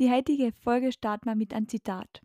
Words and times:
Die 0.00 0.10
heutige 0.10 0.52
Folge 0.52 0.92
starten 0.92 1.26
wir 1.26 1.34
mit 1.34 1.52
einem 1.52 1.68
Zitat. 1.68 2.22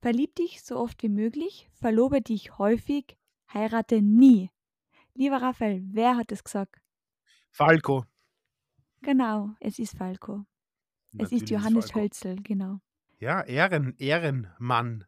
Verlieb 0.00 0.34
dich 0.36 0.62
so 0.62 0.76
oft 0.76 1.02
wie 1.02 1.08
möglich, 1.08 1.68
verlobe 1.72 2.20
dich 2.20 2.58
häufig, 2.58 3.16
heirate 3.52 4.02
nie. 4.02 4.50
Lieber 5.14 5.40
Raphael, 5.40 5.82
wer 5.90 6.16
hat 6.16 6.30
es 6.30 6.44
gesagt? 6.44 6.76
Falco. 7.50 8.04
Genau, 9.00 9.54
es 9.60 9.78
ist 9.78 9.96
Falco. 9.96 10.44
Es 11.16 11.32
ist 11.32 11.32
Natürlich 11.32 11.50
Johannes 11.50 11.90
Falco. 11.90 12.00
Hölzel, 12.00 12.36
genau. 12.42 12.80
Ja, 13.18 13.40
Ehren, 13.42 13.94
Ehrenmann. 13.98 15.07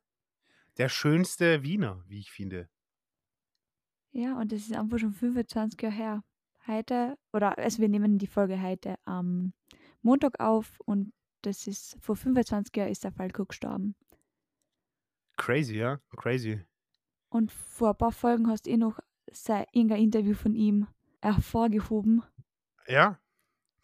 Der 0.79 0.89
schönste 0.89 1.63
Wiener, 1.63 2.03
wie 2.07 2.19
ich 2.21 2.31
finde. 2.31 2.69
Ja, 4.13 4.39
und 4.39 4.51
das 4.53 4.61
ist 4.63 4.73
einfach 4.75 4.99
schon 4.99 5.13
25 5.13 5.81
Jahre 5.83 5.95
her. 5.95 6.25
Heute, 6.67 7.17
oder 7.33 7.57
also 7.59 7.79
wir 7.81 7.89
nehmen 7.89 8.19
die 8.19 8.27
Folge 8.27 8.61
heute 8.61 8.97
am 9.05 9.53
Montag 10.03 10.39
auf 10.41 10.79
und 10.81 11.13
das 11.43 11.67
ist 11.67 11.97
vor 12.01 12.17
25 12.17 12.77
Jahren 12.77 12.91
ist 12.91 13.05
der 13.05 13.13
Falco 13.13 13.45
gestorben. 13.47 13.95
Crazy, 15.37 15.77
ja? 15.77 16.01
Crazy. 16.17 16.61
Und 17.31 17.51
vor 17.53 17.91
ein 17.91 17.97
paar 17.97 18.13
Folgen 18.13 18.49
hast 18.49 18.67
du 18.67 18.71
eh 18.71 18.77
noch 18.77 18.99
sein 19.33 19.65
irgendein 19.73 20.03
Interview 20.03 20.35
von 20.35 20.55
ihm 20.55 20.87
hervorgehoben, 21.23 22.23
Ja, 22.89 23.19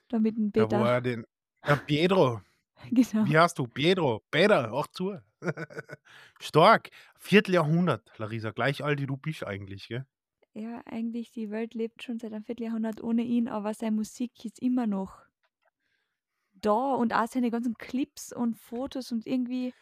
damit 0.08 0.36
ein 0.36 0.52
da 0.52 0.64
Peter. 0.66 0.80
wo 0.80 0.84
er 0.84 1.00
den. 1.00 1.24
Ja, 1.64 1.76
Pedro. 1.76 2.42
genau. 2.90 3.24
Wie 3.26 3.38
hast 3.38 3.58
du? 3.58 3.66
Pedro. 3.66 4.22
Peter, 4.30 4.72
auch 4.72 4.86
zu. 4.88 5.16
Stark. 6.40 6.90
Vierteljahrhundert, 7.18 8.12
Larissa. 8.18 8.50
Gleich 8.50 8.82
alt 8.84 9.00
wie 9.00 9.06
du 9.06 9.16
bist 9.16 9.44
eigentlich, 9.46 9.88
gell? 9.88 10.06
Ja, 10.54 10.82
eigentlich 10.86 11.30
die 11.30 11.52
Welt 11.52 11.74
lebt 11.74 12.02
schon 12.02 12.18
seit 12.18 12.32
einem 12.32 12.42
Vierteljahrhundert 12.42 13.00
ohne 13.00 13.22
ihn, 13.22 13.46
aber 13.46 13.72
seine 13.74 13.94
Musik 13.94 14.44
ist 14.44 14.58
immer 14.58 14.88
noch 14.88 15.22
da 16.54 16.94
und 16.94 17.12
auch 17.14 17.26
seine 17.28 17.50
ganzen 17.50 17.74
Clips 17.78 18.32
und 18.32 18.56
Fotos 18.56 19.12
und 19.12 19.26
irgendwie, 19.26 19.74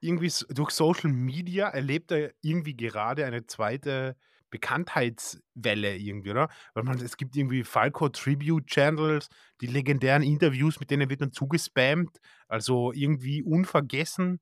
Irgendwie 0.00 0.32
durch 0.50 0.70
Social 0.70 1.10
Media 1.12 1.68
erlebt 1.68 2.10
er 2.10 2.32
irgendwie 2.40 2.76
gerade 2.76 3.24
eine 3.24 3.46
zweite 3.46 4.16
Bekanntheitswelle 4.50 5.96
irgendwie, 5.96 6.30
oder? 6.30 6.48
Weil 6.74 6.82
man, 6.82 6.98
es 7.00 7.16
gibt 7.16 7.36
irgendwie 7.36 7.62
Falco 7.64 8.08
Tribute 8.08 8.66
Channels, 8.66 9.28
die 9.60 9.66
legendären 9.68 10.22
Interviews, 10.22 10.80
mit 10.80 10.90
denen 10.90 11.08
wird 11.08 11.20
dann 11.20 11.32
zugespammt. 11.32 12.18
Also 12.48 12.92
irgendwie 12.92 13.42
unvergessen. 13.44 14.40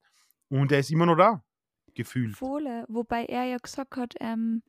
Und 0.51 0.73
er 0.73 0.81
ist 0.81 0.91
immer 0.91 1.07
noch 1.07 1.17
da. 1.17 1.43
Gefühlt. 1.95 2.37
Fohle, 2.37 2.85
wobei 2.89 3.25
er 3.25 3.45
ja 3.45 3.57
gesagt 3.57 3.97
hat, 3.97 4.15
ähm, 4.21 4.63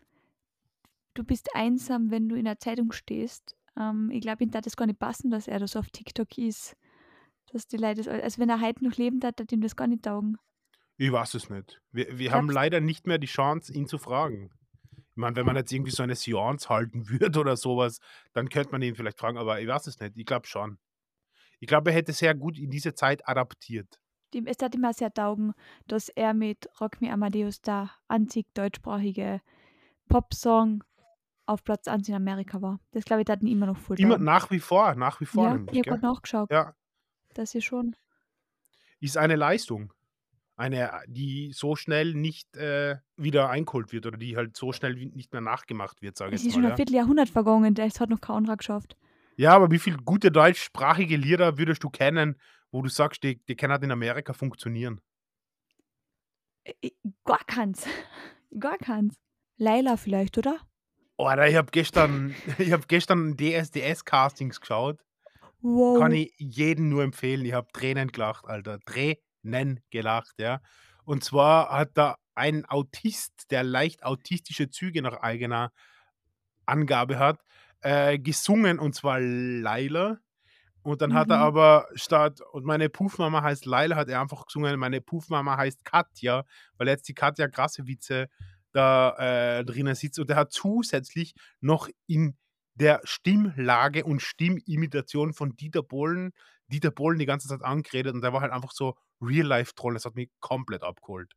du 1.13 1.23
bist 1.23 1.49
einsam, 1.53 2.09
wenn 2.09 2.29
du 2.29 2.35
in 2.35 2.45
der 2.45 2.59
Zeitung 2.59 2.91
stehst. 2.91 3.55
Ähm, 3.77 4.09
ich 4.11 4.21
glaube, 4.21 4.43
ihm 4.43 4.51
darf 4.51 4.63
das 4.63 4.77
gar 4.77 4.85
nicht 4.85 4.99
passen, 4.99 5.29
dass 5.29 5.47
er 5.47 5.59
da 5.59 5.67
so 5.67 5.79
auf 5.79 5.89
TikTok 5.89 6.37
ist. 6.37 6.75
Dass 7.51 7.67
die 7.67 7.77
Leute, 7.77 8.09
also 8.09 8.39
wenn 8.39 8.49
er 8.49 8.61
heute 8.61 8.83
noch 8.83 8.95
leben 8.95 9.19
darf, 9.19 9.33
hat 9.39 9.51
ihm 9.51 9.61
das 9.61 9.75
gar 9.75 9.87
nicht 9.87 10.03
taugen. 10.03 10.37
Ich 10.97 11.11
weiß 11.11 11.33
es 11.33 11.49
nicht. 11.49 11.81
Wir, 11.91 12.17
wir 12.17 12.31
haben 12.31 12.49
leider 12.49 12.79
nicht 12.79 13.07
mehr 13.07 13.17
die 13.17 13.27
Chance, 13.27 13.73
ihn 13.73 13.87
zu 13.87 13.97
fragen. 13.97 14.51
Ich 14.93 15.17
meine, 15.17 15.35
wenn 15.35 15.45
man 15.45 15.55
jetzt 15.55 15.71
irgendwie 15.71 15.91
so 15.91 16.03
eine 16.03 16.15
Seance 16.15 16.69
halten 16.69 17.09
würde 17.09 17.39
oder 17.39 17.57
sowas, 17.57 17.99
dann 18.33 18.49
könnte 18.49 18.71
man 18.71 18.81
ihn 18.81 18.95
vielleicht 18.95 19.19
fragen, 19.19 19.37
aber 19.37 19.59
ich 19.59 19.67
weiß 19.67 19.87
es 19.87 19.99
nicht. 19.99 20.13
Ich 20.15 20.25
glaube 20.25 20.47
schon. 20.47 20.77
Ich 21.59 21.67
glaube, 21.67 21.91
er 21.91 21.95
hätte 21.95 22.13
sehr 22.13 22.33
gut 22.33 22.57
in 22.57 22.71
diese 22.71 22.93
Zeit 22.93 23.27
adaptiert. 23.27 24.00
Dem, 24.33 24.47
es 24.47 24.57
hat 24.61 24.75
auch 24.75 24.93
sehr 24.93 25.13
taugen, 25.13 25.53
dass 25.87 26.09
er 26.09 26.33
mit 26.33 26.69
Rock 26.79 27.01
Me 27.01 27.11
Amadeus 27.11 27.61
der 27.61 27.89
einzig 28.07 28.45
deutschsprachige 28.53 29.41
Popsong 30.07 30.83
auf 31.45 31.63
Platz 31.63 31.87
1 31.87 32.07
in 32.09 32.15
Amerika 32.15 32.61
war. 32.61 32.79
Das 32.91 33.03
glaube 33.05 33.23
ich, 33.23 33.29
hat 33.29 33.41
ihn 33.41 33.47
immer 33.49 33.65
noch 33.65 33.77
voll 33.77 33.99
Immer 33.99 34.17
nach 34.17 34.51
wie 34.51 34.59
vor, 34.59 34.95
nach 34.95 35.19
wie 35.21 35.25
vor. 35.25 35.45
Ja, 35.45 35.53
nämlich, 35.55 35.71
ich 35.73 35.79
habe 35.79 35.89
gerade 35.99 36.05
nachgeschaut. 36.13 36.51
ja, 36.51 36.73
Das 37.33 37.55
ist 37.55 37.65
schon. 37.65 37.95
ist 38.99 39.17
eine 39.17 39.35
Leistung. 39.35 39.93
Eine, 40.57 40.91
die 41.07 41.51
so 41.53 41.75
schnell 41.75 42.13
nicht 42.13 42.55
äh, 42.55 42.97
wieder 43.17 43.49
eingeholt 43.49 43.91
wird 43.91 44.05
oder 44.05 44.17
die 44.17 44.37
halt 44.37 44.55
so 44.55 44.71
schnell 44.73 44.93
nicht 44.93 45.31
mehr 45.31 45.41
nachgemacht 45.41 46.01
wird, 46.03 46.17
sage 46.17 46.35
Es 46.35 46.41
ich 46.41 46.47
ist 46.47 46.47
jetzt 46.47 46.53
schon 46.55 46.61
mal. 46.63 46.67
ein 46.67 46.71
Ja. 46.71 46.75
Vierteljahrhundert 46.75 47.29
vergangen, 47.29 47.73
das 47.73 47.99
hat 47.99 48.09
noch 48.11 48.21
kein 48.21 48.35
anderer 48.35 48.57
geschafft. 48.57 48.95
Ja, 49.41 49.55
aber 49.55 49.71
wie 49.71 49.79
viele 49.79 49.97
gute 49.97 50.31
deutschsprachige 50.31 51.17
Lieder 51.17 51.57
würdest 51.57 51.83
du 51.83 51.89
kennen, 51.89 52.39
wo 52.69 52.83
du 52.83 52.89
sagst, 52.89 53.23
die, 53.23 53.43
die 53.45 53.55
können 53.55 53.73
halt 53.73 53.83
in 53.83 53.91
Amerika 53.91 54.33
funktionieren? 54.33 55.01
Äh, 56.63 56.91
Gar 57.25 57.43
keins. 57.47 57.87
Gar 58.59 58.77
keins. 58.77 59.15
Laila 59.57 59.97
vielleicht, 59.97 60.37
oder? 60.37 60.59
Alter, 61.17 61.47
ich 61.47 61.55
habe 61.55 61.71
gestern, 61.71 62.35
ich 62.59 62.71
hab 62.71 62.87
gestern 62.87 63.35
DSDS-Castings 63.35 64.59
geschaut. 64.59 64.99
Wow. 65.61 65.99
Kann 65.99 66.11
ich 66.11 66.31
jedem 66.37 66.89
nur 66.89 67.01
empfehlen. 67.01 67.43
Ich 67.43 67.53
habe 67.53 67.67
Tränen 67.73 68.11
gelacht, 68.11 68.45
Alter. 68.45 68.79
Tränen 68.81 69.79
gelacht, 69.89 70.35
ja. 70.37 70.61
Und 71.03 71.23
zwar 71.23 71.71
hat 71.71 71.89
da 71.95 72.15
ein 72.35 72.65
Autist, 72.65 73.49
der 73.49 73.63
leicht 73.63 74.03
autistische 74.03 74.69
Züge 74.69 75.01
nach 75.01 75.17
eigener 75.21 75.71
Angabe 76.67 77.17
hat, 77.17 77.39
äh, 77.81 78.19
gesungen 78.19 78.79
und 78.79 78.95
zwar 78.95 79.19
Laila. 79.19 80.19
Und 80.83 81.01
dann 81.01 81.13
hat 81.13 81.29
er 81.29 81.37
Mhm. 81.37 81.43
aber 81.43 81.87
statt, 81.95 82.41
und 82.53 82.65
meine 82.65 82.89
Puffmama 82.89 83.43
heißt 83.43 83.65
Laila, 83.65 83.95
hat 83.95 84.09
er 84.09 84.21
einfach 84.21 84.45
gesungen, 84.47 84.79
meine 84.79 85.01
Puffmama 85.01 85.57
heißt 85.57 85.85
Katja, 85.85 86.45
weil 86.77 86.87
jetzt 86.87 87.07
die 87.07 87.13
Katja 87.13 87.47
Krassewitze 87.47 88.29
da 88.73 89.59
äh, 89.59 89.65
drinnen 89.65 89.95
sitzt. 89.95 90.19
Und 90.19 90.29
er 90.29 90.37
hat 90.37 90.51
zusätzlich 90.53 91.33
noch 91.59 91.89
in 92.07 92.37
der 92.75 93.01
Stimmlage 93.03 94.05
und 94.05 94.21
Stimmimitation 94.21 95.33
von 95.33 95.55
Dieter 95.55 95.83
Bohlen, 95.83 96.31
Dieter 96.67 96.91
Bohlen 96.91 97.19
die 97.19 97.25
ganze 97.25 97.47
Zeit 97.49 97.61
angeredet 97.63 98.13
und 98.15 98.21
der 98.21 98.33
war 98.33 98.41
halt 98.41 98.53
einfach 98.53 98.71
so 98.71 98.95
Real-Life-Troll. 99.21 99.93
Das 99.93 100.05
hat 100.05 100.15
mich 100.15 100.29
komplett 100.39 100.83
abgeholt. 100.83 101.33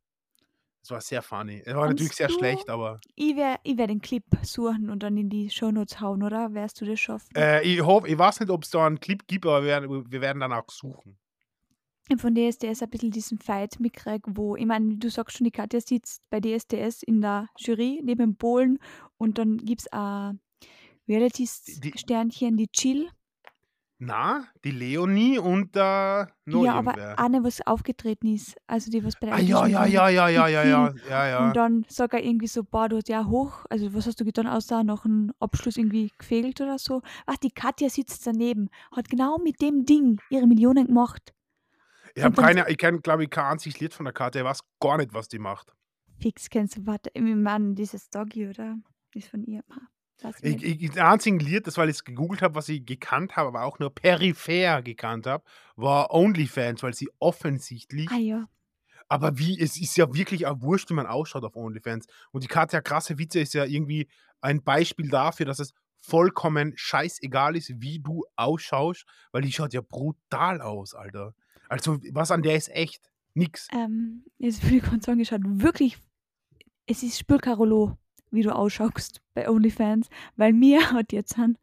Das 0.85 0.91
war 0.91 1.01
sehr 1.01 1.23
funny. 1.23 1.63
Er 1.65 1.77
war 1.77 1.87
natürlich 1.87 2.09
Kannst 2.09 2.17
sehr 2.17 2.27
du- 2.27 2.33
schlecht, 2.35 2.69
aber 2.69 3.01
Ich 3.15 3.35
werde 3.35 3.59
ich 3.63 3.75
werd 3.75 3.89
den 3.89 4.01
Clip 4.01 4.23
suchen 4.43 4.91
und 4.91 5.01
dann 5.01 5.17
in 5.17 5.29
die 5.31 5.49
Shownotes 5.49 5.99
hauen, 5.99 6.21
oder? 6.21 6.53
Wärst 6.53 6.79
du 6.79 6.85
das 6.85 6.99
schaffen? 6.99 7.27
äh, 7.35 7.63
ich 7.63 7.81
hoffe, 7.83 8.07
ich 8.07 8.15
weiß 8.15 8.39
nicht, 8.41 8.51
ob 8.51 8.63
es 8.63 8.69
da 8.69 8.85
einen 8.85 8.99
Clip 8.99 9.25
gibt, 9.25 9.47
aber 9.47 9.61
wir 9.63 9.67
werden, 9.67 10.11
wir 10.11 10.21
werden 10.21 10.41
dann 10.41 10.53
auch 10.53 10.69
suchen. 10.69 11.17
Von 12.19 12.35
DSDS 12.35 12.83
ein 12.83 12.89
bisschen 12.91 13.09
diesen 13.09 13.39
Fight 13.39 13.79
mitkrieg, 13.79 14.21
wo, 14.27 14.55
ich 14.55 14.67
meine, 14.67 14.97
du 14.97 15.09
sagst 15.09 15.35
schon, 15.37 15.45
die 15.45 15.49
Katja 15.51 15.81
sitzt 15.81 16.21
bei 16.29 16.39
DSDS 16.39 17.01
in 17.01 17.19
der 17.19 17.47
Jury 17.57 17.99
neben 18.03 18.35
Bohlen 18.35 18.77
und 19.17 19.39
dann 19.39 19.57
gibt 19.57 19.81
es 19.81 19.87
ein 19.91 20.39
Reality-Sternchen, 21.09 22.57
die 22.57 22.67
Chill. 22.67 23.09
Na, 24.05 24.45
die 24.63 24.71
Leonie 24.71 25.39
und 25.39 25.75
äh, 25.75 26.25
noch 26.45 26.63
ja, 26.63 26.75
aber 26.75 27.17
eine, 27.17 27.43
was 27.43 27.65
aufgetreten 27.65 28.27
ist. 28.27 28.55
Also 28.67 28.91
die, 28.91 29.03
was 29.03 29.15
bei 29.19 29.27
der 29.27 29.35
Ah, 29.35 29.39
ja, 29.39 29.65
ja, 29.65 29.85
ja, 29.85 30.09
ja, 30.09 30.27
ja, 30.27 30.47
ja, 30.47 30.63
ja, 30.63 30.93
ja, 31.09 31.27
ja. 31.27 31.47
Und 31.47 31.55
dann 31.55 31.85
sagt 31.87 32.13
er 32.13 32.23
irgendwie 32.23 32.47
so, 32.47 32.63
boah, 32.63 32.87
du 32.87 32.97
hast 32.97 33.09
ja 33.09 33.25
hoch, 33.25 33.65
also 33.69 33.93
was 33.93 34.05
hast 34.05 34.19
du 34.19 34.25
getan, 34.25 34.47
außer 34.47 34.83
noch 34.83 35.05
einen 35.05 35.31
Abschluss 35.39 35.77
irgendwie 35.77 36.11
gefegelt 36.17 36.61
oder 36.61 36.77
so. 36.77 37.01
Ach, 37.25 37.37
die 37.37 37.51
Katja 37.51 37.89
sitzt 37.89 38.25
daneben, 38.27 38.69
hat 38.91 39.09
genau 39.09 39.37
mit 39.37 39.61
dem 39.61 39.85
Ding 39.85 40.19
ihre 40.29 40.47
Millionen 40.47 40.87
gemacht. 40.87 41.33
Ich 42.13 42.23
habe 42.23 42.41
keine, 42.41 42.69
ich 42.69 42.77
kenne, 42.77 43.01
glaube 43.01 43.23
ich, 43.23 43.29
kein 43.29 43.45
einziges 43.45 43.79
Lied 43.79 43.93
von 43.93 44.05
der 44.05 44.13
Karte. 44.13 44.39
Ich 44.39 44.45
weiß 44.45 44.59
gar 44.79 44.97
nicht, 44.97 45.13
was 45.13 45.27
die 45.27 45.39
macht. 45.39 45.73
Fix 46.19 46.49
kennst 46.49 46.77
du, 46.77 46.85
warte, 46.85 47.09
ich 47.13 47.21
meine, 47.21 47.73
dieses 47.73 48.09
Doggy, 48.09 48.47
oder? 48.47 48.77
Ist 49.13 49.29
von 49.29 49.43
ihr. 49.43 49.63
Ich, 50.41 50.63
ich, 50.63 50.91
das 50.91 50.97
einzige 50.97 51.37
Lied, 51.37 51.67
das 51.67 51.77
weil 51.77 51.89
ich 51.89 51.97
es 51.97 52.03
gegoogelt 52.03 52.41
habe, 52.41 52.55
was 52.55 52.69
ich 52.69 52.85
gekannt 52.85 53.35
habe, 53.35 53.49
aber 53.49 53.63
auch 53.63 53.79
nur 53.79 53.93
peripher 53.93 54.81
gekannt 54.81 55.27
habe, 55.27 55.43
war 55.75 56.11
OnlyFans, 56.13 56.83
weil 56.83 56.93
sie 56.93 57.09
offensichtlich, 57.19 58.09
ah 58.09 58.17
ja, 58.17 58.47
aber 59.07 59.37
wie, 59.37 59.59
es 59.59 59.79
ist 59.79 59.97
ja 59.97 60.13
wirklich 60.13 60.47
auch 60.47 60.61
wurscht, 60.61 60.89
wie 60.89 60.95
man 60.95 61.05
ausschaut 61.05 61.43
auf 61.43 61.55
OnlyFans. 61.55 62.07
Und 62.31 62.43
die 62.43 62.47
Katja 62.47 62.81
krasse 62.81 63.17
Witze 63.17 63.39
ist 63.39 63.53
ja 63.53 63.65
irgendwie 63.65 64.07
ein 64.41 64.63
Beispiel 64.63 65.09
dafür, 65.09 65.45
dass 65.45 65.59
es 65.59 65.73
vollkommen 65.97 66.73
scheißegal 66.75 67.55
ist, 67.55 67.81
wie 67.81 67.99
du 67.99 68.23
ausschaust, 68.35 69.05
weil 69.31 69.41
die 69.41 69.51
schaut 69.51 69.73
ja 69.73 69.81
brutal 69.81 70.61
aus, 70.61 70.93
Alter. 70.93 71.33
Also, 71.67 71.99
was 72.11 72.31
an 72.31 72.43
der 72.43 72.55
ist 72.55 72.69
echt? 72.69 73.11
Nix. 73.37 73.67
ähm, 73.73 74.23
jetzt 74.37 74.63
würde 74.63 74.77
ich 74.77 75.03
sagen, 75.03 75.19
es 75.19 75.27
schaut 75.27 75.41
wirklich, 75.43 75.97
es 76.85 77.03
ist 77.03 77.19
Spülkarolo, 77.19 77.97
wie 78.35 78.43
du 78.43 78.55
ausschaust 78.55 79.21
bei 79.33 79.49
OnlyFans, 79.49 80.07
weil 80.35 80.53
mir 80.53 80.79
hat 80.91 81.11
jetzt 81.11 81.37
ein, 81.39 81.57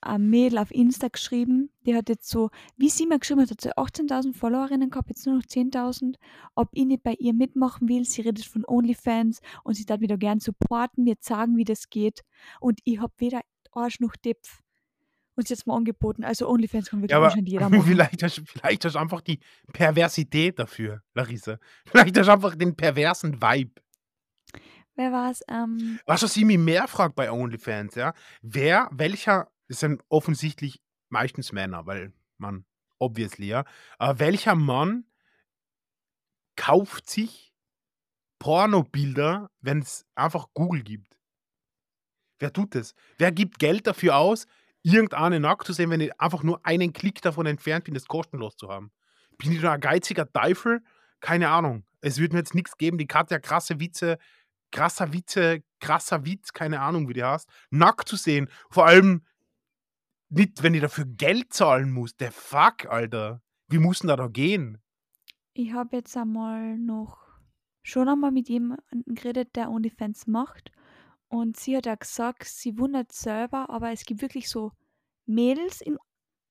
ein 0.00 0.28
Mädel 0.30 0.58
auf 0.58 0.70
Insta 0.70 1.08
geschrieben, 1.08 1.70
die 1.86 1.94
hat 1.94 2.08
jetzt 2.08 2.28
so, 2.28 2.50
wie 2.76 2.88
sie 2.88 3.06
mir 3.06 3.18
geschrieben 3.18 3.42
hat, 3.42 3.50
hat 3.50 3.60
sie 3.60 3.72
18.000 3.76 4.34
Followerinnen 4.34 4.90
gehabt, 4.90 5.10
jetzt 5.10 5.26
nur 5.26 5.36
noch 5.36 5.44
10.000, 5.44 6.16
ob 6.54 6.70
ich 6.72 6.84
nicht 6.86 7.02
bei 7.02 7.14
ihr 7.18 7.34
mitmachen 7.34 7.88
will, 7.88 8.04
sie 8.04 8.22
redet 8.22 8.44
von 8.44 8.64
OnlyFans 8.66 9.40
und 9.64 9.74
sie 9.74 9.84
darf 9.84 10.00
mich 10.00 10.08
da 10.08 10.16
gern 10.16 10.40
supporten, 10.40 11.04
mir 11.04 11.16
sagen, 11.20 11.56
wie 11.56 11.64
das 11.64 11.88
geht 11.90 12.22
und 12.60 12.80
ich 12.84 13.00
habe 13.00 13.12
weder 13.18 13.40
Arsch 13.72 14.00
noch 14.00 14.16
Depf. 14.16 14.60
Und 15.34 15.48
sie 15.48 15.54
hat 15.54 15.66
mal 15.66 15.76
angeboten, 15.76 16.24
also 16.24 16.46
OnlyFans 16.46 16.90
kann 16.90 17.00
wirklich 17.00 17.12
Ja, 17.18 17.24
anscheinend 17.24 17.48
jeder 17.48 17.70
machen. 17.70 17.82
vielleicht 17.84 18.22
hast, 18.22 18.42
vielleicht 18.44 18.84
hast 18.84 18.96
du 18.96 18.98
einfach 18.98 19.22
die 19.22 19.38
Perversität 19.72 20.58
dafür, 20.58 21.02
Larissa. 21.14 21.58
Vielleicht 21.86 22.18
hast 22.18 22.26
du 22.26 22.32
einfach 22.32 22.54
den 22.54 22.76
perversen 22.76 23.40
Vibe. 23.40 23.80
Wer 24.94 25.12
war's? 25.12 25.42
Ähm, 25.48 25.98
Was, 26.06 26.22
was 26.22 26.36
ich 26.36 26.44
mich 26.44 26.58
mehr 26.58 26.86
frage 26.88 27.14
bei 27.14 27.30
OnlyFans, 27.30 27.94
ja? 27.94 28.12
Wer, 28.42 28.88
welcher, 28.92 29.50
das 29.68 29.80
sind 29.80 30.02
offensichtlich 30.08 30.82
meistens 31.08 31.52
Männer, 31.52 31.86
weil 31.86 32.12
man, 32.38 32.64
obviously, 32.98 33.46
ja. 33.46 33.64
Aber 33.98 34.18
welcher 34.18 34.54
Mann 34.54 35.04
kauft 36.56 37.08
sich 37.08 37.54
Pornobilder, 38.38 39.50
wenn 39.60 39.78
es 39.80 40.04
einfach 40.14 40.48
Google 40.52 40.82
gibt? 40.82 41.16
Wer 42.38 42.52
tut 42.52 42.74
das? 42.74 42.94
Wer 43.18 43.32
gibt 43.32 43.58
Geld 43.58 43.86
dafür 43.86 44.16
aus, 44.16 44.46
irgendeine 44.82 45.38
nackt 45.40 45.66
zu 45.66 45.72
sehen, 45.72 45.90
wenn 45.90 46.00
ich 46.00 46.20
einfach 46.20 46.42
nur 46.42 46.64
einen 46.66 46.92
Klick 46.92 47.22
davon 47.22 47.46
entfernt 47.46 47.84
bin, 47.84 47.94
das 47.94 48.06
kostenlos 48.06 48.56
zu 48.56 48.68
haben? 48.68 48.90
Bin 49.38 49.52
ich 49.52 49.62
nur 49.62 49.70
ein 49.70 49.80
geiziger 49.80 50.30
Teufel? 50.30 50.82
Keine 51.20 51.50
Ahnung. 51.50 51.84
Es 52.00 52.18
wird 52.18 52.32
mir 52.32 52.40
jetzt 52.40 52.54
nichts 52.54 52.76
geben. 52.76 52.98
Die 52.98 53.06
Katja 53.06 53.38
krasse 53.38 53.78
Witze, 53.78 54.18
krasser 54.72 55.12
Witz, 55.12 56.52
keine 56.52 56.80
Ahnung, 56.80 57.08
wie 57.08 57.14
die 57.14 57.24
heißt, 57.24 57.48
nackt 57.70 58.08
zu 58.08 58.16
sehen. 58.16 58.48
Vor 58.70 58.86
allem 58.86 59.24
nicht, 60.28 60.62
wenn 60.62 60.74
ich 60.74 60.80
dafür 60.80 61.04
Geld 61.04 61.52
zahlen 61.52 61.92
muss. 61.92 62.16
Der 62.16 62.32
Fuck, 62.32 62.86
Alter. 62.86 63.42
Wie 63.68 63.78
muss 63.78 64.00
denn 64.00 64.08
da 64.08 64.16
da 64.16 64.26
gehen? 64.26 64.82
ich 65.54 65.72
habe 65.72 65.96
jetzt 65.96 66.16
einmal 66.16 66.78
noch 66.78 67.18
schon 67.82 68.08
einmal 68.08 68.30
mit 68.30 68.48
jemandem 68.48 69.02
geredet, 69.06 69.56
der 69.56 69.70
OnlyFans 69.70 70.26
macht. 70.26 70.70
Und 71.28 71.56
sie 71.56 71.76
hat 71.76 71.86
ja 71.86 71.94
gesagt, 71.94 72.44
sie 72.44 72.78
wundert 72.78 73.12
selber, 73.12 73.70
aber 73.70 73.90
es 73.90 74.04
gibt 74.04 74.22
wirklich 74.22 74.48
so 74.48 74.72
Mädels 75.26 75.80
in, 75.80 75.96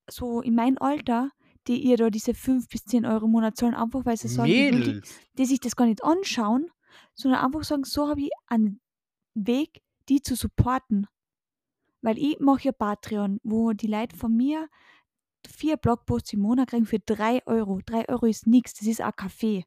so 0.10 0.42
in 0.42 0.56
meinem 0.56 0.78
Alter, 0.80 1.30
die 1.68 1.84
ihr 1.84 1.98
da 1.98 2.10
diese 2.10 2.34
5 2.34 2.68
bis 2.68 2.86
10 2.86 3.06
Euro 3.06 3.26
im 3.26 3.32
Monat 3.32 3.56
zahlen, 3.56 3.76
einfach 3.76 4.06
weil 4.06 4.18
sie 4.18 4.28
sagen, 4.28 4.50
die, 4.50 5.02
die 5.38 5.46
sich 5.46 5.60
das 5.60 5.76
gar 5.76 5.86
nicht 5.86 6.04
anschauen, 6.04 6.70
sondern 7.14 7.44
einfach 7.46 7.64
sagen, 7.64 7.84
so 7.84 8.10
habe 8.10 8.22
ich 8.22 8.32
einen 8.48 8.82
Weg, 9.36 9.82
die 10.10 10.22
zu 10.22 10.36
supporten. 10.36 11.08
Weil 12.02 12.18
ich 12.18 12.40
mache 12.40 12.66
ja 12.66 12.72
Patreon, 12.72 13.40
wo 13.44 13.74
die 13.74 13.88
Leute 13.88 14.16
von 14.16 14.36
mir 14.36 14.70
vier 15.48 15.78
Blogposts 15.78 16.34
im 16.34 16.42
Monat 16.42 16.70
kriegen 16.70 16.86
für 16.86 17.00
3 17.00 17.46
Euro. 17.48 17.82
3 17.86 18.10
Euro 18.10 18.26
ist 18.28 18.48
nichts, 18.48 18.74
das 18.76 18.88
ist 18.88 19.02
ein 19.02 19.14
Kaffee. 19.16 19.66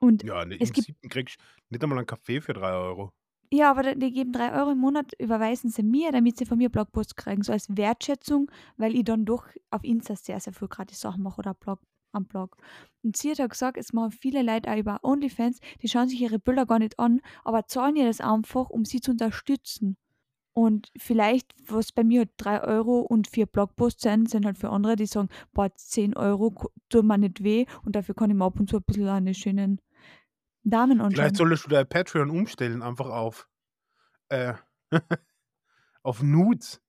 Und 0.00 0.24
Ja, 0.24 0.44
ne, 0.44 0.56
es 0.58 0.72
im 0.72 0.72
gibt, 0.72 0.86
siebten 0.86 1.08
kriegst 1.08 1.38
du 1.40 1.44
nicht 1.70 1.82
einmal 1.82 1.98
einen 1.98 2.06
Kaffee 2.06 2.40
für 2.40 2.52
3 2.54 2.72
Euro. 2.72 3.12
ja, 3.52 3.70
aber 3.70 3.94
die 3.94 4.12
geben 4.12 4.32
3 4.32 4.52
Euro 4.58 4.70
im 4.72 4.78
Monat, 4.78 5.12
überweisen 5.18 5.68
sie 5.70 5.82
mir, 5.82 6.10
damit 6.12 6.38
sie 6.38 6.46
von 6.46 6.56
mir 6.58 6.70
Blogposts 6.70 7.14
kriegen, 7.16 7.42
so 7.42 7.52
als 7.52 7.66
Wertschätzung, 7.76 8.50
weil 8.78 8.94
ich 8.96 9.04
dann 9.04 9.24
doch 9.26 9.46
auf 9.70 9.84
Insta 9.84 10.16
sehr, 10.16 10.40
sehr 10.40 10.52
viel 10.54 10.68
gratis 10.68 11.00
Sachen 11.00 11.22
mache 11.22 11.38
oder 11.40 11.52
Blog, 11.54 11.80
am 12.12 12.26
Blog. 12.26 12.56
Und 13.02 13.16
sie 13.16 13.30
hat 13.30 13.40
auch 13.40 13.48
gesagt, 13.48 13.76
es 13.78 13.92
machen 13.92 14.12
viele 14.12 14.42
Leute 14.42 14.70
auch 14.70 14.76
über 14.76 15.00
OnlyFans, 15.02 15.60
die 15.82 15.88
schauen 15.88 16.08
sich 16.08 16.20
ihre 16.20 16.38
Bilder 16.38 16.66
gar 16.66 16.78
nicht 16.78 16.98
an, 16.98 17.20
aber 17.44 17.66
zahlen 17.66 17.96
ihr 17.96 18.06
das 18.06 18.20
einfach, 18.20 18.70
um 18.70 18.84
sie 18.84 19.00
zu 19.00 19.12
unterstützen. 19.12 19.96
Und 20.54 20.90
vielleicht, 20.98 21.54
was 21.66 21.92
bei 21.92 22.04
mir 22.04 22.20
halt 22.20 22.30
3 22.36 22.62
Euro 22.64 23.00
und 23.00 23.26
vier 23.26 23.46
Blogposts 23.46 24.02
sind, 24.02 24.28
sind 24.28 24.44
halt 24.44 24.58
für 24.58 24.68
andere, 24.68 24.96
die 24.96 25.06
sagen, 25.06 25.30
boah, 25.52 25.74
10 25.74 26.14
Euro 26.14 26.70
tut 26.90 27.04
mir 27.04 27.16
nicht 27.16 27.42
weh 27.42 27.64
und 27.84 27.96
dafür 27.96 28.14
kann 28.14 28.30
ich 28.30 28.36
mir 28.36 28.44
ab 28.44 28.60
und 28.60 28.68
zu 28.68 28.76
ein 28.76 28.82
bisschen 28.82 29.08
eine 29.08 29.32
schönen 29.34 29.80
Damen 30.62 31.00
Vielleicht 31.08 31.34
anschauen. 31.34 31.34
solltest 31.34 31.64
du 31.64 31.70
dein 31.70 31.88
Patreon 31.88 32.30
umstellen, 32.30 32.82
einfach 32.82 33.08
auf, 33.08 33.48
äh, 34.28 34.52
auf 36.02 36.22
Nudes. 36.22 36.81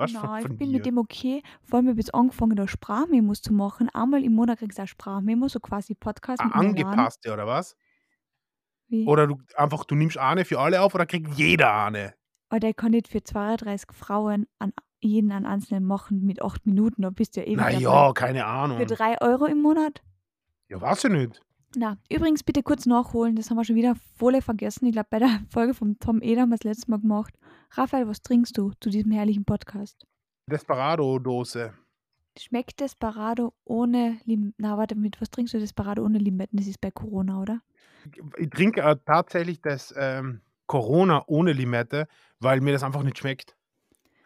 Was 0.00 0.12
von, 0.12 0.20
Na, 0.22 0.38
ich 0.38 0.46
von 0.46 0.56
bin 0.56 0.68
dir? 0.70 0.76
mit 0.76 0.86
dem 0.86 0.98
okay. 0.98 1.42
Vor 1.62 1.76
allem 1.78 1.88
habe 1.88 2.00
ich 2.00 2.06
jetzt 2.06 2.14
angefangen, 2.14 2.56
da 2.56 2.66
Sprachmemos 2.66 3.42
zu 3.42 3.52
machen. 3.52 3.88
Einmal 3.92 4.24
im 4.24 4.32
Monat 4.32 4.58
kriegst 4.58 4.78
du 4.78 4.82
auch 4.82 4.86
Sprachmemos, 4.88 5.52
so 5.52 5.60
quasi 5.60 5.94
Podcast 5.94 6.40
Ah, 6.40 6.48
angepasste, 6.58 7.32
oder 7.32 7.46
was? 7.46 7.76
Wie? 8.88 9.06
Oder 9.06 9.26
du 9.26 9.36
einfach, 9.56 9.84
du 9.84 9.94
nimmst 9.94 10.18
eine 10.18 10.44
für 10.44 10.58
alle 10.58 10.80
auf 10.82 10.94
oder 10.94 11.06
kriegt 11.06 11.28
jeder 11.34 11.72
eine? 11.84 12.14
Aber 12.48 12.60
der 12.60 12.74
kann 12.74 12.90
nicht 12.92 13.08
für 13.08 13.22
32 13.22 13.92
Frauen 13.92 14.46
an 14.58 14.72
jeden 15.00 15.30
einen 15.32 15.46
einzelnen 15.46 15.84
machen 15.84 16.22
mit 16.26 16.42
8 16.42 16.66
Minuten. 16.66 17.02
Da 17.02 17.10
bist 17.10 17.36
du 17.36 17.40
ja 17.40 17.46
ewig 17.46 17.58
dabei. 17.58 17.72
Naja, 17.74 18.12
keine 18.12 18.38
Für 18.40 18.46
Ahnung. 18.46 18.86
3 18.86 19.20
Euro 19.20 19.46
im 19.46 19.62
Monat? 19.62 20.02
Ja, 20.68 20.80
weiß 20.80 21.04
ich 21.04 21.10
nicht. 21.10 21.40
Na, 21.76 21.98
übrigens 22.10 22.42
bitte 22.42 22.64
kurz 22.64 22.84
nachholen, 22.86 23.36
das 23.36 23.48
haben 23.48 23.56
wir 23.56 23.64
schon 23.64 23.76
wieder 23.76 23.94
voll 24.16 24.40
vergessen. 24.42 24.86
Ich 24.86 24.92
glaube, 24.92 25.06
bei 25.08 25.20
der 25.20 25.40
Folge 25.48 25.72
vom 25.72 25.98
Tom 26.00 26.20
Eder 26.20 26.42
haben 26.42 26.48
wir 26.50 26.56
das 26.56 26.64
letzte 26.64 26.90
Mal 26.90 26.98
gemacht. 26.98 27.32
Raphael, 27.72 28.08
was 28.08 28.22
trinkst 28.22 28.58
du 28.58 28.72
zu 28.80 28.90
diesem 28.90 29.12
herrlichen 29.12 29.44
Podcast? 29.44 30.06
Desperado-Dose. 30.50 31.72
Schmeckt 32.36 32.80
Desperado 32.80 33.54
ohne 33.64 34.20
Lim... 34.24 34.54
Na, 34.56 34.76
warte, 34.76 34.94
mit 34.96 35.20
was 35.20 35.30
trinkst 35.30 35.54
du 35.54 35.58
Desperado 35.58 36.04
ohne 36.04 36.18
Limetten? 36.18 36.56
Das 36.56 36.66
ist 36.66 36.80
bei 36.80 36.90
Corona, 36.90 37.40
oder? 37.40 37.60
Ich 38.38 38.50
trinke 38.50 38.80
äh, 38.82 38.96
tatsächlich 39.04 39.60
das 39.60 39.94
ähm, 39.96 40.40
Corona 40.66 41.22
ohne 41.26 41.52
Limette, 41.52 42.08
weil 42.40 42.60
mir 42.60 42.72
das 42.72 42.82
einfach 42.82 43.02
nicht 43.02 43.18
schmeckt. 43.18 43.56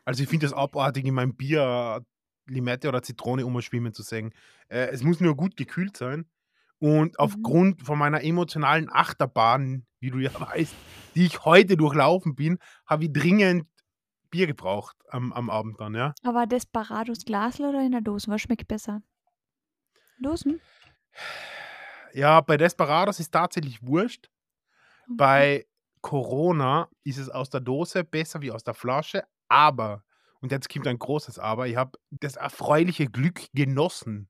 Also 0.05 0.23
ich 0.23 0.29
finde 0.29 0.47
das 0.47 0.53
abartig, 0.53 1.05
in 1.05 1.15
meinem 1.15 1.35
Bier 1.35 2.05
Limette 2.47 2.89
oder 2.89 3.03
Zitrone 3.03 3.45
umschwimmen 3.47 3.93
zu 3.93 4.03
sehen. 4.03 4.33
Äh, 4.69 4.89
es 4.89 5.03
muss 5.03 5.21
nur 5.21 5.37
gut 5.37 5.57
gekühlt 5.57 5.97
sein. 5.97 6.27
Und 6.79 7.19
Mhm. 7.19 7.19
aufgrund 7.19 7.83
von 7.83 7.99
meiner 7.99 8.23
emotionalen 8.23 8.91
Achterbahn, 8.91 9.87
wie 10.05 10.11
du 10.11 10.19
ja 10.19 10.31
weißt, 10.41 10.75
die 11.15 11.27
ich 11.27 11.45
heute 11.45 11.77
durchlaufen 11.77 12.35
bin, 12.35 12.59
habe 12.87 13.05
ich 13.05 13.13
dringend 13.13 13.67
Bier 14.31 14.47
gebraucht 14.47 14.97
am, 15.09 15.33
am 15.33 15.49
Abend 15.49 15.81
dann, 15.81 15.95
ja. 15.95 16.15
Aber 16.23 16.47
Desperados 16.47 17.25
Glasl 17.25 17.65
oder 17.65 17.81
in 17.81 17.93
der 17.93 18.01
Dose? 18.01 18.29
Was 18.29 18.43
schmeckt 18.43 18.69
besser? 18.69 19.03
Dosen? 20.19 20.61
Ja, 22.13 22.41
bei 22.41 22.57
Desperados 22.57 23.21
ist 23.21 23.31
tatsächlich 23.31 23.83
wurscht. 23.83 24.29
Okay. 25.05 25.17
Bei 25.17 25.67
Corona 26.01 26.89
ist 27.03 27.19
es 27.19 27.31
aus 27.31 27.49
der 27.51 27.61
Dose 27.61 28.05
besser 28.05 28.43
wie 28.43 28.51
aus 28.51 28.65
der 28.65 28.75
Flasche, 28.75 29.25
aber, 29.49 30.05
und 30.41 30.53
jetzt 30.53 30.69
kommt 30.69 30.87
ein 30.87 30.99
großes 30.99 31.39
Aber, 31.39 31.67
ich 31.67 31.77
habe 31.77 31.99
das 32.11 32.37
erfreuliche 32.37 33.07
Glück 33.07 33.47
genossen, 33.55 34.29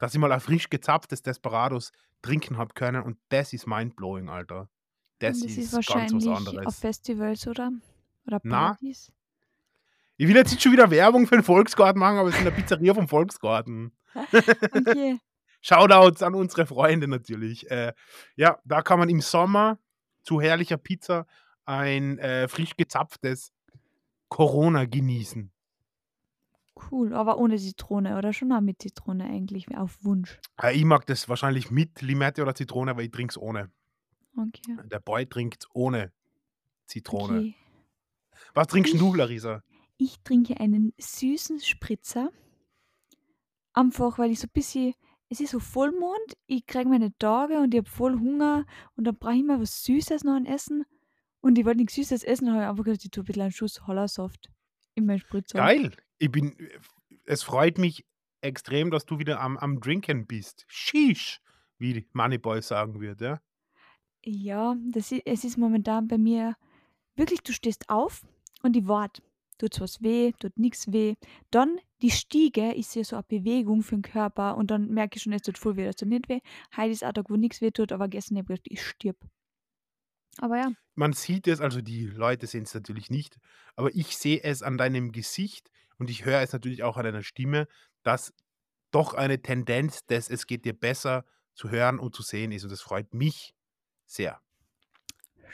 dass 0.00 0.14
ich 0.14 0.18
mal 0.18 0.32
ein 0.32 0.40
frisch 0.40 0.68
gezapftes 0.70 1.22
Desperados 1.22 1.92
trinken 2.22 2.58
habe 2.58 2.74
können 2.74 3.02
und 3.02 3.18
das 3.28 3.52
ist 3.52 3.68
mindblowing, 3.68 4.28
Alter. 4.28 4.68
Das, 5.20 5.38
das 5.38 5.50
ist, 5.50 5.58
ist 5.58 5.72
ganz 5.72 5.72
was 5.72 5.94
wahrscheinlich 5.94 6.28
auf 6.28 6.38
anderes. 6.38 6.78
Festivals, 6.80 7.46
oder? 7.46 7.70
Oder 8.26 8.40
Na. 8.42 8.68
Partys? 8.70 9.12
Ich 10.16 10.26
will 10.26 10.34
jetzt 10.36 10.50
nicht 10.50 10.62
schon 10.62 10.72
wieder 10.72 10.90
Werbung 10.90 11.26
für 11.26 11.36
den 11.36 11.44
Volksgarten 11.44 12.00
machen, 12.00 12.18
aber 12.18 12.28
es 12.28 12.34
ist 12.34 12.40
in 12.40 12.46
der 12.46 12.52
Pizzeria 12.52 12.94
vom 12.94 13.06
Volksgarten. 13.06 13.92
Okay. 14.72 15.18
Shoutouts 15.62 16.22
an 16.22 16.34
unsere 16.34 16.66
Freunde 16.66 17.06
natürlich. 17.06 17.70
Äh, 17.70 17.92
ja, 18.34 18.58
da 18.64 18.80
kann 18.80 18.98
man 18.98 19.10
im 19.10 19.20
Sommer 19.20 19.78
zu 20.22 20.40
herrlicher 20.40 20.78
Pizza 20.78 21.26
ein 21.66 22.18
äh, 22.18 22.48
frisch 22.48 22.76
gezapftes 22.76 23.52
Corona 24.28 24.86
genießen. 24.86 25.52
Cool, 26.90 27.12
aber 27.14 27.38
ohne 27.38 27.56
Zitrone 27.58 28.16
oder 28.16 28.32
schon 28.32 28.52
auch 28.52 28.60
mit 28.60 28.80
Zitrone 28.82 29.24
eigentlich, 29.24 29.76
auf 29.76 29.98
Wunsch. 30.04 30.38
Äh, 30.62 30.76
ich 30.76 30.84
mag 30.84 31.04
das 31.06 31.28
wahrscheinlich 31.28 31.70
mit 31.70 32.00
Limette 32.02 32.42
oder 32.42 32.54
Zitrone, 32.54 32.92
aber 32.92 33.02
ich 33.02 33.10
trinke 33.10 33.32
es 33.32 33.38
ohne. 33.38 33.70
Okay. 34.36 34.76
Der 34.90 35.00
Boy 35.00 35.26
trinkt 35.26 35.66
ohne 35.74 36.12
Zitrone. 36.86 37.38
okay. 37.38 37.54
Was 38.54 38.68
trinkst 38.68 38.92
denn 38.92 39.00
du, 39.00 39.10
Ich- 39.10 39.16
Larissa? 39.16 39.62
Ich 39.98 40.20
trinke 40.22 40.58
einen 40.60 40.94
süßen 40.98 41.60
Spritzer. 41.60 42.30
Einfach, 43.72 44.18
weil 44.18 44.30
ich 44.30 44.40
so 44.40 44.46
ein 44.46 44.50
bisschen, 44.52 44.94
es 45.28 45.40
ist 45.40 45.50
so 45.50 45.60
Vollmond, 45.60 46.36
ich 46.46 46.66
kriege 46.66 46.88
meine 46.88 47.16
Tage 47.18 47.58
und 47.60 47.72
ich 47.74 47.78
habe 47.80 47.88
voll 47.90 48.18
Hunger 48.18 48.64
und 48.96 49.04
dann 49.04 49.16
brauche 49.16 49.34
ich 49.34 49.44
mal 49.44 49.60
was 49.60 49.84
Süßes 49.84 50.24
noch 50.24 50.34
an 50.34 50.46
Essen. 50.46 50.84
Und 51.42 51.58
ich 51.58 51.64
wollte 51.64 51.78
nichts 51.78 51.94
Süßes 51.94 52.24
essen, 52.24 52.50
habe 52.50 52.62
ich 52.62 52.68
einfach 52.68 52.84
gesagt, 52.84 53.04
ich 53.04 53.10
tue 53.10 53.22
ein 53.22 53.26
bisschen 53.26 53.42
einen 53.42 53.52
Schuss 53.52 53.86
Hollersoft 53.86 54.50
in 55.00 55.06
meinen 55.06 55.20
Spritzer. 55.20 55.58
Geil. 55.58 55.92
Ich 56.18 56.30
bin, 56.30 56.56
es 57.24 57.42
freut 57.42 57.78
mich 57.78 58.04
extrem, 58.40 58.90
dass 58.90 59.06
du 59.06 59.18
wieder 59.18 59.40
am, 59.40 59.56
am 59.58 59.80
Drinken 59.80 60.26
bist. 60.26 60.64
Sheesh, 60.68 61.40
wie 61.78 62.06
Moneyboy 62.12 62.62
sagen 62.62 63.00
würde. 63.00 63.24
Ja? 63.24 63.40
Ja, 64.24 64.76
das 64.92 65.12
ist, 65.12 65.22
es 65.24 65.44
ist 65.44 65.56
momentan 65.56 66.08
bei 66.08 66.18
mir 66.18 66.56
wirklich, 67.16 67.42
du 67.42 67.52
stehst 67.52 67.88
auf 67.88 68.26
und 68.62 68.74
die 68.74 68.86
wart. 68.86 69.22
Tut 69.58 69.78
was 69.80 70.02
weh, 70.02 70.32
tut 70.38 70.58
nichts 70.58 70.90
weh. 70.90 71.16
Dann 71.50 71.78
die 72.00 72.10
Stiege 72.10 72.72
ist 72.72 72.94
ja 72.94 73.04
so 73.04 73.16
eine 73.16 73.24
Bewegung 73.24 73.82
für 73.82 73.96
den 73.96 74.02
Körper 74.02 74.56
und 74.56 74.70
dann 74.70 74.88
merke 74.88 75.16
ich 75.16 75.22
schon, 75.22 75.34
es 75.34 75.42
tut 75.42 75.58
voll 75.58 75.76
weh, 75.76 75.84
das 75.84 75.96
tut 75.96 76.08
nicht 76.08 76.28
weh. 76.30 76.40
Heute 76.76 76.90
ist 76.90 77.04
ein 77.04 77.12
Tag, 77.12 77.28
wo 77.28 77.36
nichts 77.36 77.60
weh 77.60 77.70
tut, 77.70 77.92
aber 77.92 78.08
gestern 78.08 78.38
habe 78.38 78.54
ich 78.54 78.62
gedacht, 78.62 78.72
ich 78.72 78.82
stirb. 78.82 79.16
Aber 80.40 80.56
ja, 80.58 80.72
Man 80.94 81.12
sieht 81.12 81.46
es, 81.48 81.60
also 81.60 81.80
die 81.80 82.06
Leute 82.06 82.46
sehen 82.46 82.64
es 82.64 82.74
natürlich 82.74 83.10
nicht, 83.10 83.38
aber 83.76 83.94
ich 83.94 84.16
sehe 84.16 84.42
es 84.42 84.62
an 84.62 84.78
deinem 84.78 85.12
Gesicht 85.12 85.70
und 85.98 86.10
ich 86.10 86.24
höre 86.24 86.40
es 86.42 86.52
natürlich 86.52 86.82
auch 86.82 86.96
an 86.96 87.04
deiner 87.04 87.22
Stimme, 87.22 87.68
dass 88.02 88.32
doch 88.92 89.14
eine 89.14 89.42
Tendenz 89.42 90.06
des 90.06 90.30
Es 90.30 90.46
geht 90.46 90.64
dir 90.64 90.74
besser 90.74 91.24
zu 91.54 91.70
hören 91.70 91.98
und 91.98 92.14
zu 92.14 92.22
sehen 92.22 92.52
ist. 92.52 92.64
Und 92.64 92.72
das 92.72 92.82
freut 92.82 93.14
mich 93.14 93.54
sehr. 94.06 94.42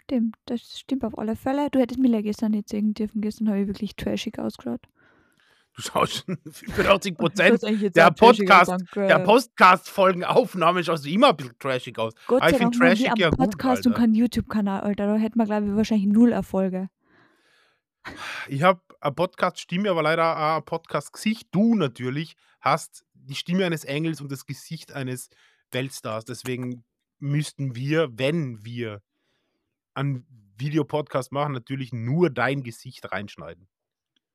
stimmt. 0.02 0.36
Das 0.46 0.78
stimmt 0.78 1.04
auf 1.04 1.18
alle 1.18 1.36
Fälle. 1.36 1.68
Du 1.70 1.78
hättest 1.80 2.00
ja 2.02 2.20
gestern 2.20 2.52
nicht 2.52 2.68
sehen 2.68 2.94
dürfen. 2.94 3.20
Gestern 3.20 3.48
habe 3.48 3.60
ich 3.60 3.66
wirklich 3.66 3.96
trashig 3.96 4.38
ausgeschaut. 4.38 4.80
Du 5.76 5.82
schaust 5.82 6.24
schon 6.24 6.38
85 6.50 7.12
Ich 7.12 7.18
Prozent 7.18 7.96
der 7.96 8.10
Podcast, 8.10 8.66
sagen, 8.70 8.88
der. 8.94 9.18
Podcast-Folgenaufnahme 9.18 10.82
schaust 10.82 11.04
du 11.04 11.10
immer 11.10 11.28
ein 11.28 11.36
bisschen 11.36 11.58
trashig 11.58 11.98
aus. 11.98 12.14
Gott 12.26 12.42
sei 12.42 12.52
Dank 12.52 12.72
trashig 12.72 13.12
ja 13.16 13.28
gut, 13.28 13.38
Podcast 13.38 13.86
und 13.86 13.92
Alter. 13.92 14.00
keinen 14.00 14.14
YouTube-Kanal, 14.14 14.80
Alter. 14.80 15.06
Da 15.06 15.16
hätten 15.16 15.38
wir, 15.38 15.44
glaube 15.44 15.66
ich, 15.66 15.76
wahrscheinlich 15.76 16.06
null 16.06 16.32
Erfolge. 16.32 16.88
Ich 18.48 18.62
habe 18.62 18.80
eine 19.00 19.12
Podcast-Stimme, 19.12 19.90
aber 19.90 20.02
leider 20.02 20.36
auch 20.36 20.56
ein 20.56 20.64
Podcast-Gesicht. 20.64 21.48
Du 21.50 21.74
natürlich 21.74 22.36
hast 22.60 23.04
die 23.12 23.34
Stimme 23.34 23.66
eines 23.66 23.84
Engels 23.84 24.22
und 24.22 24.32
das 24.32 24.46
Gesicht 24.46 24.92
eines 24.92 25.28
Weltstars. 25.72 26.24
Deswegen 26.24 26.84
müssten 27.18 27.74
wir, 27.74 28.08
wenn 28.16 28.64
wir 28.64 29.02
einen 29.92 30.26
Videopodcast 30.56 31.32
machen, 31.32 31.52
natürlich 31.52 31.92
nur 31.92 32.30
dein 32.30 32.62
Gesicht 32.62 33.12
reinschneiden. 33.12 33.68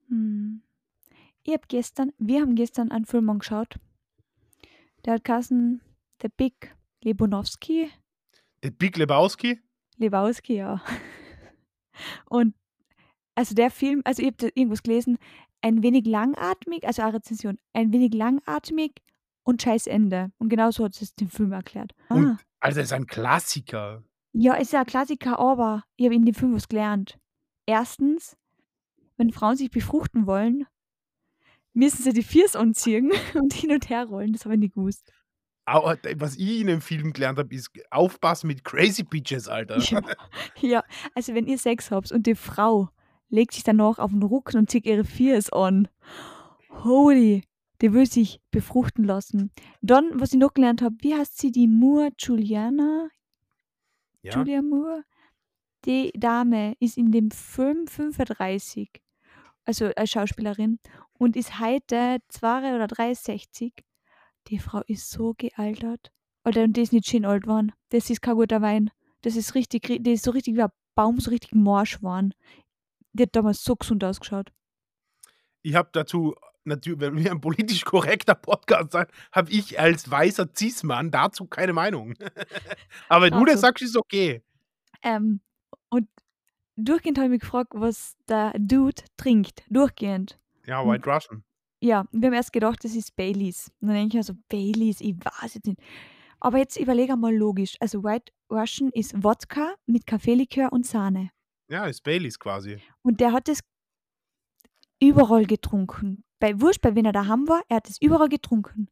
Hm. 0.07 0.61
Ich 1.43 1.53
hab 1.53 1.67
gestern, 1.67 2.11
wir 2.19 2.41
haben 2.41 2.55
gestern 2.55 2.91
einen 2.91 3.05
Film 3.05 3.29
angeschaut. 3.29 3.79
Der 5.05 5.15
hat 5.15 5.23
geheißen 5.23 5.81
The 6.21 6.29
Big 6.29 6.75
Lebonowski. 7.03 7.89
Der 8.63 8.69
Big 8.69 8.97
Lebowski? 8.97 9.59
Lebowski, 9.97 10.57
ja. 10.57 10.81
Und 12.29 12.53
also 13.35 13.55
der 13.55 13.71
Film, 13.71 14.01
also 14.05 14.21
ich 14.21 14.27
habe 14.27 14.51
irgendwas 14.53 14.83
gelesen, 14.83 15.17
ein 15.61 15.81
wenig 15.81 16.05
langatmig, 16.05 16.85
also 16.85 17.01
eine 17.01 17.15
Rezension, 17.15 17.57
ein 17.73 17.91
wenig 17.91 18.13
langatmig 18.13 19.01
und 19.43 19.61
scheiß 19.61 19.87
Ende. 19.87 20.31
Und 20.37 20.49
genau 20.49 20.71
so 20.71 20.85
hat 20.85 21.01
es 21.01 21.15
den 21.15 21.29
Film 21.29 21.51
erklärt. 21.51 21.93
Ah. 22.09 22.15
Und 22.15 22.37
also 22.59 22.79
es 22.79 22.87
ist 22.87 22.93
ein 22.93 23.07
Klassiker. 23.07 24.03
Ja, 24.33 24.53
ist 24.53 24.73
ja 24.73 24.81
ein 24.81 24.85
Klassiker, 24.85 25.39
aber 25.39 25.83
ich 25.95 26.05
habe 26.05 26.15
in 26.15 26.25
dem 26.25 26.35
Film 26.35 26.53
was 26.53 26.67
gelernt. 26.67 27.19
Erstens, 27.65 28.37
wenn 29.17 29.31
Frauen 29.31 29.55
sich 29.55 29.71
befruchten 29.71 30.25
wollen, 30.27 30.65
müssen 31.73 32.03
sie 32.03 32.13
die 32.13 32.23
Viers 32.23 32.55
anziehen 32.55 33.11
und 33.33 33.53
hin 33.53 33.71
und 33.71 33.89
her 33.89 34.05
rollen. 34.05 34.33
Das 34.33 34.45
habe 34.45 34.55
ich 34.55 34.59
nicht 34.59 34.75
gewusst. 34.75 35.11
Aber 35.65 35.97
was 36.15 36.35
ich 36.37 36.61
in 36.61 36.67
dem 36.67 36.81
Film 36.81 37.13
gelernt 37.13 37.37
habe, 37.37 37.53
ist 37.53 37.69
aufpassen 37.91 38.47
mit 38.47 38.63
Crazy 38.63 39.03
Bitches, 39.03 39.47
Alter. 39.47 39.77
Ja, 39.77 40.01
ja, 40.61 40.83
also 41.13 41.33
wenn 41.33 41.45
ihr 41.47 41.57
Sex 41.57 41.91
habt 41.91 42.11
und 42.11 42.25
die 42.27 42.35
Frau 42.35 42.89
legt 43.29 43.53
sich 43.53 43.63
danach 43.63 43.99
auf 43.99 44.11
den 44.11 44.23
Rücken 44.23 44.57
und 44.57 44.69
zieht 44.69 44.85
ihre 44.85 45.05
Viers 45.05 45.51
an. 45.51 45.87
Holy, 46.83 47.43
die 47.81 47.93
will 47.93 48.05
sich 48.05 48.41
befruchten 48.51 49.05
lassen. 49.05 49.51
Dann, 49.81 50.19
was 50.19 50.33
ich 50.33 50.39
noch 50.39 50.53
gelernt 50.53 50.81
habe, 50.81 50.95
wie 51.01 51.15
heißt 51.15 51.37
sie, 51.37 51.51
die 51.51 51.67
Moore 51.67 52.09
Juliana? 52.17 53.09
Ja? 54.21 54.35
Julia 54.35 54.61
Moore? 54.61 55.03
Die 55.85 56.11
Dame 56.15 56.75
ist 56.79 56.97
in 56.97 57.11
dem 57.11 57.31
Film 57.31 57.87
35, 57.87 59.01
also 59.65 59.91
als 59.95 60.11
Schauspielerin, 60.11 60.79
und 61.13 61.35
ist 61.35 61.59
heute 61.59 62.17
2 62.29 62.75
oder 62.75 62.87
63. 62.87 63.73
Die 64.47 64.59
Frau 64.59 64.81
ist 64.87 65.09
so 65.11 65.33
gealtert. 65.37 66.11
Alter, 66.43 66.63
und 66.63 66.73
die 66.75 66.81
ist 66.81 66.93
nicht 66.93 67.07
schön 67.07 67.25
alt 67.25 67.43
geworden. 67.43 67.71
Das 67.89 68.09
ist 68.09 68.21
kein 68.21 68.35
guter 68.35 68.61
Wein. 68.61 68.89
Das 69.21 69.35
ist 69.35 69.53
richtig, 69.53 69.85
ri- 69.85 70.01
die 70.01 70.13
ist 70.13 70.23
so 70.23 70.31
richtig 70.31 70.55
wie 70.55 70.63
ein 70.63 70.69
Baum, 70.95 71.19
so 71.19 71.29
richtig 71.29 71.53
morsch 71.53 71.97
geworden. 71.99 72.33
Die 73.13 73.23
hat 73.23 73.35
damals 73.35 73.63
so 73.63 73.75
gesund 73.75 74.03
ausgeschaut. 74.03 74.51
Ich 75.61 75.75
habe 75.75 75.89
dazu, 75.93 76.33
natürlich, 76.63 76.99
wenn 77.01 77.17
wir 77.17 77.29
ein 77.29 77.39
politisch 77.41 77.85
korrekter 77.85 78.33
Podcast 78.33 78.93
sein, 78.93 79.05
habe 79.31 79.51
ich 79.51 79.79
als 79.79 80.09
weißer 80.09 80.49
Cis-Mann 80.57 81.11
dazu 81.11 81.45
keine 81.45 81.73
Meinung. 81.73 82.15
Aber 83.09 83.25
wenn 83.25 83.33
du 83.33 83.45
das 83.45 83.55
Also. 83.57 83.61
sagst, 83.67 83.83
ist 83.83 83.95
okay. 83.97 84.41
Ähm, 85.03 85.41
und 85.89 86.07
durchgehend 86.83 87.17
habe 87.17 87.27
ich 87.27 87.31
mich 87.31 87.41
gefragt, 87.41 87.73
was 87.75 88.15
der 88.27 88.53
Dude 88.57 89.01
trinkt. 89.17 89.63
Durchgehend. 89.69 90.39
Ja. 90.65 90.85
White 90.85 91.09
Russian. 91.09 91.43
Ja, 91.79 92.05
wir 92.11 92.27
haben 92.27 92.33
erst 92.35 92.53
gedacht, 92.53 92.83
das 92.83 92.95
ist 92.95 93.15
Baileys. 93.15 93.71
Und 93.79 93.87
dann 93.87 93.97
denke 93.97 94.09
ich 94.09 94.13
mir 94.15 94.23
so, 94.23 94.33
Baileys, 94.49 95.01
ich 95.01 95.15
weiß 95.17 95.55
jetzt 95.55 95.65
nicht. 95.65 95.81
Aber 96.39 96.57
jetzt 96.57 96.77
überlege 96.77 97.15
mal 97.15 97.35
logisch. 97.35 97.75
Also 97.79 98.03
White 98.03 98.31
Russian 98.51 98.89
ist 98.93 99.23
Wodka 99.23 99.75
mit 99.85 100.05
Kaffeelikör 100.05 100.71
und 100.71 100.85
Sahne. 100.85 101.31
Ja, 101.69 101.85
ist 101.85 102.03
Baileys 102.03 102.37
quasi. 102.37 102.81
Und 103.01 103.19
der 103.19 103.31
hat 103.31 103.47
es 103.49 103.61
überall 104.99 105.45
getrunken. 105.45 106.23
Bei 106.39 106.59
Wurscht, 106.59 106.81
bei 106.81 106.95
wenn 106.95 107.05
er 107.05 107.11
daheim 107.11 107.47
war, 107.47 107.61
er 107.69 107.77
hat 107.77 107.89
es 107.89 108.01
überall 108.01 108.29
getrunken. 108.29 108.87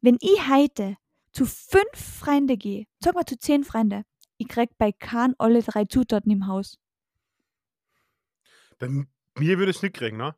Wenn 0.00 0.18
ich 0.20 0.48
heute 0.48 0.96
zu 1.32 1.46
fünf 1.46 1.94
Freunde 1.94 2.56
gehe, 2.56 2.86
sag 3.02 3.14
mal 3.14 3.24
zu 3.24 3.38
zehn 3.38 3.64
Freunde, 3.64 4.04
ich 4.36 4.48
krieg 4.48 4.70
bei 4.78 4.92
Kahn 4.92 5.34
alle 5.38 5.62
drei 5.62 5.84
Zutaten 5.84 6.30
im 6.30 6.46
Haus. 6.46 6.78
Bei 8.78 8.88
mir 8.88 9.58
würde 9.58 9.70
es 9.70 9.82
nicht 9.82 9.94
kriegen, 9.94 10.16
ne? 10.16 10.34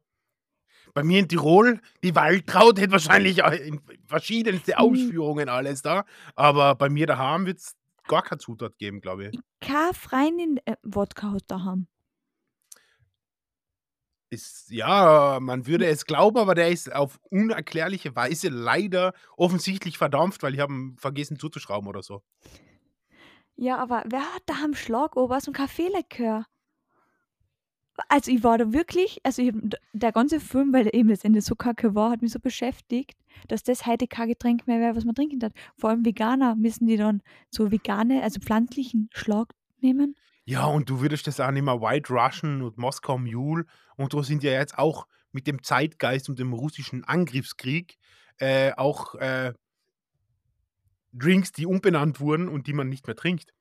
Bei 0.93 1.05
mir 1.05 1.21
in 1.21 1.29
Tirol, 1.29 1.81
die 2.03 2.15
Waldtraut 2.17 2.81
hätte 2.81 2.93
wahrscheinlich 2.93 3.41
verschiedenste 4.07 4.73
Hm. 4.73 4.79
Ausführungen 4.79 5.49
alles 5.49 5.83
da. 5.83 6.05
Aber 6.35 6.75
bei 6.75 6.89
mir 6.89 7.07
daheim 7.07 7.47
wird 7.47 7.59
es 7.59 7.77
gar 8.09 8.23
keine 8.23 8.39
Zutat 8.41 8.77
geben, 8.79 9.01
glaube 9.01 9.29
ich. 9.29 9.41
Keine 9.61 9.95
Freundin 9.95 10.59
äh, 10.65 10.77
Wodka 10.83 11.33
hat 11.33 11.45
daheim. 11.49 11.87
Ist, 14.33 14.71
ja, 14.71 15.39
man 15.41 15.67
würde 15.67 15.87
es 15.87 16.07
glauben, 16.07 16.39
aber 16.39 16.55
der 16.55 16.71
ist 16.71 16.93
auf 16.93 17.19
unerklärliche 17.31 18.15
Weise 18.15 18.49
leider 18.49 19.13
offensichtlich 19.37 19.99
verdampft, 19.99 20.45
weil 20.45 20.55
ich 20.55 20.61
habe 20.61 20.73
ihn 20.73 20.97
vergessen 20.99 21.37
zuzuschrauben 21.37 21.89
oder 21.89 22.03
so. 22.03 22.23
Ja, 23.57 23.79
aber 23.79 24.05
wer 24.07 24.23
hat 24.35 24.43
daheim 24.47 24.75
Schlagobers 24.75 25.49
und 25.49 25.55
Kaffeelikör? 25.55 26.47
Also 28.09 28.31
ich 28.31 28.43
war 28.43 28.59
da 28.59 28.73
wirklich, 28.73 29.21
also 29.23 29.43
ich, 29.43 29.53
der 29.93 30.13
ganze 30.13 30.41
Film, 30.41 30.73
weil 30.73 30.89
eben 30.93 31.09
das 31.09 31.25
Ende 31.25 31.41
so 31.41 31.55
kacke 31.55 31.95
war, 31.95 32.11
hat 32.11 32.23
mich 32.23 32.33
so 32.33 32.39
beschäftigt, 32.39 33.17
dass 33.49 33.63
das 33.63 33.87
heute 33.87 34.07
kein 34.07 34.29
Getränk 34.29 34.67
mehr 34.67 34.81
wäre, 34.81 34.97
was 34.97 35.05
man 35.05 35.15
trinken 35.15 35.41
darf. 35.41 35.53
Vor 35.77 35.91
allem 35.91 36.05
Veganer 36.05 36.57
müssen 36.57 36.87
die 36.87 36.97
dann 36.97 37.23
so 37.51 37.71
vegane, 37.71 38.23
also 38.23 38.41
pflanzlichen 38.41 39.09
Schlag 39.13 39.53
nehmen. 39.81 40.17
Ja, 40.45 40.67
und 40.67 40.91
du 40.91 41.01
würdest 41.01 41.27
das 41.27 41.41
auch 41.41 41.51
nicht 41.51 41.63
mehr 41.63 41.81
White 41.81 42.13
Russian 42.13 42.63
und 42.63 42.79
Moskau 42.79 43.19
Mule 43.19 43.67
und 43.97 44.15
da 44.15 44.23
sind 44.23 44.43
ja 44.43 44.53
jetzt 44.53 44.79
auch 44.79 45.07
mit 45.33 45.47
dem 45.47 45.63
Zeitgeist 45.63 46.29
und 46.29 46.39
dem 46.39 46.53
russischen 46.53 47.05
Angriffskrieg 47.05 47.99
äh, 48.39 48.73
auch 48.73 49.15
äh, 49.17 49.53
Drinks, 51.13 51.53
die 51.53 51.67
umbenannt 51.67 52.21
wurden 52.21 52.49
und 52.49 52.67
die 52.67 52.73
man 52.73 52.89
nicht 52.89 53.07
mehr 53.07 53.17
trinkt. 53.17 53.53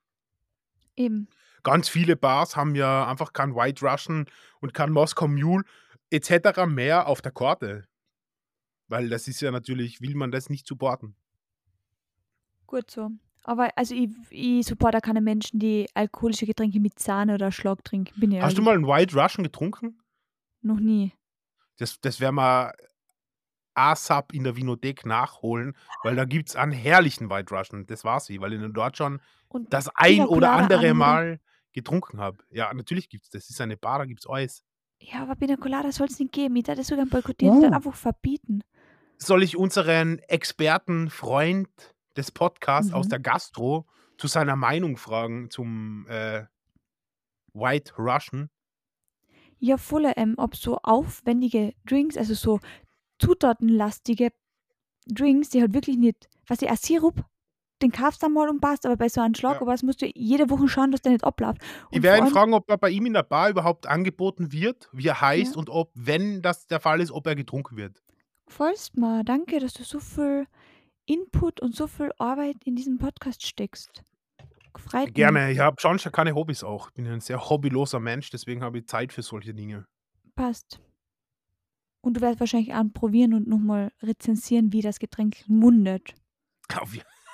Eben. 0.96 1.28
Ganz 1.64 1.90
viele 1.90 2.16
Bars 2.16 2.56
haben 2.56 2.76
ja 2.76 3.08
einfach 3.08 3.34
kein 3.34 3.56
White 3.56 3.86
Russian 3.86 4.26
und 4.62 4.74
kein 4.74 4.92
Moskau 4.92 5.28
Mule 5.28 5.64
etc. 6.10 6.66
mehr 6.68 7.08
auf 7.08 7.22
der 7.22 7.32
Karte. 7.32 7.86
Weil 8.88 9.10
das 9.10 9.28
ist 9.28 9.42
ja 9.42 9.52
natürlich, 9.52 10.02
will 10.02 10.16
man 10.16 10.32
das 10.32 10.50
nicht 10.50 10.66
supporten. 10.66 11.16
Gut 12.66 12.90
so. 12.90 13.12
Aber 13.44 13.70
also 13.76 13.96
ich, 13.96 14.10
ich 14.30 14.66
supporte 14.66 15.00
keine 15.00 15.22
Menschen, 15.22 15.60
die 15.60 15.88
alkoholische 15.94 16.46
Getränke 16.46 16.80
mit 16.80 17.00
Sahne 17.00 17.36
oder 17.36 17.52
Schlag 17.52 17.84
trinken. 17.84 18.14
Hast 18.14 18.22
du 18.22 18.36
ehrlich. 18.36 18.60
mal 18.62 18.76
einen 18.76 18.88
White 18.88 19.16
Russian 19.16 19.44
getrunken? 19.44 20.00
Noch 20.62 20.80
nie. 20.80 21.14
Das, 21.78 22.00
das 22.02 22.20
werden 22.20 22.36
wir 22.36 22.74
ASAP 23.74 24.34
in 24.34 24.44
der 24.44 24.56
Vinothek 24.56 25.06
nachholen, 25.06 25.76
weil 26.04 26.16
da 26.16 26.26
gibt 26.26 26.50
es 26.50 26.56
einen 26.56 26.72
herrlichen 26.72 27.30
White 27.30 27.54
Russian. 27.56 27.86
Das 27.88 28.04
war 28.04 28.20
sie, 28.20 28.42
weil 28.42 28.54
ich 28.54 28.62
dort 28.74 28.98
schon 28.98 29.22
Und 29.48 29.74
das 29.74 29.90
ein 29.96 30.22
oder 30.22 30.28
Colada 30.28 30.56
andere 30.56 30.78
anbieten? 30.80 30.98
Mal 30.98 31.40
getrunken 31.74 32.20
habe. 32.20 32.44
Ja, 32.50 32.74
natürlich 32.74 33.10
gibt 33.10 33.26
es 33.26 33.30
das. 33.30 33.44
Das 33.44 33.52
ist 33.52 33.62
eine 33.62 33.78
Bar, 33.78 34.00
da 34.00 34.06
gibt 34.06 34.22
es 34.22 34.28
alles. 34.28 34.64
Ja, 35.02 35.22
aber 35.22 35.36
Pina 35.36 35.56
Colada 35.56 35.92
soll 35.92 36.08
es 36.08 36.20
nicht 36.20 36.34
geben. 36.34 36.56
Ich 36.58 36.64
darf 36.64 36.76
das 36.76 36.88
sogar 36.88 37.06
boykottieren, 37.06 37.56
uh. 37.56 37.60
Uh. 37.60 37.64
dann 37.64 37.74
einfach 37.74 37.96
verbieten. 37.96 38.62
Soll 39.18 39.44
ich 39.44 39.56
unseren 39.56 40.20
Experten, 40.28 41.10
Freund 41.10 41.70
des 42.18 42.32
Podcasts 42.32 42.92
aus 42.92 43.06
Mhm. 43.06 43.10
der 43.12 43.20
Gastro 43.20 43.86
zu 44.18 44.28
seiner 44.28 44.56
Meinung 44.56 44.98
fragen 44.98 45.50
zum 45.50 46.06
äh, 46.10 46.46
White 47.54 47.94
Russian? 47.98 48.50
Ja, 49.60 49.78
voll, 49.78 50.12
ähm, 50.16 50.36
ob 50.38 50.56
so 50.56 50.78
aufwendige 50.84 51.74
Drinks, 51.86 52.18
also 52.18 52.34
so 52.34 52.60
zutatenlastige 53.20 54.32
Drinks, 55.08 55.50
die 55.50 55.62
halt 55.62 55.74
wirklich 55.74 55.98
nicht, 55.98 56.30
was 56.48 56.62
ich, 56.62 56.70
ein 56.70 56.78
Sirup, 56.78 57.24
den 57.82 57.92
kaufst 57.92 58.22
du 58.22 58.28
einmal 58.28 58.50
und 58.50 58.60
passt, 58.60 58.86
aber 58.86 58.98
bei 58.98 59.08
so 59.10 59.22
einem 59.22 59.36
Schlag, 59.36 59.56
Ja. 59.56 59.62
aber 59.62 59.74
es 59.74 59.84
musst 59.84 60.02
du 60.02 60.08
jede 60.14 60.50
Woche 60.50 60.68
schauen, 60.68 60.92
dass 60.92 61.02
der 61.02 61.14
nicht 61.14 61.24
abläuft. 61.24 61.62
Ich 61.92 61.98
Und 61.98 62.04
werde 62.04 62.18
vor 62.20 62.28
ihn 62.28 62.34
fragen, 62.34 62.54
ob 62.54 62.70
er 62.70 62.78
bei 62.78 62.90
ihm 62.90 63.06
in 63.06 63.14
der 63.14 63.24
Bar 63.24 63.50
überhaupt 63.50 63.88
angeboten 63.88 64.52
wird, 64.52 64.90
wie 64.92 65.08
er 65.08 65.22
heißt 65.22 65.54
Ja. 65.56 65.60
und 65.60 65.70
ob, 65.70 65.92
wenn 65.96 66.42
das 66.42 66.68
der 66.68 66.80
Fall 66.80 67.00
ist, 67.02 67.12
ob 67.12 67.26
er 67.28 67.36
getrunken 67.36 67.78
wird. 67.78 68.04
Gefällst 68.48 68.98
mir, 68.98 69.24
danke, 69.24 69.60
dass 69.60 69.74
du 69.74 69.84
so 69.84 70.00
viel 70.00 70.48
Input 71.06 71.60
und 71.62 71.76
so 71.76 71.88
viel 71.88 72.12
Arbeit 72.18 72.58
in 72.66 72.76
diesen 72.76 72.98
Podcast 72.98 73.46
steckst. 73.46 74.04
Gefreut 74.74 75.06
mich. 75.06 75.14
Gerne. 75.16 75.52
Ich 75.52 75.60
habe 75.60 75.78
schon 75.80 75.98
schon 76.00 76.12
keine 76.12 76.36
Hobbys 76.36 76.64
auch. 76.64 76.90
Ich 76.90 76.94
bin 76.96 77.08
ein 77.08 77.22
sehr 77.22 77.50
hobbyloser 77.50 78.00
Mensch, 78.00 78.30
deswegen 78.30 78.62
habe 78.64 78.80
ich 78.80 78.88
Zeit 78.88 79.14
für 79.14 79.22
solche 79.24 79.54
Dinge. 79.54 79.86
Passt. 80.36 80.80
Und 82.02 82.16
du 82.18 82.22
wirst 82.22 82.40
wahrscheinlich 82.40 82.74
auch 82.74 82.84
probieren 82.94 83.34
und 83.34 83.48
nochmal 83.48 83.92
rezensieren, 84.02 84.72
wie 84.72 84.82
das 84.82 85.00
Getränk 85.00 85.44
mundet. 85.48 86.14
Auf, 86.78 86.94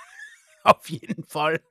auf 0.64 0.90
jeden 0.90 1.24
Fall. 1.24 1.62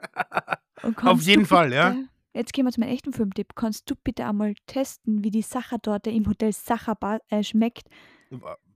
Auf 1.02 1.22
jeden 1.22 1.46
Fall, 1.46 1.72
ja. 1.72 1.90
bitte- 1.90 2.08
Jetzt 2.36 2.52
gehen 2.52 2.64
wir 2.64 2.72
zu 2.72 2.80
meinem 2.80 2.90
echten 2.90 3.12
Filmtipp. 3.12 3.54
Kannst 3.54 3.88
du 3.88 3.94
bitte 3.94 4.26
einmal 4.26 4.54
testen, 4.66 5.22
wie 5.22 5.30
die 5.30 5.42
Sachertorte 5.42 6.10
im 6.10 6.26
Hotel 6.26 6.52
Sacherbar 6.52 7.20
äh, 7.28 7.44
schmeckt? 7.44 7.88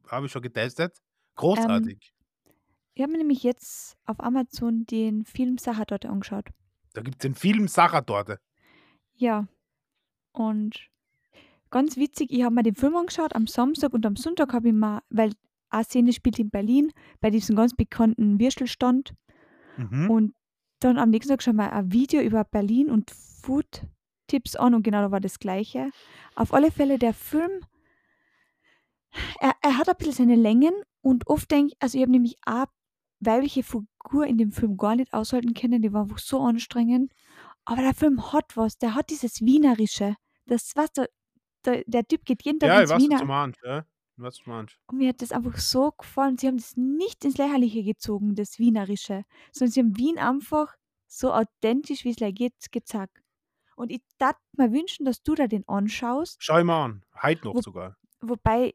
habe 0.09 0.27
ich 0.27 0.33
schon 0.33 0.43
getestet. 0.43 0.97
Ähm, 0.97 1.03
Großartig. 1.35 2.13
ich 2.95 3.03
habe 3.03 3.11
mir 3.13 3.19
nämlich 3.19 3.43
jetzt 3.43 3.97
auf 4.07 4.21
Amazon 4.21 4.87
den 4.87 5.25
Film 5.25 5.59
Sachertorte 5.59 6.09
angeschaut. 6.09 6.47
Da 6.95 7.03
gibt 7.03 7.17
es 7.17 7.19
den 7.23 7.35
Film 7.35 7.67
Sachertorte. 7.67 8.39
Ja. 9.17 9.49
Und 10.33 10.89
ganz 11.71 11.97
witzig, 11.97 12.31
ich 12.33 12.43
habe 12.43 12.55
mir 12.55 12.63
den 12.63 12.75
Film 12.75 12.97
angeschaut 12.97 13.35
am 13.35 13.47
Samstag 13.47 13.93
und 13.93 14.05
am 14.07 14.17
Sonntag 14.17 14.53
habe 14.53 14.69
ich 14.69 14.75
mal, 14.75 15.01
weil 15.11 15.33
eine 15.71 15.85
Szene 15.85 16.13
spielt 16.13 16.39
in 16.39 16.51
Berlin, 16.51 16.93
bei 17.21 17.31
diesem 17.31 17.57
ganz 17.57 17.75
bekannten 17.75 18.41
Würstelstand. 18.41 19.15
Mhm. 19.77 20.11
Und 20.11 20.35
dann 20.81 20.99
am 20.99 21.11
nächsten 21.11 21.31
Tag 21.31 21.43
schon 21.43 21.57
mal 21.57 21.71
ein 21.71 21.93
Video 21.93 22.21
über 22.21 22.45
Berlin 22.45 22.91
und 22.91 23.11
Food-Tipps 23.43 24.57
an 24.57 24.75
und 24.75 24.83
genau 24.83 25.03
da 25.03 25.11
war 25.11 25.21
das 25.21 25.39
Gleiche. 25.39 25.91
Auf 26.35 26.55
alle 26.55 26.71
Fälle 26.71 26.99
der 26.99 27.15
Film, 27.15 27.51
er, 29.41 29.53
er 29.61 29.79
hat 29.79 29.89
ein 29.89 29.97
bisschen 29.97 30.15
seine 30.15 30.37
Längen 30.37 30.75
und 31.03 31.27
oft 31.27 31.51
denke 31.51 31.73
ich, 31.73 31.77
also 31.81 31.99
ich 31.99 32.03
habe 32.03 32.13
nämlich 32.13 32.37
auch 32.47 32.67
weibliche 33.21 33.63
Figur 33.63 34.27
in 34.27 34.39
dem 34.39 34.53
Film 34.53 34.77
gar 34.77 34.97
nicht 34.97 35.13
aushalten 35.13 35.55
können, 35.55 35.83
die 35.83 35.93
war 35.93 36.03
einfach 36.03 36.19
so 36.19 36.41
anstrengend. 36.41 37.13
Aber 37.65 37.83
der 37.83 37.95
Film 37.95 38.33
hat 38.33 38.57
was, 38.57 38.79
der 38.79 38.95
hat 38.95 39.11
dieses 39.11 39.41
Wienerische. 39.43 40.15
Das, 40.47 40.73
was 40.75 40.93
der, 40.93 41.09
der, 41.69 41.85
der 41.87 42.07
Typ 42.07 42.25
geht 42.25 42.43
jeden 42.45 42.59
Tag 42.61 42.69
Ja, 42.69 42.81
ins 42.97 43.03
Wiener 43.03 43.25
meinst. 43.25 43.61
Ja. 43.65 43.85
Was 44.17 44.39
du 44.39 44.51
meinst. 44.51 44.77
und 44.89 44.99
mir 44.99 45.11
hat 45.11 45.23
das 45.23 45.31
einfach 45.31 45.57
so 45.59 45.93
gefallen. 45.93 46.37
Sie 46.39 46.49
haben 46.49 46.57
das 46.57 46.77
nicht 46.77 47.25
ins 47.25 47.37
Lächerliche 47.39 47.85
gezogen, 47.85 48.35
das 48.35 48.59
Wienerische, 48.59 49.25
sondern 49.53 49.71
sie 49.73 49.81
haben 49.81 49.97
Wien 49.97 50.19
einfach 50.19 50.75
so 51.07 51.33
authentisch, 51.33 52.05
wie 52.05 52.11
es 52.11 52.17
geht, 52.35 52.55
gezeigt. 52.73 53.17
Und 53.77 53.93
ich 53.93 54.03
darf 54.19 54.35
mir 54.57 54.73
wünschen, 54.73 55.05
dass 55.07 55.23
du 55.23 55.37
da 55.37 55.47
den 55.47 55.63
anschaust, 55.69 56.37
Schau 56.41 56.65
mal 56.65 56.85
an. 56.85 57.05
Heute 57.23 57.45
noch 57.45 57.55
Wo- 57.55 57.61
sogar. 57.61 57.97
wobei, 58.21 58.75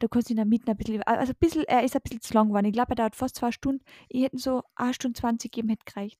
du 0.00 0.08
kannst 0.08 0.30
ihn 0.30 0.38
da 0.38 0.46
mitten 0.46 0.70
ein 0.70 0.76
bisschen, 0.78 1.02
also 1.02 1.32
ein 1.32 1.36
bisschen, 1.38 1.64
er 1.64 1.84
ist 1.84 1.94
ein 1.94 2.00
bisschen 2.02 2.22
zu 2.22 2.32
lang 2.32 2.48
geworden. 2.48 2.64
Ich 2.64 2.72
glaube, 2.72 2.92
er 2.92 2.96
dauert 2.96 3.14
fast 3.14 3.36
zwei 3.36 3.52
Stunden. 3.52 3.84
Ich 4.08 4.22
hätte 4.24 4.38
so 4.38 4.62
eine 4.74 4.94
Stunde 4.94 5.20
20 5.20 5.50
gegeben, 5.52 5.68
hätte 5.68 5.84
gereicht. 5.84 6.18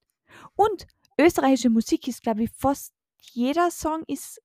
Und 0.57 0.87
österreichische 1.19 1.71
Musik 1.71 2.07
ist, 2.07 2.23
glaube 2.23 2.43
ich, 2.45 2.51
fast 2.51 2.93
jeder 3.33 3.71
Song 3.71 4.03
ist 4.07 4.43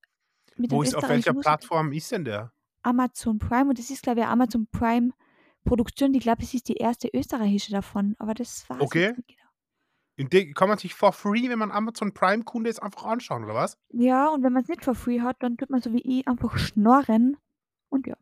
mit 0.58 0.72
Wo 0.72 0.84
ist, 0.84 0.96
auf 0.96 1.08
welcher. 1.08 1.34
Plattform 1.34 1.92
ist 1.92 2.12
denn 2.12 2.26
der? 2.26 2.52
Amazon 2.84 3.40
Prime 3.40 3.70
und 3.70 3.80
das 3.80 3.90
ist, 3.90 4.04
glaube 4.04 4.22
ich, 4.22 4.26
Amazon 4.26 4.68
Prime 4.68 5.12
Produktion. 5.64 6.14
Ich 6.14 6.22
glaube, 6.22 6.44
es 6.44 6.54
ist 6.54 6.68
die 6.68 6.76
erste 6.76 7.10
österreichische 7.14 7.72
davon, 7.72 8.16
aber 8.20 8.34
das 8.34 8.70
war 8.70 8.82
Okay. 8.82 9.14
genau. 10.18 10.54
Kann 10.54 10.70
man 10.70 10.78
sich 10.78 10.94
for 10.94 11.14
free, 11.14 11.50
wenn 11.50 11.60
man 11.60 11.72
Amazon 11.72 12.14
Prime-Kunde 12.14 12.70
ist, 12.70 12.84
einfach 12.84 13.06
anschauen, 13.06 13.46
oder 13.46 13.56
was? 13.56 13.78
Ja, 13.90 14.28
und 14.30 14.44
wenn 14.44 14.54
man 14.54 14.62
es 14.62 14.70
nicht 14.70 14.84
for 14.84 14.94
free 14.94 15.22
hat, 15.22 15.38
dann 15.42 15.58
tut 15.58 15.70
man 15.70 15.82
so 15.82 15.92
wie 15.94 16.20
ich 16.20 16.28
einfach 16.28 16.58
schnorren. 16.58 17.38
Und 17.90 18.06
ja, 18.06 18.16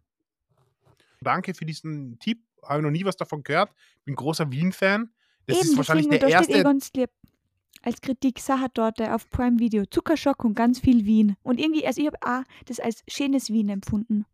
Danke 1.21 1.53
für 1.53 1.65
diesen 1.65 2.17
Tipp. 2.19 2.43
Habe 2.63 2.81
noch 2.81 2.91
nie 2.91 3.05
was 3.05 3.17
davon 3.17 3.43
gehört. 3.43 3.73
Bin 4.05 4.15
großer 4.15 4.51
Wien-Fan. 4.51 5.11
Das 5.47 5.57
eben, 5.57 5.69
ist 5.69 5.77
wahrscheinlich 5.77 6.07
deswegen, 6.07 6.27
der 6.27 6.69
erste. 6.69 7.09
Als 7.81 8.01
Kritik 8.01 8.39
Sachertorte 8.39 9.13
auf 9.13 9.29
Prime 9.29 9.59
Video. 9.59 9.85
Zuckerschock 9.85 10.43
und 10.43 10.53
ganz 10.53 10.79
viel 10.79 11.05
Wien. 11.05 11.35
Und 11.43 11.59
irgendwie, 11.59 11.85
also 11.85 12.01
ich 12.01 12.07
habe 12.07 12.17
auch 12.21 12.43
das 12.65 12.79
als 12.79 13.03
schönes 13.07 13.50
Wien 13.50 13.69
empfunden. 13.69 14.25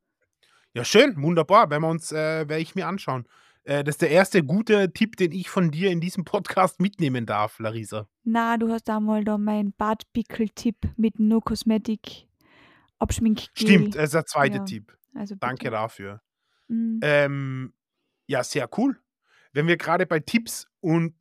Ja, 0.73 0.83
schön, 0.83 1.21
wunderbar. 1.21 1.69
Wenn 1.69 1.81
wir 1.81 1.89
uns, 1.89 2.11
äh, 2.11 2.47
werde 2.47 2.59
ich 2.59 2.75
mir 2.75 2.87
anschauen. 2.87 3.27
Äh, 3.63 3.83
das 3.83 3.95
ist 3.95 4.01
der 4.01 4.11
erste 4.11 4.43
gute 4.43 4.93
Tipp, 4.93 5.17
den 5.17 5.31
ich 5.31 5.49
von 5.49 5.71
dir 5.71 5.91
in 5.91 5.99
diesem 5.99 6.23
Podcast 6.23 6.79
mitnehmen 6.79 7.25
darf, 7.25 7.59
Larisa. 7.59 8.07
Na, 8.23 8.57
du 8.57 8.71
hast 8.71 8.89
einmal 8.89 9.23
da 9.23 9.37
mein 9.37 9.73
Bartpickel-Tipp 9.73 10.77
mit 10.95 11.19
No 11.19 11.41
Cosmetic 11.41 12.27
Abschminkgel. 12.99 13.49
Stimmt, 13.53 13.95
das 13.95 14.05
ist 14.05 14.13
der 14.13 14.25
zweite 14.25 14.57
Ja, 14.57 14.63
Tipp. 14.63 14.97
Also. 15.13 15.35
Danke 15.35 15.69
dafür. 15.69 16.21
Mm. 16.67 16.99
Ähm, 17.01 17.73
ja, 18.27 18.43
sehr 18.43 18.69
cool. 18.77 18.99
Wenn 19.51 19.67
wir 19.67 19.77
gerade 19.77 20.05
bei 20.05 20.19
Tipps 20.19 20.67
und 20.79 21.15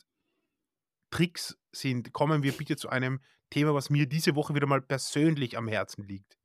Tricks 1.11 1.57
sind, 1.77 2.13
kommen 2.13 2.43
wir 2.43 2.53
bitte 2.53 2.77
zu 2.77 2.89
einem 2.89 3.21
Thema, 3.51 3.75
was 3.75 3.91
mir 3.91 4.07
diese 4.07 4.35
Woche 4.35 4.55
wieder 4.55 4.67
mal 4.67 4.83
persönlich 4.83 5.57
am 5.57 5.69
Herzen 5.69 6.05
liegt. 6.05 6.39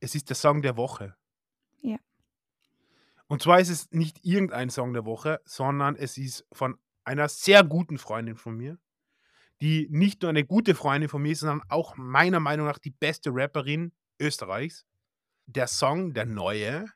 Es 0.00 0.14
ist 0.14 0.28
der 0.28 0.36
Song 0.36 0.62
der 0.62 0.76
Woche. 0.76 1.16
Ja. 1.80 1.98
Und 3.28 3.42
zwar 3.42 3.60
ist 3.60 3.70
es 3.70 3.90
nicht 3.90 4.24
irgendein 4.24 4.70
Song 4.70 4.92
der 4.92 5.04
Woche, 5.04 5.40
sondern 5.44 5.96
es 5.96 6.18
ist 6.18 6.46
von 6.52 6.78
einer 7.04 7.28
sehr 7.28 7.64
guten 7.64 7.98
Freundin 7.98 8.36
von 8.36 8.56
mir, 8.56 8.78
die 9.60 9.88
nicht 9.90 10.22
nur 10.22 10.28
eine 10.28 10.44
gute 10.44 10.74
Freundin 10.74 11.08
von 11.08 11.22
mir 11.22 11.32
ist, 11.32 11.40
sondern 11.40 11.62
auch 11.68 11.96
meiner 11.96 12.40
Meinung 12.40 12.66
nach 12.66 12.78
die 12.78 12.90
beste 12.90 13.30
Rapperin 13.32 13.92
Österreichs. 14.20 14.84
Der 15.46 15.66
Song, 15.66 16.12
der 16.12 16.26
neue, 16.26 16.86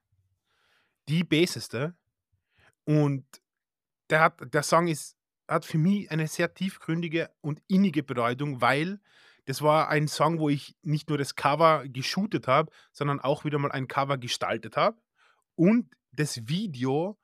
die 1.08 1.24
Basseste. 1.24 1.94
Und 2.84 3.24
der, 4.10 4.20
hat, 4.20 4.54
der 4.54 4.62
Song 4.62 4.88
ist, 4.88 5.16
hat 5.50 5.64
für 5.66 5.78
mich 5.78 6.10
eine 6.10 6.28
sehr 6.28 6.54
tiefgründige 6.54 7.30
und 7.40 7.60
innige 7.68 8.02
Bedeutung, 8.02 8.60
weil 8.60 9.00
das 9.46 9.62
war 9.62 9.88
ein 9.88 10.06
Song, 10.08 10.38
wo 10.38 10.48
ich 10.48 10.76
nicht 10.82 11.08
nur 11.08 11.18
das 11.18 11.34
Cover 11.34 11.84
geshootet 11.88 12.46
habe, 12.46 12.70
sondern 12.92 13.20
auch 13.20 13.44
wieder 13.44 13.58
mal 13.58 13.72
ein 13.72 13.88
Cover 13.88 14.18
gestaltet 14.18 14.76
habe 14.76 14.98
und 15.56 15.94
das 16.12 16.48
Video 16.48 17.18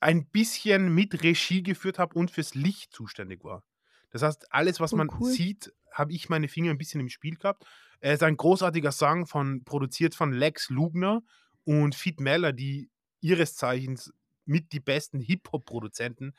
ein 0.00 0.26
bisschen 0.26 0.94
mit 0.94 1.22
Regie 1.22 1.62
geführt 1.62 1.98
habe 1.98 2.14
und 2.14 2.30
fürs 2.30 2.54
Licht 2.54 2.92
zuständig 2.92 3.42
war. 3.44 3.64
Das 4.10 4.22
heißt, 4.22 4.52
alles, 4.52 4.80
was 4.80 4.92
Oh, 4.92 4.96
man 4.96 5.10
cool. 5.20 5.30
sieht, 5.32 5.72
habe 5.92 6.12
ich 6.12 6.28
meine 6.28 6.48
Finger 6.48 6.70
ein 6.70 6.78
bisschen 6.78 7.00
im 7.00 7.08
Spiel 7.08 7.36
gehabt. 7.36 7.64
Er 8.00 8.14
ist 8.14 8.22
ein 8.22 8.36
großartiger 8.36 8.92
Song, 8.92 9.26
von, 9.26 9.64
produziert 9.64 10.14
von 10.14 10.32
Lex 10.32 10.70
Lugner 10.70 11.22
und 11.64 11.94
Fit 11.96 12.20
Meller, 12.20 12.52
die 12.52 12.90
ihres 13.20 13.56
Zeichens 13.56 14.12
mit 14.44 14.72
die 14.72 14.80
besten 14.80 15.20
Hip-Hop-Produzenten 15.20 16.34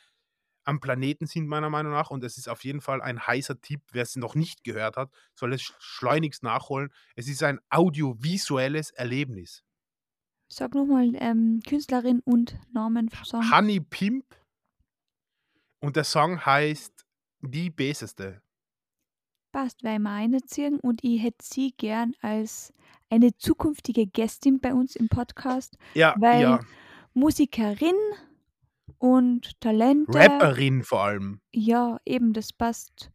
am 0.70 0.80
Planeten 0.80 1.26
sind, 1.26 1.48
meiner 1.48 1.70
Meinung 1.70 1.92
nach. 1.92 2.10
Und 2.12 2.24
es 2.24 2.38
ist 2.38 2.48
auf 2.48 2.64
jeden 2.64 2.80
Fall 2.80 3.02
ein 3.02 3.26
heißer 3.26 3.60
Tipp. 3.60 3.82
Wer 3.92 4.04
es 4.04 4.16
noch 4.16 4.36
nicht 4.36 4.64
gehört 4.64 4.96
hat, 4.96 5.12
soll 5.36 5.54
es 5.54 5.62
sch- 5.62 5.76
schleunigst 5.80 6.44
nachholen. 6.44 6.92
Es 7.16 7.28
ist 7.28 7.44
ein 7.44 7.60
audiovisuelles 7.70 8.92
Erlebnis. 8.92 9.64
Sag 10.52 10.74
nochmal 10.74 11.12
ähm, 11.16 11.62
Künstlerin 11.68 12.22
und 12.26 12.58
Namen 12.74 13.10
vom 13.10 13.26
Song. 13.26 13.52
Honey 13.52 13.80
Pimp 13.82 14.26
und 15.82 15.96
der 15.96 16.04
Song 16.04 16.46
heißt 16.46 17.06
Die 17.42 17.70
Beseste. 17.70 18.42
Passt, 19.52 19.84
weil 19.84 20.00
wir 20.00 20.12
einziehen 20.12 20.80
und 20.80 21.04
ich 21.04 21.22
hätte 21.24 21.44
sie 21.44 21.74
gern 21.78 22.14
als 22.22 22.74
eine 23.10 23.36
zukünftige 23.36 24.06
Gästin 24.06 24.60
bei 24.60 24.74
uns 24.74 24.96
im 24.96 25.08
Podcast. 25.10 25.78
Ja, 25.96 26.16
Weil 26.20 26.42
ja. 26.42 26.60
Musikerin 27.14 27.96
und 29.00 29.60
Talente. 29.62 30.14
Rapperin 30.14 30.84
vor 30.84 31.02
allem. 31.04 31.42
Ja, 31.52 32.00
eben, 32.06 32.34
das 32.34 32.54
passt 32.54 33.12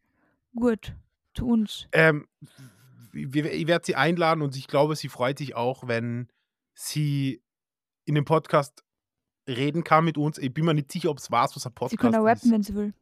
gut 0.55 0.93
zu 1.33 1.47
uns. 1.47 1.87
Ähm, 1.93 2.27
ich 3.13 3.33
werde 3.33 3.85
sie 3.85 3.95
einladen 3.95 4.41
und 4.41 4.55
ich 4.57 4.67
glaube, 4.67 4.95
sie 4.95 5.07
freut 5.09 5.37
sich 5.37 5.55
auch, 5.55 5.87
wenn 5.87 6.27
sie 6.73 7.41
in 8.03 8.15
dem 8.15 8.25
Podcast 8.25 8.83
reden 9.47 9.83
kann 9.83 10.03
mit 10.05 10.17
uns. 10.17 10.37
Ich 10.37 10.53
bin 10.53 10.65
mir 10.65 10.73
nicht 10.73 10.91
sicher, 10.91 11.09
ob 11.09 11.19
es 11.19 11.31
weiß, 11.31 11.55
was 11.55 11.65
ein 11.65 11.69
Sie 11.71 11.75
Podcast 11.75 12.01
kann 12.01 12.15
auch 12.15 12.25
rappen, 12.25 12.45
ist. 12.47 12.51
wenn 12.51 12.63
sie 12.63 12.75
will. 12.75 12.93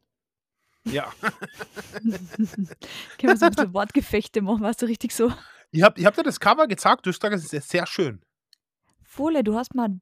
Ja. 0.84 1.10
Können 1.98 2.28
wir 3.20 3.36
so 3.36 3.46
ein 3.46 3.52
bisschen 3.52 3.74
Wortgefechte 3.74 4.42
machen, 4.42 4.62
weißt 4.62 4.82
du, 4.82 4.86
richtig 4.86 5.12
so. 5.12 5.32
Ich 5.70 5.82
habe 5.82 5.98
ich 5.98 6.06
hab 6.06 6.14
dir 6.14 6.22
das 6.22 6.38
Cover 6.38 6.66
gezeigt, 6.68 7.06
du 7.06 7.10
hast 7.10 7.20
gesagt, 7.20 7.34
es 7.42 7.52
ist 7.52 7.68
sehr 7.68 7.86
schön. 7.86 8.22
Fohle, 9.02 9.42
du 9.42 9.56
hast 9.56 9.74
mal 9.74 9.98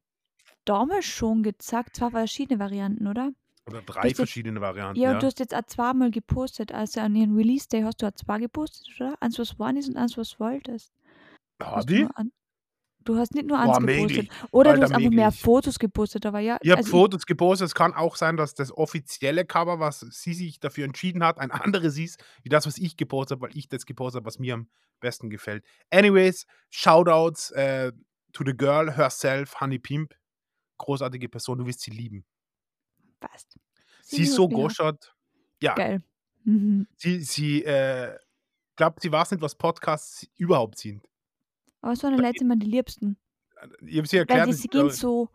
damals 0.65 1.05
schon 1.05 1.43
gezeigt, 1.43 1.95
zwei 1.95 2.09
verschiedene 2.11 2.59
Varianten, 2.59 3.07
oder? 3.07 3.31
Oder 3.65 3.81
drei 3.81 4.07
jetzt- 4.09 4.17
verschiedene 4.17 4.59
Varianten. 4.61 4.99
Ja, 4.99 5.09
Ja, 5.09 5.13
und 5.15 5.23
du 5.23 5.27
hast 5.27 5.39
jetzt 5.39 5.55
auch 5.55 5.65
zweimal 5.67 6.11
gepostet. 6.11 6.73
Also 6.73 6.99
an 7.01 7.15
ihren 7.15 7.35
Release 7.35 7.67
Day 7.67 7.81
hast 7.83 8.01
du 8.01 8.07
auch 8.07 8.11
zwei 8.11 8.39
gepostet, 8.39 8.87
oder? 8.99 9.15
Eins, 9.21 9.39
was 9.39 9.57
war 9.57 9.73
ist 9.75 9.87
und 9.89 9.97
eins, 9.97 10.17
was 10.17 10.39
wolltest. 10.39 10.91
Hab 11.61 11.89
ich? 11.89 12.05
du 13.05 13.17
hast 13.17 13.33
nicht 13.35 13.47
nur 13.47 13.57
Boah, 13.57 13.63
eins 13.63 13.77
gepostet. 13.79 14.01
möglich. 14.01 14.29
Oder 14.51 14.69
Alter, 14.71 14.79
du 14.79 14.83
hast 14.85 14.91
einfach 14.97 15.09
mehr 15.11 15.25
möglich. 15.27 15.41
Fotos 15.41 15.79
gepostet, 15.79 16.25
aber 16.25 16.39
ja. 16.39 16.57
Ich 16.61 16.69
habe 16.71 16.79
also 16.79 16.91
Fotos 16.91 17.25
gepostet. 17.25 17.67
Es 17.67 17.75
kann 17.75 17.93
auch 17.93 18.15
sein, 18.15 18.37
dass 18.37 18.53
das 18.53 18.71
offizielle 18.75 19.45
Cover, 19.45 19.79
was 19.79 19.99
sie 20.01 20.33
sich 20.33 20.59
dafür 20.59 20.85
entschieden 20.85 21.23
hat, 21.23 21.37
ein 21.37 21.51
anderes 21.51 21.97
ist, 21.97 22.21
wie 22.43 22.49
das, 22.49 22.65
was 22.65 22.77
ich 22.77 22.95
gepostet 22.97 23.37
habe, 23.37 23.49
weil 23.49 23.57
ich 23.57 23.67
das 23.69 23.85
gepostet 23.85 24.19
habe, 24.19 24.25
was 24.25 24.39
mir 24.39 24.53
am 24.55 24.69
besten 25.01 25.29
gefällt. 25.29 25.65
Anyways, 25.89 26.45
Shoutouts 26.69 27.51
äh, 27.51 27.91
to 28.33 28.43
the 28.45 28.55
girl 28.55 28.95
herself, 28.95 29.59
Honey 29.61 29.79
Pimp. 29.79 30.13
Großartige 30.77 31.29
Person, 31.29 31.57
du 31.59 31.65
wirst 31.65 31.81
sie 31.81 31.91
lieben. 31.91 32.25
passt. 33.19 33.57
Sie 34.01 34.23
ist 34.23 34.29
Sing 34.29 34.35
so 34.35 34.49
goschert. 34.49 35.15
Ja, 35.61 35.75
Geil. 35.75 36.03
Mhm. 36.43 36.87
sie, 36.97 37.21
sie 37.21 37.63
äh, 37.63 38.17
glaubt, 38.75 39.01
sie 39.01 39.11
weiß 39.11 39.31
nicht, 39.31 39.41
was 39.41 39.55
Podcasts 39.55 40.27
überhaupt 40.35 40.77
sind. 40.77 41.07
Aber 41.81 41.95
so 41.95 42.07
eine 42.07 42.17
Leute 42.17 42.39
sind 42.39 42.47
mir 42.49 42.57
die 42.57 42.67
liebsten. 42.67 43.17
Ich 43.85 43.97
habe 43.97 44.07
sie 44.07 44.17
Weil 44.17 44.21
erklärt. 44.21 44.47
die, 44.47 44.51
dass- 44.51 44.61
sie 44.61 44.67
gehen 44.67 44.89
so, 44.89 45.29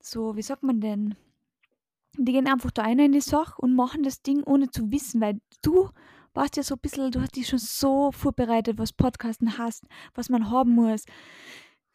so, 0.00 0.34
wie 0.36 0.42
sagt 0.42 0.62
man 0.62 0.80
denn? 0.80 1.16
Die 2.16 2.32
gehen 2.32 2.46
einfach 2.46 2.70
da 2.70 2.82
rein 2.82 2.98
in 2.98 3.12
die 3.12 3.20
Sache 3.20 3.60
und 3.60 3.74
machen 3.74 4.02
das 4.02 4.22
Ding 4.22 4.42
ohne 4.44 4.70
zu 4.70 4.90
wissen, 4.90 5.20
weil 5.20 5.40
du 5.62 5.90
warst 6.34 6.56
ja 6.56 6.62
so 6.62 6.74
ein 6.76 6.80
bisschen, 6.80 7.10
du 7.10 7.20
hast 7.20 7.36
dich 7.36 7.46
schon 7.48 7.58
so 7.58 8.10
vorbereitet, 8.12 8.78
was 8.78 8.92
Podcasten 8.92 9.58
hast, 9.58 9.84
was 10.14 10.28
man 10.30 10.50
haben 10.50 10.72
muss, 10.74 11.04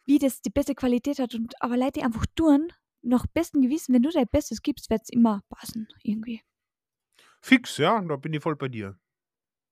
wie 0.08 0.18
das 0.18 0.40
die 0.40 0.50
beste 0.50 0.74
Qualität 0.74 1.18
hat. 1.18 1.34
Und, 1.34 1.54
aber 1.62 1.76
Leute, 1.76 2.00
die 2.00 2.02
einfach 2.02 2.24
tun, 2.34 2.72
nach 3.02 3.26
bestem 3.26 3.60
Gewissen, 3.60 3.94
wenn 3.94 4.02
du 4.02 4.10
dein 4.10 4.26
Bestes 4.26 4.62
gibst, 4.62 4.90
wird 4.90 5.02
es 5.02 5.10
immer 5.10 5.42
passen, 5.50 5.86
irgendwie. 6.02 6.42
Fix, 7.42 7.76
ja, 7.76 8.00
da 8.00 8.16
bin 8.16 8.32
ich 8.32 8.42
voll 8.42 8.56
bei 8.56 8.68
dir. 8.68 8.98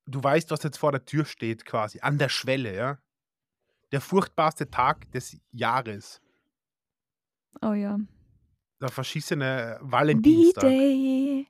Du 0.05 0.22
weißt, 0.22 0.51
was 0.51 0.62
jetzt 0.62 0.77
vor 0.77 0.92
der 0.92 1.05
Tür 1.05 1.25
steht, 1.25 1.64
quasi, 1.64 2.01
an 2.01 2.18
der 2.18 2.29
Schwelle, 2.29 2.77
ja. 2.77 2.99
Der 3.92 4.01
furchtbarste 4.01 4.70
Tag 4.70 5.11
des 5.12 5.40
Jahres. 5.53 6.20
Oh 7.62 7.72
ja. 7.72 7.99
Der 8.81 8.88
verschissene 8.90 9.79
Valentinstag. 9.81 10.64
D-Day, 10.64 11.49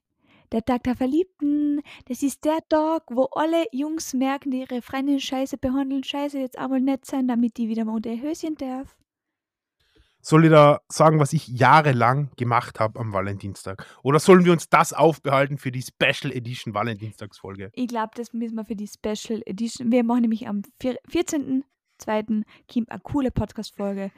der 0.52 0.64
Tag 0.64 0.84
der 0.84 0.96
Verliebten. 0.96 1.80
Das 2.06 2.22
ist 2.22 2.44
der 2.44 2.58
Tag, 2.68 3.04
wo 3.10 3.24
alle 3.32 3.64
Jungs 3.72 4.14
merken, 4.14 4.50
die 4.50 4.60
ihre 4.60 4.82
Freundin 4.82 5.20
scheiße 5.20 5.58
behandeln, 5.58 6.04
scheiße 6.04 6.38
jetzt 6.38 6.58
einmal 6.58 6.80
nett 6.80 7.04
sein, 7.04 7.28
damit 7.28 7.56
die 7.56 7.68
wieder 7.68 7.84
mal 7.84 7.94
unter 7.96 8.10
ihr 8.10 8.22
Höschen 8.22 8.56
darf. 8.56 8.96
Soll 10.20 10.46
ich 10.46 10.50
da 10.50 10.80
sagen, 10.88 11.20
was 11.20 11.32
ich 11.32 11.46
jahrelang 11.46 12.30
gemacht 12.36 12.80
habe 12.80 12.98
am 12.98 13.12
Valentinstag? 13.12 13.86
Oder 14.02 14.18
sollen 14.18 14.44
wir 14.44 14.50
uns 14.50 14.68
das 14.68 14.92
aufbehalten 14.92 15.56
für 15.56 15.70
die 15.70 15.82
Special 15.82 16.32
Edition 16.32 16.74
Valentinstagsfolge? 16.74 17.70
Ich 17.74 17.86
glaube, 17.86 18.10
das 18.16 18.32
müssen 18.32 18.56
wir 18.56 18.64
für 18.64 18.74
die 18.74 18.88
Special 18.88 19.40
Edition. 19.46 19.92
Wir 19.92 20.02
machen 20.02 20.22
nämlich 20.22 20.48
am 20.48 20.62
vier- 20.80 20.98
14.02. 21.08 22.42
kommt 22.72 22.90
eine 22.90 23.00
coole 23.04 23.30
Podcast-Folge. 23.30 24.10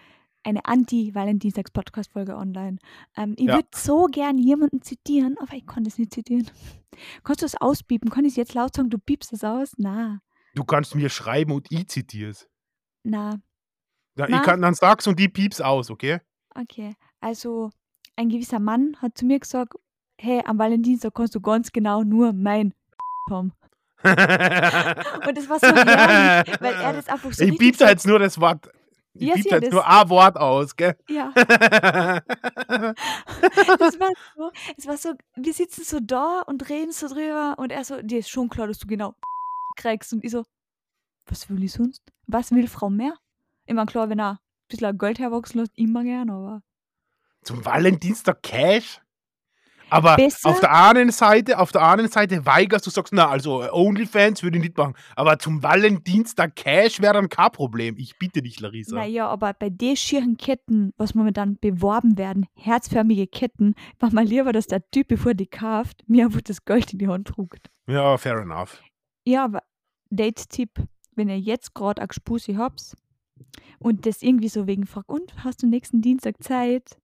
Eine 0.49 0.65
Anti-Valentinstags-Podcast-Folge 0.65 2.35
online. 2.35 2.79
Ähm, 3.19 3.35
ich 3.37 3.49
Ja. 3.49 3.57
würde 3.57 3.69
so 3.75 4.07
gern 4.07 4.39
jemanden 4.39 4.81
zitieren, 4.81 5.37
aber 5.39 5.53
ich 5.53 5.67
kann 5.67 5.85
das 5.85 5.99
nicht 5.99 6.15
zitieren. 6.15 6.49
Kannst 7.23 7.43
du 7.43 7.47
es 7.47 7.55
auspiepen? 7.61 8.09
Kann 8.09 8.25
ich 8.25 8.33
es 8.33 8.37
jetzt 8.37 8.55
laut 8.55 8.75
sagen, 8.75 8.89
du 8.89 8.97
piepst 8.99 9.33
es 9.35 9.45
aus? 9.45 9.73
Na, 9.77 10.21
Du 10.55 10.65
kannst 10.65 10.95
mir 10.95 11.11
schreiben 11.11 11.53
und 11.53 11.67
ich 11.71 11.87
zitiere 11.89 12.31
es. 12.31 12.49
na. 13.05 13.39
Ja, 14.17 14.25
ich 14.25 14.31
Na. 14.31 14.41
kann, 14.41 14.63
dann 14.63 14.73
sag's 14.75 15.07
und 15.07 15.21
die 15.21 15.29
pieps 15.29 15.61
aus, 15.61 15.91
okay? 15.91 16.19
Okay, 16.55 16.95
also 17.21 17.71
ein 18.17 18.31
gewisser 18.31 18.59
Mann 18.59 18.97
hat 19.03 19.17
zu 19.19 19.27
mir 19.27 19.39
gesagt, 19.39 19.75
hey, 20.19 20.43
am 20.47 20.59
Valentinstag 20.59 21.15
kannst 21.15 21.35
du 21.35 21.41
ganz 21.43 21.71
genau 21.73 22.03
nur 22.03 22.33
mein 22.33 22.73
haben. 23.31 23.53
Und 24.03 25.37
das 25.37 25.49
war 25.49 25.59
so 25.61 25.67
herrlich, 25.67 26.61
weil 26.61 26.73
er 26.75 26.93
das 26.95 27.09
einfach 27.09 27.33
so 27.33 27.45
ich 27.45 27.59
piep 27.59 27.77
da 27.79 27.91
jetzt 27.91 28.07
nur 28.07 28.19
das 28.19 28.41
Wort. 28.41 28.69
Da 29.19 29.27
jetzt 29.27 29.51
das. 29.51 29.71
nur 29.71 29.87
ein 29.87 30.09
Wort 30.09 30.37
aus, 30.37 30.77
gell? 30.77 30.97
Ja, 31.09 31.33
das 31.35 31.45
war 33.99 34.11
so, 34.37 34.51
es 34.77 34.87
war 34.87 34.97
so, 34.97 35.15
wir 35.35 35.53
sitzen 35.53 35.85
so 35.85 35.99
da 36.01 36.43
und 36.47 36.69
reden 36.69 36.93
so 36.93 37.09
drüber 37.09 37.55
und 37.59 37.73
er 37.73 37.85
so, 37.85 38.01
dir 38.03 38.21
ist 38.21 38.31
schon 38.31 38.49
klar, 38.49 38.67
dass 38.67 38.79
du 38.79 38.87
genau 38.87 39.15
kriegst. 39.77 40.13
Und 40.13 40.25
ich 40.25 40.31
so, 40.31 40.45
was 41.27 41.49
will 41.49 41.63
ich 41.63 41.73
sonst? 41.73 42.03
Was 42.27 42.51
will 42.53 42.69
Frau 42.69 42.91
mehr? 42.91 43.15
Meine, 43.67 43.87
klar, 43.87 44.09
wenn 44.09 44.21
er 44.21 44.33
ein 44.33 44.39
bisschen 44.69 44.99
Geld 44.99 45.19
herwachsen 45.19 45.61
lässt, 45.61 45.77
immer 45.77 46.03
gern, 46.05 46.31
aber 46.31 46.63
Zum 47.43 47.65
Valentinstag 47.65 48.43
Cash? 48.43 49.01
Aber 49.91 50.17
Besser? 50.17 50.51
auf 50.51 50.61
der 50.61 50.73
einen 50.73 51.11
Seite, 51.11 51.59
auf 51.59 51.73
der 51.73 51.83
anderen 51.83 52.11
Seite 52.11 52.45
weigerst 52.45 52.87
du, 52.87 52.91
sagst, 52.91 53.13
na, 53.13 53.29
also 53.29 53.63
äh, 53.63 53.69
Onlyfans 53.71 54.43
würde 54.43 54.59
ich 54.59 54.65
nicht 54.65 54.77
machen. 54.77 54.95
Aber 55.17 55.39
zum 55.39 55.63
Valentinstag 55.63 56.57
Cash 56.57 57.01
wäre 57.01 57.15
dann 57.15 57.29
kein 57.29 57.51
Problem. 57.51 57.97
Ich 57.99 58.19
bitte 58.19 58.43
dich, 58.43 58.61
Larissa. 58.61 58.97
Naja, 58.97 59.29
aber 59.29 59.55
bei 59.55 59.71
den 59.71 59.97
schieren 59.97 60.37
Ketten, 60.37 60.93
was 60.97 61.15
momentan 61.15 61.59
beworben 61.61 62.19
werden, 62.19 62.47
herzförmige 62.55 63.27
Ketten, 63.27 63.75
war 63.99 64.13
mal 64.13 64.25
lieber, 64.25 64.53
dass 64.53 64.67
der 64.67 64.89
Typ, 64.91 65.09
bevor 65.09 65.35
die 65.35 65.47
kauft, 65.47 66.05
mir 66.07 66.27
einfach 66.27 66.43
das 66.43 66.65
Geld 66.65 66.93
in 66.93 66.99
die 66.99 67.09
Hand 67.09 67.37
druckt. 67.37 67.71
Ja, 67.87 68.17
fair 68.19 68.39
enough. 68.39 68.83
Ja, 69.25 69.45
aber 69.45 69.63
Date-Tipp, 70.11 70.71
wenn 71.15 71.29
ihr 71.29 71.39
jetzt 71.39 71.75
gerade 71.75 72.01
eine 72.01 72.09
Gspusi 72.09 72.55
habt 72.55 72.97
und 73.79 74.07
das 74.07 74.23
irgendwie 74.23 74.49
so 74.49 74.67
wegen 74.67 74.87
fragt, 74.87 75.09
und 75.09 75.45
hast 75.45 75.63
du 75.63 75.67
nächsten 75.67 76.01
Dienstag 76.01 76.43
Zeit? 76.43 76.99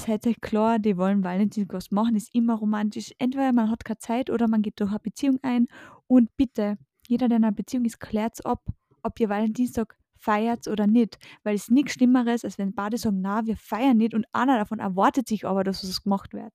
Seid 0.00 0.26
euch 0.26 0.40
klar, 0.40 0.78
die 0.78 0.96
wollen 0.96 1.24
Valentinstag 1.24 1.74
was 1.74 1.90
machen, 1.90 2.16
ist 2.16 2.34
immer 2.34 2.54
romantisch. 2.54 3.12
Entweder 3.18 3.52
man 3.52 3.70
hat 3.70 3.84
keine 3.84 3.98
Zeit 3.98 4.30
oder 4.30 4.48
man 4.48 4.62
geht 4.62 4.80
durch 4.80 4.90
eine 4.90 5.00
Beziehung 5.00 5.38
ein. 5.42 5.66
Und 6.06 6.36
bitte, 6.36 6.78
jeder, 7.06 7.28
der 7.28 7.38
in 7.38 7.44
einer 7.44 7.52
Beziehung 7.52 7.84
ist, 7.84 8.00
klärt 8.00 8.44
ab, 8.44 8.64
ob 9.02 9.20
ihr 9.20 9.28
Valentinstag 9.28 9.96
feiert 10.16 10.68
oder 10.68 10.86
nicht. 10.86 11.18
Weil 11.42 11.54
es 11.54 11.70
nichts 11.70 11.92
Schlimmeres, 11.94 12.44
als 12.44 12.58
wenn 12.58 12.74
beide 12.74 12.98
sagen, 12.98 13.20
na, 13.20 13.46
wir 13.46 13.56
feiern 13.56 13.96
nicht 13.96 14.14
und 14.14 14.26
einer 14.32 14.58
davon 14.58 14.78
erwartet 14.78 15.28
sich 15.28 15.46
aber, 15.46 15.64
dass 15.64 15.82
es 15.82 16.02
gemacht 16.02 16.32
wird. 16.32 16.52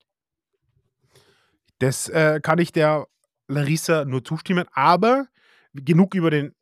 Das 1.79 2.09
äh, 2.09 2.39
kann 2.41 2.59
ich 2.59 2.71
der 2.71 3.07
Larissa 3.47 4.05
nur 4.05 4.23
zustimmen. 4.23 4.65
Aber 4.73 5.27
genug 5.73 6.15
über 6.15 6.29
den 6.29 6.53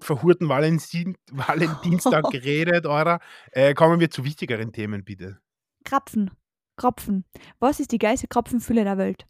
verhurten 0.00 0.48
Valentin 0.48 1.16
Valentinstag 1.30 2.24
geredet, 2.30 2.86
oder? 2.86 3.20
Äh, 3.52 3.74
kommen 3.74 4.00
wir 4.00 4.10
zu 4.10 4.24
wichtigeren 4.24 4.72
Themen, 4.72 5.04
bitte. 5.04 5.40
Krapfen. 5.84 6.30
Krapfen. 6.76 7.24
Was 7.60 7.78
ist 7.80 7.92
die 7.92 7.98
geilste 7.98 8.26
Krapfenfülle 8.26 8.84
der 8.84 8.98
Welt? 8.98 9.26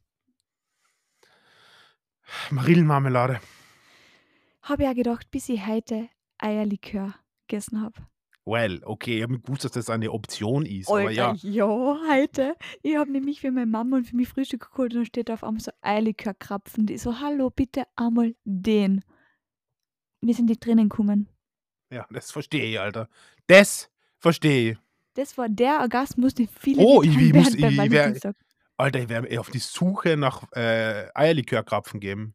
Marillenmarmelade. 2.50 3.40
Habe 4.62 4.84
ja 4.84 4.92
gedacht, 4.94 5.30
bis 5.30 5.48
ich 5.48 5.66
heute 5.66 6.08
Eierlikör 6.38 7.14
gegessen 7.46 7.82
habe. 7.82 7.94
Well, 8.46 8.80
okay, 8.84 9.18
ich 9.18 9.22
habe 9.22 9.40
gewusst, 9.40 9.64
dass 9.64 9.72
das 9.72 9.88
eine 9.90 10.10
Option 10.12 10.66
ist. 10.66 10.88
aber 10.90 11.10
ja, 11.10 11.34
ja, 11.42 11.66
heute. 12.10 12.56
Ich 12.82 12.96
habe 12.96 13.10
nämlich 13.10 13.40
für 13.40 13.50
meine 13.50 13.66
Mama 13.66 13.96
und 13.98 14.04
für 14.06 14.16
mich 14.16 14.28
Frühstück 14.28 14.70
geholt 14.70 14.92
und 14.94 15.00
da 15.00 15.04
steht 15.06 15.30
auf 15.30 15.42
einmal 15.44 15.60
so 15.62 15.70
Eierlikör-Krapfen. 15.80 16.86
Die 16.86 16.98
so, 16.98 17.20
hallo, 17.20 17.50
bitte 17.50 17.84
einmal 17.96 18.34
den. 18.44 19.02
Wir 20.20 20.34
sind 20.34 20.46
nicht 20.46 20.64
drinnen 20.64 20.88
gekommen. 20.90 21.28
ja, 21.90 22.06
das 22.10 22.30
verstehe 22.30 22.64
ich, 22.64 22.80
Alter. 22.80 23.08
Das 23.46 23.90
verstehe 24.18 24.72
ich. 24.72 24.78
Das 25.14 25.38
war 25.38 25.48
der 25.48 25.80
Orgasmus, 25.80 26.34
den 26.34 26.48
viele 26.48 26.82
Oh, 26.82 27.02
ich- 27.02 27.16
ich 27.16 27.32
muss- 27.32 27.56
beim 27.56 27.70
ich 27.80 27.90
wär-. 27.90 28.34
Alter, 28.76 28.98
ich 29.00 29.08
werde 29.08 29.38
auf 29.40 29.50
die 29.50 29.58
Suche 29.60 30.16
nach 30.16 30.50
äh, 30.52 31.06
Eierlikörkrapfen 31.14 32.00
geben. 32.00 32.34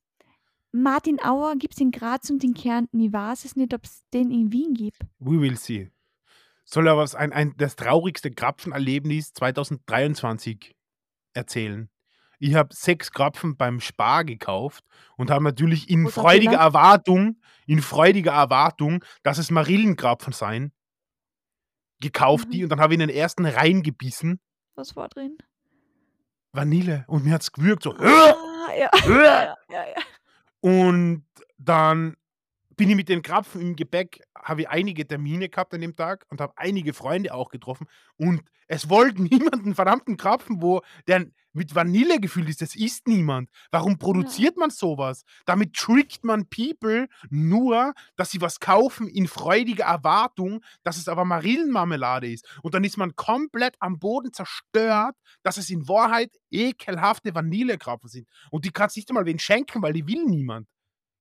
Martin 0.72 1.20
Auer 1.22 1.56
gibt 1.58 1.74
es 1.74 1.82
in 1.82 1.92
Graz 1.92 2.30
und 2.30 2.44
in 2.44 2.54
Kärnten. 2.54 3.00
Ich 3.00 3.12
weiß 3.12 3.44
es 3.44 3.56
nicht, 3.56 3.74
ob 3.74 3.84
es 3.84 4.04
den 4.14 4.32
in 4.32 4.52
Wien 4.54 4.74
gibt. 4.74 5.00
We 5.20 5.42
will 5.42 5.58
see. 5.58 5.92
Soll 6.64 6.88
er 6.88 6.96
was, 6.96 7.16
ein, 7.16 7.34
ein, 7.34 7.56
das 7.58 7.76
traurigste 7.76 8.30
Krapfenerlebnis 8.32 9.34
2023 9.34 10.76
erzählen? 11.34 11.90
Ich 12.42 12.56
habe 12.56 12.70
sechs 12.74 13.12
Krapfen 13.12 13.58
beim 13.58 13.82
Spar 13.82 14.24
gekauft 14.24 14.86
und 15.18 15.30
habe 15.30 15.44
natürlich 15.44 15.90
in 15.90 16.08
freudiger? 16.08 16.54
Erwartung, 16.54 17.42
in 17.66 17.82
freudiger 17.82 18.32
Erwartung, 18.32 19.04
dass 19.24 19.40
es 19.40 19.52
Marillenkrapfen 19.52 20.32
seien, 20.32 20.72
gekauft 22.02 22.48
Mhm. 22.48 22.52
die 22.52 22.64
und 22.64 22.70
dann 22.70 22.80
habe 22.80 22.94
ich 22.94 23.00
in 23.00 23.08
den 23.08 23.16
ersten 23.16 23.46
reingebissen. 23.46 24.40
Was 24.76 24.96
war 24.96 25.10
drin? 25.10 25.38
Vanille 26.52 27.04
und 27.08 27.26
mir 27.26 27.34
hat 27.34 27.42
es 27.42 27.52
gewürgt 27.52 27.84
so. 27.84 27.94
Ah, 27.96 28.34
ja. 28.78 28.90
ja, 29.08 29.56
ja, 29.70 29.88
ja. 29.88 29.96
Und 30.62 31.26
dann 31.58 32.16
bin 32.76 32.90
ich 32.90 32.96
mit 32.96 33.10
den 33.10 33.22
Krapfen 33.22 33.62
im 33.62 33.76
Gepäck, 33.76 34.22
habe 34.36 34.62
ich 34.62 34.70
einige 34.70 35.06
Termine 35.06 35.50
gehabt 35.50 35.74
an 35.74 35.82
dem 35.82 35.96
Tag 35.96 36.26
und 36.30 36.40
habe 36.42 36.54
einige 36.56 36.94
Freunde 36.94 37.34
auch 37.34 37.50
getroffen. 37.50 37.88
Und 38.18 38.42
es 38.68 38.90
wollte 38.90 39.22
niemand 39.24 39.64
einen 39.66 39.76
verdammten 39.76 40.18
Krapfen, 40.18 40.62
wo 40.62 40.82
der 41.08 41.26
mit 41.54 41.76
Vanille 41.76 42.20
gefüllt 42.20 42.50
ist. 42.50 42.62
Das 42.62 42.76
isst 42.76 43.08
niemand. 43.08 43.50
Warum 43.72 43.98
produziert 43.98 44.58
man 44.58 44.70
sowas? 44.70 45.24
Damit 45.46 45.74
trickt 45.76 46.24
man 46.24 46.48
People 46.48 47.08
nur, 47.30 47.94
dass 48.16 48.32
sie 48.32 48.42
was 48.42 48.60
kaufen 48.60 49.08
in 49.08 49.28
freudiger 49.28 49.86
Erwartung, 49.86 50.64
dass 50.84 50.98
es 50.98 51.08
aber 51.08 51.26
Marillenmarmelade 51.26 52.32
ist. 52.32 52.48
Und 52.62 52.74
dann 52.74 52.84
ist 52.84 52.98
man 52.98 53.16
komplett 53.16 53.76
am 53.80 54.00
Boden 54.00 54.32
zerstört, 54.34 55.16
dass 55.44 55.58
es 55.58 55.70
in 55.70 55.88
Wahrheit 55.88 56.32
ekelhafte 56.52 57.34
Vanillekrapfen 57.34 58.10
sind. 58.10 58.28
Und 58.52 58.66
die 58.66 58.72
kannst 58.72 58.96
nicht 58.96 59.10
einmal 59.10 59.26
wen 59.26 59.40
schenken, 59.40 59.82
weil 59.82 59.94
die 59.94 60.08
will 60.08 60.26
niemand. 60.26 60.68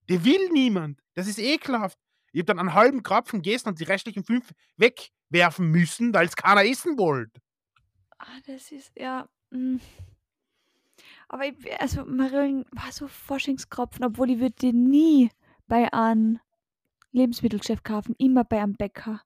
Die 0.09 0.25
will 0.25 0.51
niemand. 0.51 1.01
Das 1.15 1.27
ist 1.27 1.39
ekelhaft. 1.39 1.99
Ich 2.33 2.41
habe 2.41 2.47
dann 2.47 2.59
einen 2.59 2.75
halben 2.75 3.03
Krapfen 3.03 3.43
gegessen 3.43 3.69
und 3.69 3.81
die 3.81 3.85
restlichen 3.85 4.25
fünf 4.25 4.53
wegwerfen 4.77 5.71
müssen, 5.71 6.13
weil 6.13 6.27
es 6.27 6.37
keiner 6.37 6.65
essen 6.65 6.99
wollte. 6.99 7.41
Ah, 8.19 8.27
das 8.47 8.71
ist, 8.73 8.93
ja. 8.97 9.29
mm. 9.51 9.79
Aber 11.29 11.45
ich, 11.45 11.55
also 11.81 12.05
Marillen 12.05 12.65
war 12.73 12.91
so 12.91 13.07
Forschungskropfen, 13.07 14.05
obwohl 14.05 14.31
ich 14.31 14.41
würde 14.41 14.73
nie 14.73 15.31
bei 15.67 15.93
einem 15.93 16.39
Lebensmittelgeschäft 17.13 17.85
kaufen, 17.85 18.15
immer 18.19 18.45
bei 18.45 18.63
einem 18.63 18.75
Bäcker. 18.75 19.21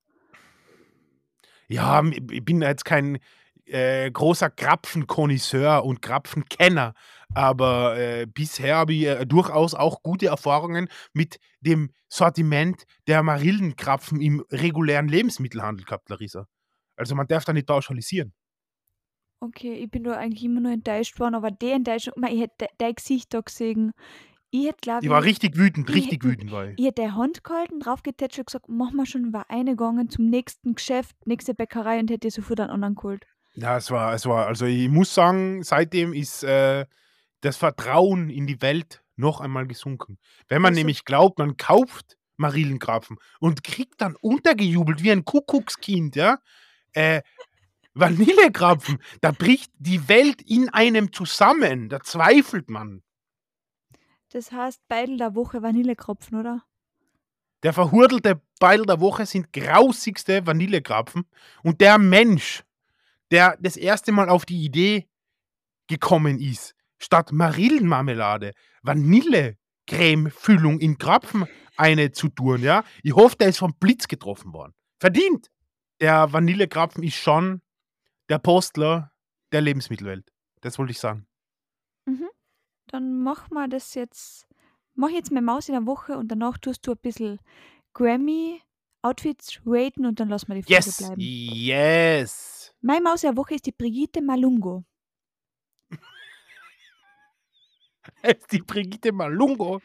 Ja, 1.68 2.02
ich 2.04 2.44
bin 2.44 2.60
jetzt 2.60 2.84
kein 2.84 3.18
äh, 3.66 4.10
großer 4.10 4.50
Krapfenkonnoisseur 4.50 5.84
und 5.84 6.02
Krapfenkenner, 6.02 6.94
aber 7.34 7.96
äh, 7.96 8.26
bisher 8.26 8.76
habe 8.76 8.92
ich 8.92 9.06
äh, 9.06 9.24
durchaus 9.24 9.74
auch 9.74 10.02
gute 10.02 10.26
Erfahrungen 10.26 10.88
mit 11.12 11.38
dem 11.60 11.90
Sortiment 12.08 12.84
der 13.06 13.22
Marillenkrapfen 13.22 14.20
im 14.20 14.44
regulären 14.50 15.08
Lebensmittelhandel 15.08 15.86
gehabt, 15.86 16.10
Larissa. 16.10 16.46
Also 16.96 17.14
man 17.14 17.26
darf 17.26 17.44
da 17.44 17.52
nicht 17.52 17.66
pauschalisieren. 17.66 18.34
Okay, 19.42 19.74
ich 19.74 19.90
bin 19.90 20.04
da 20.04 20.12
eigentlich 20.12 20.44
immer 20.44 20.60
nur 20.60 20.70
enttäuscht 20.70 21.18
worden, 21.18 21.34
aber 21.34 21.50
die 21.50 21.72
Enttäuschung, 21.72 22.12
man, 22.16 22.30
ich 22.32 22.42
hätte 22.42 22.68
dein 22.78 22.94
Gesicht 22.94 23.34
da 23.34 23.40
gesehen. 23.40 23.90
Ich 24.52 24.66
hätte, 24.66 24.76
glaube 24.80 25.04
Ich 25.04 25.10
war 25.10 25.24
richtig 25.24 25.56
wütend, 25.56 25.88
ich 25.90 25.96
richtig 25.96 26.22
hätte- 26.22 26.28
wütend 26.28 26.52
war 26.52 26.68
ich. 26.68 26.78
Ich 26.78 26.86
hätte 26.86 27.02
die 27.02 27.10
Hand 27.10 27.42
gehalten, 27.42 27.80
draufgetätscht 27.80 28.38
und 28.38 28.46
gesagt, 28.46 28.66
mach 28.68 28.92
mal 28.92 29.04
schon, 29.04 29.32
war 29.32 29.46
eine 29.50 29.72
gegangen 29.72 30.08
zum 30.10 30.30
nächsten 30.30 30.76
Geschäft, 30.76 31.16
nächste 31.26 31.54
Bäckerei 31.54 31.98
und 31.98 32.08
hätte 32.08 32.30
sofort 32.30 32.60
einen 32.60 32.70
anderen 32.70 32.94
geholt. 32.94 33.26
Ja, 33.54 33.76
es 33.78 33.90
war, 33.90 34.14
es 34.14 34.26
war, 34.26 34.46
also 34.46 34.64
ich 34.64 34.88
muss 34.88 35.12
sagen, 35.12 35.64
seitdem 35.64 36.12
ist 36.12 36.44
äh, 36.44 36.86
das 37.40 37.56
Vertrauen 37.56 38.30
in 38.30 38.46
die 38.46 38.62
Welt 38.62 39.02
noch 39.16 39.40
einmal 39.40 39.66
gesunken. 39.66 40.18
Wenn 40.46 40.62
man 40.62 40.70
Also 40.74 40.78
nämlich 40.80 41.04
glaubt, 41.04 41.38
man 41.40 41.56
kauft 41.56 42.16
Marillenkrapfen 42.36 43.16
und 43.40 43.64
kriegt 43.64 44.00
dann 44.00 44.14
untergejubelt 44.20 45.02
wie 45.02 45.10
ein 45.10 45.24
Kuckuckskind, 45.24 46.14
ja, 46.14 46.38
äh, 46.92 47.22
Vanillekrapfen, 47.94 48.98
da 49.20 49.32
bricht 49.32 49.72
die 49.78 50.08
Welt 50.08 50.40
in 50.42 50.68
einem 50.70 51.12
zusammen. 51.12 51.88
Da 51.88 52.00
zweifelt 52.00 52.70
man. 52.70 53.02
das 54.30 54.50
heißt 54.50 54.80
Beidel 54.88 55.18
der 55.18 55.34
Woche 55.34 55.62
Vanillekropfen, 55.62 56.40
oder? 56.40 56.64
Der 57.62 57.72
verhurdelte 57.72 58.40
Beidel 58.58 58.86
der 58.86 59.00
Woche 59.00 59.26
sind 59.26 59.52
grausigste 59.52 60.46
Vanillekrapfen. 60.46 61.24
Und 61.62 61.80
der 61.80 61.98
Mensch, 61.98 62.64
der 63.30 63.56
das 63.60 63.76
erste 63.76 64.10
Mal 64.10 64.28
auf 64.28 64.44
die 64.46 64.64
Idee 64.64 65.08
gekommen 65.86 66.40
ist, 66.40 66.74
statt 66.98 67.30
Marillenmarmelade 67.30 68.52
Vanillecreme-Füllung 68.82 70.80
in 70.80 70.98
Krapfen 70.98 71.46
eine 71.76 72.12
zu 72.12 72.28
tun, 72.28 72.62
ja, 72.62 72.84
ich 73.02 73.14
hoffe, 73.14 73.36
der 73.36 73.48
ist 73.48 73.58
vom 73.58 73.74
Blitz 73.78 74.08
getroffen 74.08 74.52
worden. 74.52 74.72
Verdient! 74.98 75.48
Der 76.00 76.32
Vanillekrapfen 76.32 77.02
ist 77.02 77.16
schon 77.16 77.60
der 78.32 78.38
Postler 78.38 79.12
der 79.52 79.60
Lebensmittelwelt. 79.60 80.32
Das 80.62 80.78
wollte 80.78 80.92
ich 80.92 80.98
sagen. 81.00 81.26
Mhm. 82.06 82.28
Dann 82.86 83.22
mach 83.22 83.50
mal 83.50 83.68
das 83.68 83.94
jetzt. 83.94 84.46
Mach 84.94 85.10
jetzt 85.10 85.30
meine 85.30 85.44
Maus 85.44 85.68
in 85.68 85.74
der 85.74 85.84
Woche 85.86 86.16
und 86.16 86.28
danach 86.28 86.56
tust 86.56 86.86
du 86.86 86.92
ein 86.92 86.98
bisschen 86.98 87.38
Grammy-Outfits 87.92 89.60
raten 89.66 90.06
und 90.06 90.18
dann 90.18 90.30
lassen 90.30 90.48
wir 90.48 90.54
die 90.54 90.62
Folge 90.62 90.74
Yes! 90.74 90.96
bleiben. 90.96 91.16
Yes! 91.20 92.74
Meine 92.80 93.02
Maus 93.02 93.20
der 93.20 93.36
Woche 93.36 93.54
ist 93.56 93.66
die 93.66 93.72
Brigitte 93.72 94.22
Malungo. 94.22 94.84
Ist 98.22 98.50
die 98.50 98.62
Brigitte 98.62 99.12
Malungo. 99.12 99.80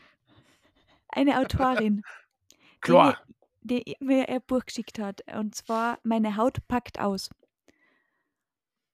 Eine 1.10 1.38
Autorin, 1.40 2.02
Klar. 2.82 3.22
die, 3.62 3.84
die 3.84 3.96
mir 4.00 4.28
ein 4.30 4.42
Buch 4.48 4.66
geschickt 4.66 5.00
hat. 5.00 5.22
Und 5.36 5.54
zwar 5.56 6.00
Meine 6.04 6.38
Haut 6.38 6.66
packt 6.68 7.00
aus. 7.00 7.30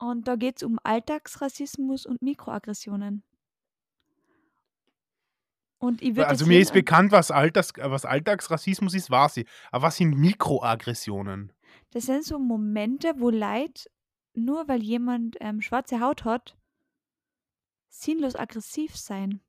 Und 0.04 0.28
da 0.28 0.36
geht 0.36 0.58
es 0.58 0.64
um 0.64 0.80
Alltagsrassismus 0.84 2.06
und 2.06 2.22
Mikroaggressionen. 2.22 3.24
Und 5.80 6.02
ich 6.02 6.18
Also 6.20 6.46
mir 6.46 6.60
ist 6.60 6.74
bekannt, 6.74 7.14
was, 7.14 7.32
Alltags, 7.32 7.72
was 7.78 8.04
Alltagsrassismus 8.04 8.96
ist, 8.96 9.12
war 9.12 9.30
sie. 9.30 9.46
Aber 9.72 9.88
was 9.88 9.98
sind 9.98 10.18
Mikroaggressionen? 10.18 11.54
Das 11.92 12.08
sind 12.08 12.26
so 12.26 12.38
Momente, 12.38 13.14
wo 13.18 13.30
Leid, 13.30 13.90
nur 14.34 14.68
weil 14.68 14.84
jemand 14.84 15.38
ähm, 15.40 15.62
schwarze 15.62 16.02
Haut 16.02 16.26
hat, 16.26 16.58
sinnlos 17.88 18.36
aggressiv 18.36 18.98
sein. 18.98 19.40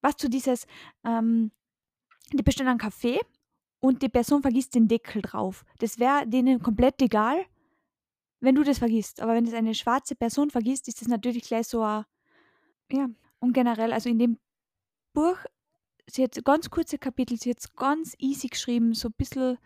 Was 0.00 0.16
du 0.16 0.28
dieses, 0.28 0.68
ähm, 1.04 1.50
die 2.32 2.42
bestellen 2.44 2.68
einen 2.68 2.78
Kaffee 2.78 3.18
und 3.80 4.02
die 4.02 4.08
Person 4.08 4.42
vergisst 4.42 4.76
den 4.76 4.86
Deckel 4.86 5.22
drauf. 5.22 5.64
Das 5.78 5.98
wäre 5.98 6.24
denen 6.26 6.62
komplett 6.62 7.02
egal, 7.02 7.44
wenn 8.42 8.56
du 8.56 8.64
das 8.64 8.78
vergisst. 8.78 9.20
Aber 9.20 9.34
wenn 9.34 9.46
es 9.46 9.54
eine 9.54 9.74
schwarze 9.74 10.14
Person 10.14 10.50
vergisst, 10.50 10.88
ist 10.88 11.00
das 11.00 11.08
natürlich 11.08 11.44
gleich 11.44 11.68
so 11.68 11.82
ein, 11.82 12.04
ja, 12.90 13.08
und 13.38 13.52
generell, 13.52 13.92
also 13.92 14.08
in 14.08 14.18
dem 14.18 14.38
Buch, 15.14 15.36
sie 16.06 16.24
hat 16.24 16.44
ganz 16.44 16.68
kurze 16.68 16.98
Kapitel, 16.98 17.38
sie 17.38 17.50
hat 17.50 17.60
es 17.60 17.72
ganz 17.74 18.14
easy 18.18 18.48
geschrieben, 18.48 18.94
so 18.94 19.08
ein 19.08 19.14
bisschen, 19.16 19.58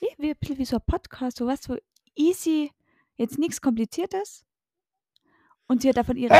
wie, 0.00 0.08
wie, 0.18 0.30
ein 0.30 0.36
bisschen 0.40 0.58
wie 0.58 0.64
so 0.64 0.76
ein 0.76 0.82
Podcast, 0.86 1.36
so 1.36 1.46
was, 1.46 1.62
so 1.62 1.76
easy, 2.16 2.72
jetzt 3.16 3.38
nichts 3.38 3.60
Kompliziertes. 3.60 4.44
Und 5.66 5.82
sie 5.82 5.90
hat 5.90 5.98
davon 5.98 6.16
ihre, 6.16 6.34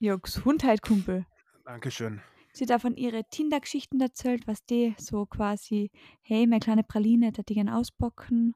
ja, 0.00 0.16
Gesundheit, 0.16 0.82
Kumpel. 0.82 1.24
Dankeschön. 1.64 2.20
Sie 2.52 2.64
hat 2.64 2.70
davon 2.70 2.96
ihre 2.96 3.24
Tinder-Geschichten 3.24 4.00
erzählt, 4.00 4.46
was 4.46 4.64
die 4.64 4.94
so 4.98 5.26
quasi, 5.26 5.90
hey, 6.22 6.46
meine 6.46 6.60
kleine 6.60 6.84
Praline, 6.84 7.32
da 7.32 7.42
die 7.42 7.54
gern 7.54 7.68
ausbocken. 7.68 8.54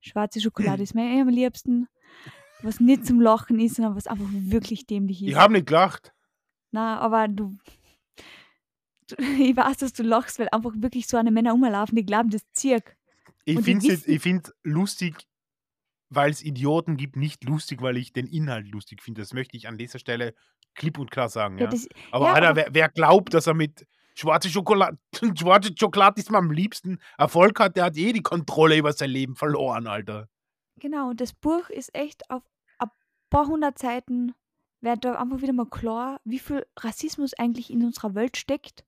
Schwarze 0.00 0.40
Schokolade 0.40 0.82
ist 0.82 0.94
mir 0.94 1.04
eh 1.16 1.20
am 1.20 1.28
liebsten. 1.28 1.88
Was 2.62 2.80
nicht 2.80 3.06
zum 3.06 3.20
Lachen 3.20 3.60
ist, 3.60 3.76
sondern 3.76 3.94
was 3.94 4.06
einfach 4.08 4.26
wirklich 4.32 4.86
dämlich 4.86 5.22
ist. 5.22 5.28
Ich 5.28 5.36
habe 5.36 5.52
nicht 5.52 5.66
gelacht. 5.66 6.12
Na, 6.72 6.98
aber 6.98 7.28
du, 7.28 7.56
du. 9.08 9.16
Ich 9.40 9.56
weiß, 9.56 9.78
dass 9.78 9.92
du 9.92 10.02
lachst, 10.02 10.38
weil 10.38 10.48
einfach 10.50 10.72
wirklich 10.76 11.06
so 11.06 11.16
eine 11.16 11.30
Männer 11.30 11.52
rumlaufen, 11.52 11.96
die 11.96 12.04
glauben, 12.04 12.30
das 12.30 12.42
zirk. 12.52 12.96
Ich 13.44 13.60
finde 13.60 13.90
es 13.92 14.02
find 14.22 14.52
lustig, 14.62 15.14
weil 16.10 16.30
es 16.30 16.42
Idioten 16.42 16.96
gibt, 16.98 17.16
nicht 17.16 17.44
lustig, 17.44 17.80
weil 17.80 17.96
ich 17.96 18.12
den 18.12 18.26
Inhalt 18.26 18.68
lustig 18.68 19.02
finde. 19.02 19.22
Das 19.22 19.32
möchte 19.32 19.56
ich 19.56 19.68
an 19.68 19.78
dieser 19.78 19.98
Stelle 19.98 20.34
klipp 20.74 20.98
und 20.98 21.10
klar 21.10 21.28
sagen. 21.30 21.56
Ja, 21.58 21.64
Ja? 21.64 21.70
das, 21.70 21.88
aber 22.10 22.26
ja, 22.26 22.32
Alter, 22.34 22.48
aber- 22.48 22.56
wer, 22.56 22.68
wer 22.74 22.88
glaubt, 22.90 23.32
dass 23.32 23.46
er 23.46 23.54
mit 23.54 23.86
schwarze 24.18 24.48
Schokolade, 24.50 24.98
schwarze 25.38 25.70
Schokolade 25.78 26.20
ist 26.20 26.30
mir 26.30 26.38
am 26.38 26.50
liebsten 26.50 26.98
Erfolg 27.16 27.58
hat, 27.60 27.76
der 27.76 27.84
hat 27.84 27.96
eh 27.96 28.12
die 28.12 28.22
Kontrolle 28.22 28.76
über 28.76 28.92
sein 28.92 29.10
Leben 29.10 29.34
verloren, 29.36 29.86
Alter. 29.86 30.28
genau, 30.80 31.12
das 31.12 31.32
Buch 31.32 31.68
ist 31.70 31.94
echt 31.94 32.28
auf 32.30 32.42
ein 32.78 32.88
paar 33.30 33.46
hundert 33.46 33.78
Seiten, 33.78 34.34
wird 34.80 35.04
da 35.04 35.14
einfach 35.14 35.42
wieder 35.42 35.52
mal 35.52 35.66
klar, 35.66 36.20
wie 36.24 36.38
viel 36.38 36.66
Rassismus 36.78 37.34
eigentlich 37.34 37.70
in 37.70 37.84
unserer 37.84 38.14
Welt 38.14 38.36
steckt. 38.36 38.84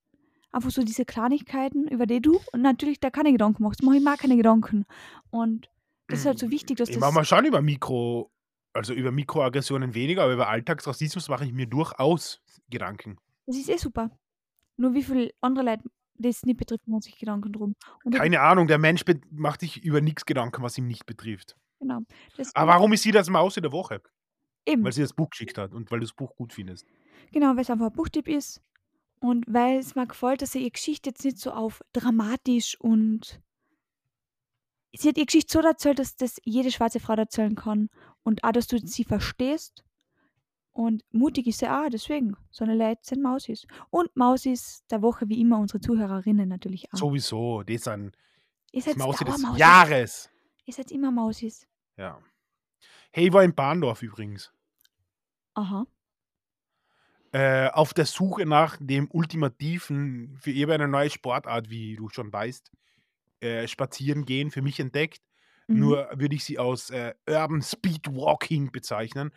Einfach 0.53 0.71
so 0.71 0.83
diese 0.83 1.05
Kleinigkeiten, 1.05 1.87
über 1.87 2.07
die 2.07 2.21
du 2.21 2.41
und 2.53 2.63
natürlich 2.63 2.99
da 2.99 3.11
keine 3.11 3.31
Gedanken 3.31 3.63
machst. 3.63 3.83
Mach 3.85 3.93
ich 3.95 4.03
mal 4.03 4.17
keine 4.17 4.37
Gedanken. 4.37 4.85
Und 5.31 5.69
das 6.09 6.21
ist 6.21 6.27
halt 6.27 6.41
so 6.41 6.51
wichtig, 6.51 6.77
dass 6.79 6.89
Ich 6.89 6.97
das. 6.97 7.01
mache 7.01 7.13
mal 7.15 7.25
schon 7.25 7.45
über 7.45 7.63
Mikro, 7.63 8.33
also 8.73 8.93
über 8.93 9.13
Mikroaggressionen 9.13 9.95
weniger, 9.95 10.25
aber 10.25 10.33
über 10.33 10.49
Alltagsrassismus 10.49 11.29
mache 11.29 11.45
ich 11.45 11.53
mir 11.53 11.67
durchaus 11.67 12.41
Gedanken. 12.69 13.17
Das 13.47 13.57
ist 13.57 13.69
eh 13.69 13.77
super. 13.77 14.11
Nur 14.81 14.95
wie 14.95 15.03
viele 15.03 15.31
andere 15.43 15.65
Leute 15.65 15.85
das 16.15 16.43
nicht 16.45 16.57
betrifft, 16.57 16.89
machen 16.89 17.03
sich 17.03 17.19
Gedanken 17.19 17.53
drum. 17.53 17.75
Und 18.03 18.15
Keine 18.15 18.41
Ahnung, 18.41 18.67
der 18.67 18.79
Mensch 18.79 19.05
macht 19.31 19.61
sich 19.61 19.83
über 19.85 20.01
nichts 20.01 20.25
Gedanken, 20.25 20.63
was 20.63 20.77
ihm 20.79 20.87
nicht 20.87 21.05
betrifft. 21.07 21.55
genau. 21.79 22.01
Das 22.37 22.55
Aber 22.55 22.73
warum 22.73 22.93
ist 22.95 23.03
sie 23.03 23.11
das 23.13 23.29
Maus 23.29 23.57
in 23.57 23.63
der 23.63 23.73
Woche? 23.73 24.03
eben. 24.67 24.85
Weil 24.85 24.93
sie 24.93 25.03
das 25.03 25.13
Buch 25.13 25.31
geschickt 25.31 25.59
hat 25.59 25.73
und 25.73 25.91
weil 25.91 26.01
du 26.01 26.07
das 26.07 26.15
Buch 26.15 26.35
gut 26.37 26.53
findest. 26.53 26.87
Genau, 27.33 27.49
weil 27.57 27.61
es 27.61 27.71
einfach 27.71 27.87
ein 27.87 27.93
Buchtipp 27.93 28.29
ist 28.29 28.63
und 29.21 29.45
weil 29.49 29.79
es 29.79 29.95
mir 29.95 30.07
gefällt, 30.07 30.43
dass 30.43 30.53
sie 30.53 30.61
ihre 30.61 30.71
Geschichte 30.71 31.11
jetzt 31.11 31.25
nicht 31.25 31.39
so 31.39 31.53
auf 31.53 31.83
dramatisch 31.93 32.79
und 32.81 33.41
sie 34.95 35.09
hat 35.09 35.17
ihre 35.19 35.27
Geschichte 35.27 35.53
so 35.53 35.61
erzählt, 35.61 35.99
dass 35.99 36.17
das 36.17 36.37
jede 36.45 36.71
schwarze 36.71 37.01
Frau 37.01 37.15
erzählen 37.15 37.55
kann 37.55 37.89
und 38.23 38.45
auch, 38.45 38.53
dass 38.53 38.67
du 38.67 38.79
sie 38.79 39.05
verstehst 39.05 39.85
und 40.81 41.05
mutig 41.13 41.47
ist 41.47 41.59
sie 41.59 41.69
auch, 41.69 41.91
deswegen, 41.91 42.39
so 42.51 42.65
eine 42.65 42.75
Leute 42.75 43.01
sind 43.03 43.23
Mausis. 43.23 43.67
Und 43.91 44.17
Mausis 44.17 44.83
der 44.91 45.03
Woche, 45.03 45.29
wie 45.29 45.39
immer, 45.39 45.59
unsere 45.59 45.79
Zuhörerinnen 45.79 46.49
natürlich 46.49 46.91
auch. 46.91 46.97
Sowieso, 46.97 47.63
das 47.63 47.77
ist 47.77 47.89
ein 47.89 48.13
Ihr 48.73 48.83
das 48.83 48.97
Mausi 48.97 49.25
des 49.25 49.35
Dauermausis. 49.35 49.59
Jahres. 49.59 50.31
Ihr 50.65 50.73
seid 50.73 50.91
immer 50.91 51.11
Mausis. 51.11 51.67
Ja. 51.99 52.19
Hey, 53.13 53.27
ich 53.27 53.33
war 53.35 53.45
in 53.45 53.55
Bahndorf 53.55 54.01
übrigens. 54.03 54.55
Aha. 55.53 55.87
Äh, 57.33 57.69
auf 57.69 57.93
der 57.93 58.07
Suche 58.07 58.47
nach 58.47 58.79
dem 58.81 59.07
ultimativen, 59.13 60.39
für 60.41 60.51
eben 60.51 60.73
eine 60.73 60.89
neue 60.89 61.11
Sportart, 61.11 61.69
wie 61.69 61.97
du 61.97 62.09
schon 62.09 62.33
weißt, 62.33 62.73
äh, 63.41 63.69
spazieren 63.69 64.25
gehen, 64.25 64.51
für 64.51 64.63
mich 64.63 64.81
entdeckt. 64.81 65.21
Mhm. 65.67 65.79
Nur 65.79 66.09
würde 66.15 66.37
ich 66.37 66.45
sie 66.45 66.59
aus 66.59 66.89
äh, 66.89 67.13
Urban 67.29 67.61
Speedwalking 67.61 68.73
bezeichnen, 68.73 69.31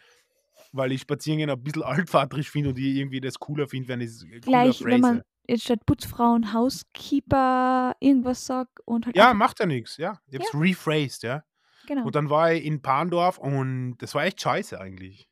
weil 0.71 0.91
ich 0.91 1.01
Spazierengehen 1.01 1.49
ein 1.49 1.63
bisschen 1.63 1.83
altvaterisch 1.83 2.49
finde 2.49 2.69
und 2.69 2.79
ich 2.79 2.95
irgendwie 2.95 3.21
das 3.21 3.39
cooler 3.39 3.67
finde, 3.67 3.87
wenn 3.89 4.01
ich 4.01 4.09
es 4.09 4.21
cooler 4.21 4.39
Gleich, 4.41 4.83
wenn 4.83 5.01
man 5.01 5.21
jetzt 5.47 5.63
statt 5.63 5.85
Putzfrauen 5.85 6.53
Housekeeper 6.53 7.95
irgendwas 7.99 8.45
sagt 8.45 8.79
und 8.85 9.05
halt 9.05 9.15
Ja, 9.15 9.33
macht 9.33 9.59
ja 9.59 9.65
nichts, 9.65 9.97
ja. 9.97 10.19
Ich 10.27 10.35
habe 10.35 10.45
es 10.45 10.53
rephrased, 10.53 11.23
ja. 11.23 11.43
genau. 11.87 12.05
Und 12.05 12.15
dann 12.15 12.29
war 12.29 12.53
ich 12.53 12.63
in 12.65 12.81
Pandorf 12.81 13.37
und 13.37 13.97
das 13.97 14.15
war 14.15 14.23
echt 14.25 14.41
scheiße 14.41 14.79
eigentlich. 14.79 15.27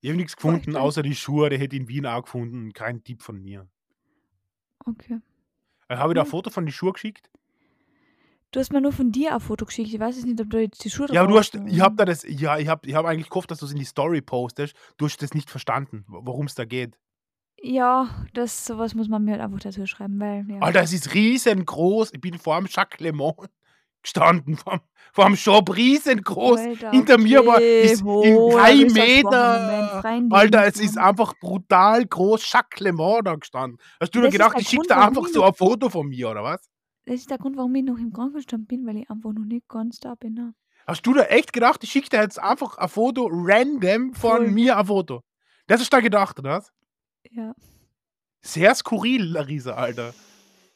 Ich 0.00 0.10
habe 0.10 0.18
nichts 0.18 0.36
gefunden, 0.36 0.76
außer 0.76 1.02
die 1.02 1.14
Schuhe, 1.14 1.48
die 1.48 1.58
hätte 1.58 1.76
ich 1.76 1.82
in 1.82 1.88
Wien 1.88 2.06
auch 2.06 2.22
gefunden. 2.24 2.72
Kein 2.74 3.02
Tipp 3.04 3.22
von 3.22 3.40
mir. 3.40 3.66
Okay. 4.84 5.20
Äh, 5.88 5.96
habe 5.96 6.12
ich 6.12 6.14
da 6.16 6.22
ein 6.22 6.26
Ja. 6.26 6.30
Foto 6.30 6.50
von 6.50 6.66
die 6.66 6.72
Schuhe 6.72 6.92
geschickt? 6.92 7.30
Du 8.54 8.60
hast 8.60 8.72
mir 8.72 8.80
nur 8.80 8.92
von 8.92 9.10
dir 9.10 9.34
ein 9.34 9.40
Foto 9.40 9.64
geschickt. 9.64 9.92
Ich 9.92 9.98
weiß 9.98 10.14
jetzt 10.14 10.26
nicht, 10.26 10.40
ob 10.40 10.48
du 10.48 10.60
jetzt 10.60 10.84
die 10.84 10.88
Schuhe 10.88 11.08
Ja, 11.10 11.22
aber 11.22 11.32
du 11.32 11.38
hast, 11.40 11.56
ich 11.56 11.80
habe 11.80 11.96
da 11.96 12.04
das, 12.04 12.24
ja, 12.24 12.56
ich 12.56 12.68
habe 12.68 12.86
ich 12.86 12.94
hab 12.94 13.04
eigentlich 13.04 13.28
gehofft, 13.28 13.50
dass 13.50 13.58
du 13.58 13.66
es 13.66 13.72
in 13.72 13.80
die 13.80 13.84
Story 13.84 14.20
postest. 14.20 14.76
Du 14.96 15.06
hast 15.06 15.20
das 15.22 15.34
nicht 15.34 15.50
verstanden, 15.50 16.04
worum 16.06 16.46
es 16.46 16.54
da 16.54 16.64
geht. 16.64 16.96
Ja, 17.60 18.24
das 18.32 18.64
sowas 18.64 18.94
muss 18.94 19.08
man 19.08 19.24
mir 19.24 19.32
halt 19.32 19.40
einfach 19.40 19.58
dazu 19.58 19.84
schreiben, 19.86 20.20
weil 20.20 20.46
ja. 20.48 20.60
Alter, 20.60 20.82
es 20.82 20.92
ist 20.92 21.14
riesengroß. 21.14 22.12
Ich 22.12 22.20
bin 22.20 22.38
vor 22.38 22.56
dem 22.56 22.68
Jacques 22.70 23.00
Le 23.00 23.12
Mans 23.12 23.34
gestanden, 24.04 24.56
vor, 24.56 24.80
vor 25.12 25.24
dem 25.26 25.34
Shop 25.34 25.74
riesengroß. 25.74 26.60
Alter, 26.60 26.90
Hinter 26.92 27.18
mir 27.18 27.44
war 27.44 27.60
ist 27.60 28.02
in 28.02 28.50
drei 28.50 28.76
Meter. 28.84 29.98
Moment, 30.04 30.32
Alter, 30.32 30.64
es 30.64 30.78
ist 30.78 30.96
einfach 30.96 31.34
brutal 31.40 32.06
groß 32.06 32.52
Jacques 32.52 32.78
Le 32.78 32.92
Mans 32.92 33.22
da 33.24 33.34
gestanden. 33.34 33.80
Hast 33.98 34.14
du 34.14 34.20
Das 34.20 34.28
ist 34.28 34.32
gedacht, 34.34 34.56
ich 34.60 34.68
schicke 34.68 34.86
da 34.86 35.08
einfach 35.08 35.26
so 35.26 35.42
ein 35.42 35.54
Foto 35.54 35.90
von 35.90 36.06
mir, 36.06 36.30
oder 36.30 36.44
was? 36.44 36.70
Das 37.06 37.16
ist 37.16 37.30
der 37.30 37.38
Grund, 37.38 37.56
warum 37.56 37.74
ich 37.74 37.84
noch 37.84 37.98
im 37.98 38.12
Krankenstand 38.12 38.66
bin, 38.68 38.86
weil 38.86 38.96
ich 38.96 39.10
einfach 39.10 39.32
noch 39.32 39.44
nicht 39.44 39.68
ganz 39.68 40.00
da 40.00 40.14
bin. 40.14 40.34
Ne? 40.34 40.54
Hast 40.86 41.06
du 41.06 41.14
da 41.14 41.22
echt 41.24 41.52
gedacht, 41.52 41.84
ich 41.84 41.90
schicke 41.90 42.08
dir 42.08 42.22
jetzt 42.22 42.38
einfach 42.38 42.78
ein 42.78 42.88
Foto 42.88 43.28
random 43.30 44.14
von 44.14 44.36
Voll. 44.36 44.50
mir 44.50 44.78
ein 44.78 44.86
Foto? 44.86 45.22
Das 45.66 45.80
hast 45.80 45.92
du 45.92 45.96
da 45.96 46.00
gedacht, 46.00 46.38
oder? 46.38 46.64
Ja. 47.30 47.54
Sehr 48.42 48.74
skurril, 48.74 49.24
Larissa, 49.24 49.72
Alter. 49.72 50.14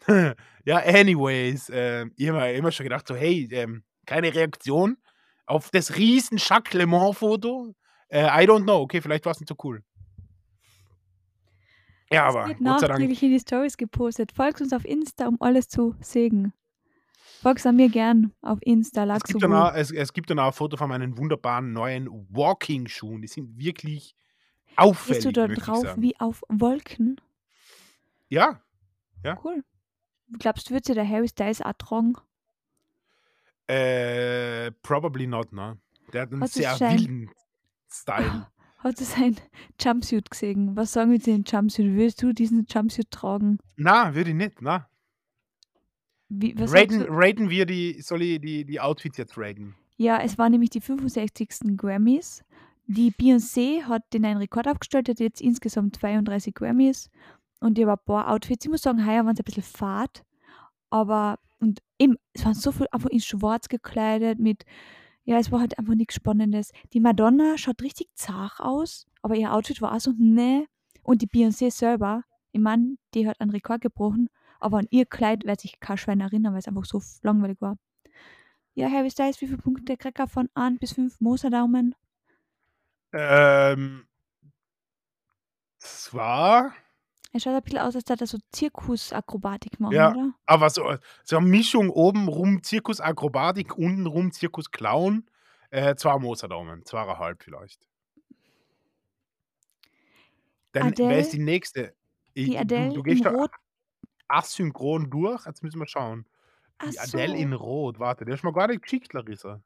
ja, 0.65 0.77
anyways, 0.79 1.71
ähm, 1.73 2.13
ich 2.17 2.29
habe 2.29 2.53
immer 2.53 2.73
schon 2.73 2.85
gedacht, 2.85 3.07
so, 3.07 3.15
hey, 3.15 3.49
ähm, 3.53 3.85
keine 4.07 4.35
Reaktion 4.35 4.97
auf 5.47 5.71
das 5.71 5.97
riesen 5.97 6.39
Jacques 6.39 6.75
Le 6.75 6.87
Mans-Foto. 6.87 7.75
Äh, 8.09 8.25
I 8.25 8.47
don't 8.47 8.63
know. 8.63 8.81
Okay, 8.81 9.01
vielleicht 9.01 9.25
war 9.27 9.33
es 9.33 9.41
nicht 9.41 9.49
so 9.49 9.57
cool. 9.63 9.83
Ja, 12.13 12.25
aber 12.25 12.49
wird 12.49 12.61
nachträglich 12.61 13.23
in 13.23 13.31
die 13.31 13.41
Stories 13.41 13.77
gepostet. 13.77 14.33
Folgt 14.33 14.61
uns 14.61 14.73
auf 14.73 14.85
Insta, 14.85 15.29
um 15.29 15.37
alles 15.41 15.69
zu 15.69 15.95
sehen. 16.01 16.53
Folgt 17.43 17.65
an 17.67 17.77
mir 17.77 17.89
gern 17.89 18.33
auf 18.43 18.59
Insta, 18.63 19.05
Es 19.15 19.23
gibt, 19.23 19.43
dann 19.43 19.53
auch, 19.53 19.73
es, 19.75 19.93
es 19.93 20.13
gibt 20.13 20.31
dann 20.31 20.39
auch 20.39 20.47
ein 20.47 20.53
Foto 20.53 20.77
von 20.77 20.89
meinen 20.89 21.17
wunderbaren 21.19 21.73
neuen 21.73 22.09
Walking-Schuhen. 22.31 23.23
Die 23.23 23.29
sind 23.29 23.57
wirklich 23.59 24.17
du 24.77 24.83
auffällig, 24.83 25.33
da 25.35 25.47
möchte 25.47 25.61
ich 25.61 25.67
drauf 25.67 25.95
wie 25.99 26.19
auf 26.19 26.43
Wolken? 26.49 27.21
Ja, 28.29 28.61
Ja. 29.25 29.39
Cool. 29.45 29.63
Glaubst 30.39 30.69
du, 30.69 30.75
wird 30.75 30.85
sich 30.85 30.95
der 30.95 31.09
Harry 31.09 31.29
Styles 31.29 31.63
auch 31.63 31.73
tragen? 31.75 32.15
äh, 33.69 34.71
probably 34.83 35.27
not, 35.27 35.53
ne? 35.53 35.79
Der 36.13 36.23
hat 36.23 36.33
einen 36.33 36.41
Was 36.41 36.57
ist 36.57 36.79
sehr 36.79 36.91
wilden 36.91 37.31
Style. 37.91 38.47
Hat 38.79 39.01
er 39.01 39.07
sein 39.07 39.37
Jumpsuit 39.81 40.31
gesehen? 40.31 40.77
Was 40.77 40.93
sagen 40.93 41.11
wir 41.11 41.21
zu 41.21 41.33
dem 41.33 41.45
Jumpsuit? 41.45 41.95
Würdest 41.95 42.23
du 42.23 42.33
diesen 42.33 42.67
Jumpsuit 42.69 43.11
tragen? 43.11 43.59
Na, 43.77 44.15
würde 44.15 44.31
ich 44.31 44.37
nicht, 44.37 44.63
na. 44.63 44.89
Wie, 46.29 46.55
Raten, 46.57 47.07
raten 47.09 47.51
wir 47.51 47.67
die, 47.67 48.01
soll 48.03 48.23
ich 48.23 48.41
die, 48.41 48.65
die 48.65 48.81
Outfits 48.81 49.17
jetzt 49.17 49.37
raten? 49.37 49.75
Ja, 49.97 50.21
es 50.21 50.39
waren 50.39 50.53
nämlich 50.53 50.71
die 50.71 50.81
65. 50.81 51.77
Grammys. 51.77 52.45
Die 52.87 53.11
Beyoncé 53.11 53.83
hat 53.83 54.03
den 54.13 54.25
einen 54.25 54.39
Rekord 54.39 54.69
aufgestellt, 54.69 55.09
hat 55.09 55.21
jetzt 55.21 55.41
insgesamt 55.41 55.97
32 55.97 56.55
Grammys. 56.55 57.11
Und 57.61 57.77
die 57.77 57.83
haben 57.83 57.91
ein 57.91 58.05
paar 58.05 58.31
Outfits. 58.31 58.65
Ich 58.65 58.71
muss 58.71 58.83
sagen, 58.83 59.05
heuer 59.05 59.25
waren 59.25 59.35
sie 59.35 59.43
ein 59.43 59.45
bisschen 59.45 59.65
fad. 59.65 60.25
Aber, 60.91 61.39
und 61.59 61.81
eben, 61.99 62.17
es 62.33 62.45
waren 62.45 62.55
so 62.55 62.71
viel 62.71 62.87
einfach 62.93 63.11
in 63.11 63.21
schwarz 63.21 63.69
gekleidet 63.69 64.39
mit, 64.39 64.65
ja, 65.29 65.39
es 65.39 65.53
war 65.53 65.61
halt 65.61 65.79
einfach 65.79 65.95
nichts 65.95 66.15
Spannendes. 66.15 66.73
Die 66.95 67.01
Madonna 67.01 67.59
schaut 67.59 67.83
richtig 67.83 68.09
zart 68.15 68.61
aus, 68.61 69.07
aber 69.21 69.35
ihr 69.35 69.53
Outfit 69.53 69.83
war 69.83 69.95
auch 69.95 70.01
so, 70.01 70.15
ne. 70.17 70.67
Und 71.03 71.21
die 71.21 71.27
Beyoncé 71.27 71.71
selber, 71.71 72.23
ich 72.51 72.61
meine, 72.63 72.97
die 73.13 73.29
hat 73.29 73.39
einen 73.39 73.51
Rekord 73.51 73.83
gebrochen, 73.83 74.31
aber 74.59 74.79
an 74.79 74.87
ihr 74.89 75.05
Kleid 75.05 75.45
wird 75.45 75.61
sich 75.61 75.81
kein 75.81 75.99
Schwein 75.99 76.23
erinnern, 76.23 76.55
weil 76.55 76.61
es 76.61 76.67
einfach 76.67 76.87
so 76.87 77.03
langweilig 77.21 77.61
war. 77.61 77.77
Ja, 78.73 78.89
Harry 78.91 79.11
Styles, 79.11 79.39
wie 79.43 79.49
viele 79.49 79.59
Punkte 79.59 79.99
kriegt 79.99 80.19
er 80.19 80.29
von 80.29 80.49
1 80.55 80.81
bis 80.81 80.93
5 80.93 81.21
Moserdaumen? 81.21 81.95
Ähm, 83.13 84.07
zwar, 85.79 86.73
Er 87.39 87.41
schaut 87.41 87.55
ein 87.55 87.63
bisschen 87.63 87.79
aus, 87.79 87.95
als 87.95 88.09
würde 88.09 88.25
er 88.25 88.27
so 88.27 88.39
Zirkusakrobatik 88.51 89.79
machen, 89.79 89.95
Ja. 89.95 90.11
oder? 90.11 90.33
aber 90.47 90.71
so, 90.71 90.97
so 91.23 91.37
eine 91.37 91.47
Mischung 91.47 91.89
oben 91.91 92.27
rum 92.27 92.65
Zirkusakrobatik, 92.65 93.79
unten 93.79 94.07
rum 94.07 94.33
Zirkusclown. 94.33 95.25
Äh, 95.71 95.95
zwei 95.95 96.19
Mozartdaumen, 96.19 96.85
zweieinhalb 96.85 97.43
vielleicht. 97.45 97.87
Dann, 100.73 100.93
wer 100.99 101.19
ist 101.19 101.29
Adele? 101.29 101.39
die 101.39 101.45
nächste? 101.45 101.95
Ich, 102.35 102.47
Die 102.47 102.53
du, 102.55 102.59
Adele 102.59 102.89
du 102.95 103.03
in 103.03 103.03
gehst 103.05 103.25
da 103.25 103.31
Rot. 103.31 103.51
asynchron 104.29 105.11
durch, 105.11 105.47
jetzt 105.47 105.63
müssen 105.63 105.79
wir 105.79 105.87
schauen. 105.87 106.27
Ach 106.79 106.91
Die 106.91 106.99
Adele 106.99 107.29
so, 107.29 107.35
in 107.35 107.53
Rot, 107.53 107.99
warte, 108.01 108.25
der 108.25 108.35
ist 108.35 108.43
mir 108.45 108.53
gar 108.53 108.67
nicht 108.67 108.83
geschickt, 108.83 109.13
Larissa. 109.13 109.61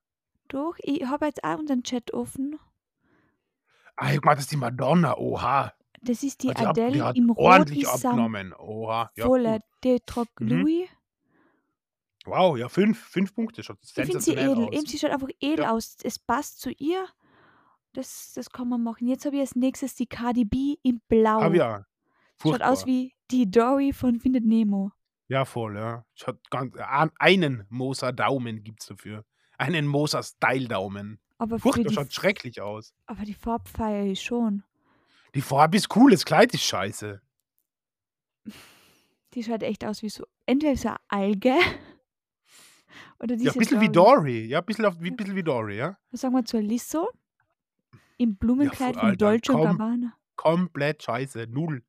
doch. 0.48 0.74
Ich 0.80 1.04
habe 1.06 1.24
jetzt 1.26 1.42
auch 1.42 1.58
unseren 1.58 1.82
Chat 1.82 2.12
offen. 2.12 2.58
Ah, 3.96 4.12
guck 4.14 4.24
mal, 4.26 4.34
das 4.34 4.44
ist 4.44 4.52
die 4.52 4.56
Madonna, 4.56 5.16
oha. 5.16 5.72
Das 6.04 6.22
ist 6.22 6.42
die 6.42 6.48
die, 6.48 6.56
ab, 6.56 6.74
die 6.74 6.82
Adele 6.82 7.04
hat 7.04 7.16
im 7.16 7.30
roten 7.30 7.40
ordentlich 7.40 7.86
Samt. 7.86 8.04
abgenommen, 8.06 8.52
oha. 8.58 9.10
Ja, 9.16 9.24
Voller. 9.26 9.60
Der 9.84 10.00
tragt 10.04 10.40
Mhm. 10.40 10.48
Louis. 10.48 10.88
Wow, 12.24 12.56
ja, 12.56 12.68
fünf, 12.68 12.98
fünf 12.98 13.34
Punkte, 13.34 13.62
schaut 13.62 13.78
Ich 13.82 13.92
finde 13.92 14.20
sie 14.20 14.32
edel. 14.32 14.64
aus. 14.66 14.72
Eben, 14.72 14.86
sie 14.86 14.98
schaut 14.98 15.10
einfach 15.10 15.28
edel 15.40 15.64
Ja. 15.64 15.72
aus. 15.72 15.96
Es 16.02 16.18
passt 16.18 16.60
zu 16.60 16.70
ihr. 16.70 17.06
Das, 17.94 18.32
das 18.34 18.50
kann 18.50 18.68
man 18.68 18.82
machen. 18.82 19.06
Jetzt 19.08 19.26
habe 19.26 19.36
ich 19.36 19.40
als 19.42 19.54
nächstes 19.56 19.94
die 19.96 20.06
Cardi 20.06 20.44
B 20.44 20.76
Aber 20.84 20.98
Blau. 21.08 21.52
ja, 21.52 21.84
Schaut 22.40 22.62
aus 22.62 22.80
furchtbar. 22.82 22.86
wie 22.86 23.14
die 23.30 23.50
Dory 23.50 23.92
von 23.92 24.18
Findet 24.20 24.44
Nemo. 24.44 24.92
Ja, 25.28 25.44
voll, 25.44 25.76
ja. 25.76 26.04
Schaut 26.14 26.38
ganz, 26.50 26.74
an- 26.76 27.10
einen 27.18 27.66
Moser-Daumen 27.68 28.62
gibt's 28.62 28.86
dafür. 28.86 29.24
Einen 29.58 29.86
Moser-Style-Daumen. 29.86 31.20
Aber 31.38 31.58
für 31.58 31.62
Furchtbar, 31.62 31.84
die, 31.88 31.94
schaut 31.94 32.12
schrecklich 32.12 32.60
aus. 32.60 32.94
aber 33.06 33.24
die 33.24 33.34
Farbe 33.34 33.68
feiere 33.68 34.04
ich 34.06 34.22
schon. 34.22 34.62
Die 35.34 35.40
Farbe 35.40 35.76
ist 35.76 35.94
cool, 35.96 36.10
das 36.10 36.24
Kleid 36.24 36.52
ist 36.54 36.62
scheiße. 36.62 37.20
Die 39.34 39.42
schaut 39.42 39.62
echt 39.62 39.84
aus 39.84 40.02
wie 40.02 40.10
so, 40.10 40.26
entweder 40.46 40.76
so 40.76 40.88
eine 40.88 40.98
Alge 41.08 41.54
oder 43.20 43.34
Ja, 43.34 43.36
diese 43.36 43.52
ein 43.52 43.58
bisschen 43.58 43.80
wie 43.80 43.88
Dory. 43.88 44.16
Dory. 44.40 44.46
Ja, 44.46 44.58
ein 44.58 44.64
bisschen, 44.66 44.84
auf, 44.84 45.00
wie, 45.00 45.08
Ja. 45.08 45.14
bisschen 45.14 45.36
wie 45.36 45.42
Dory, 45.42 45.76
ja. 45.78 45.96
Was 46.10 46.20
sagen 46.20 46.34
wir 46.34 46.44
zur 46.44 46.60
Lisso? 46.60 47.08
Im 48.18 48.30
Ja, 48.30 48.36
Blumenkleid 48.40 48.94
fu- 48.94 49.00
von 49.00 49.08
Alter, 49.10 49.16
Dolce 49.16 49.52
kom 49.52 49.62
Gabbana. 49.62 50.14
komplett 50.36 51.02
scheiße. 51.02 51.46
Null. 51.48 51.82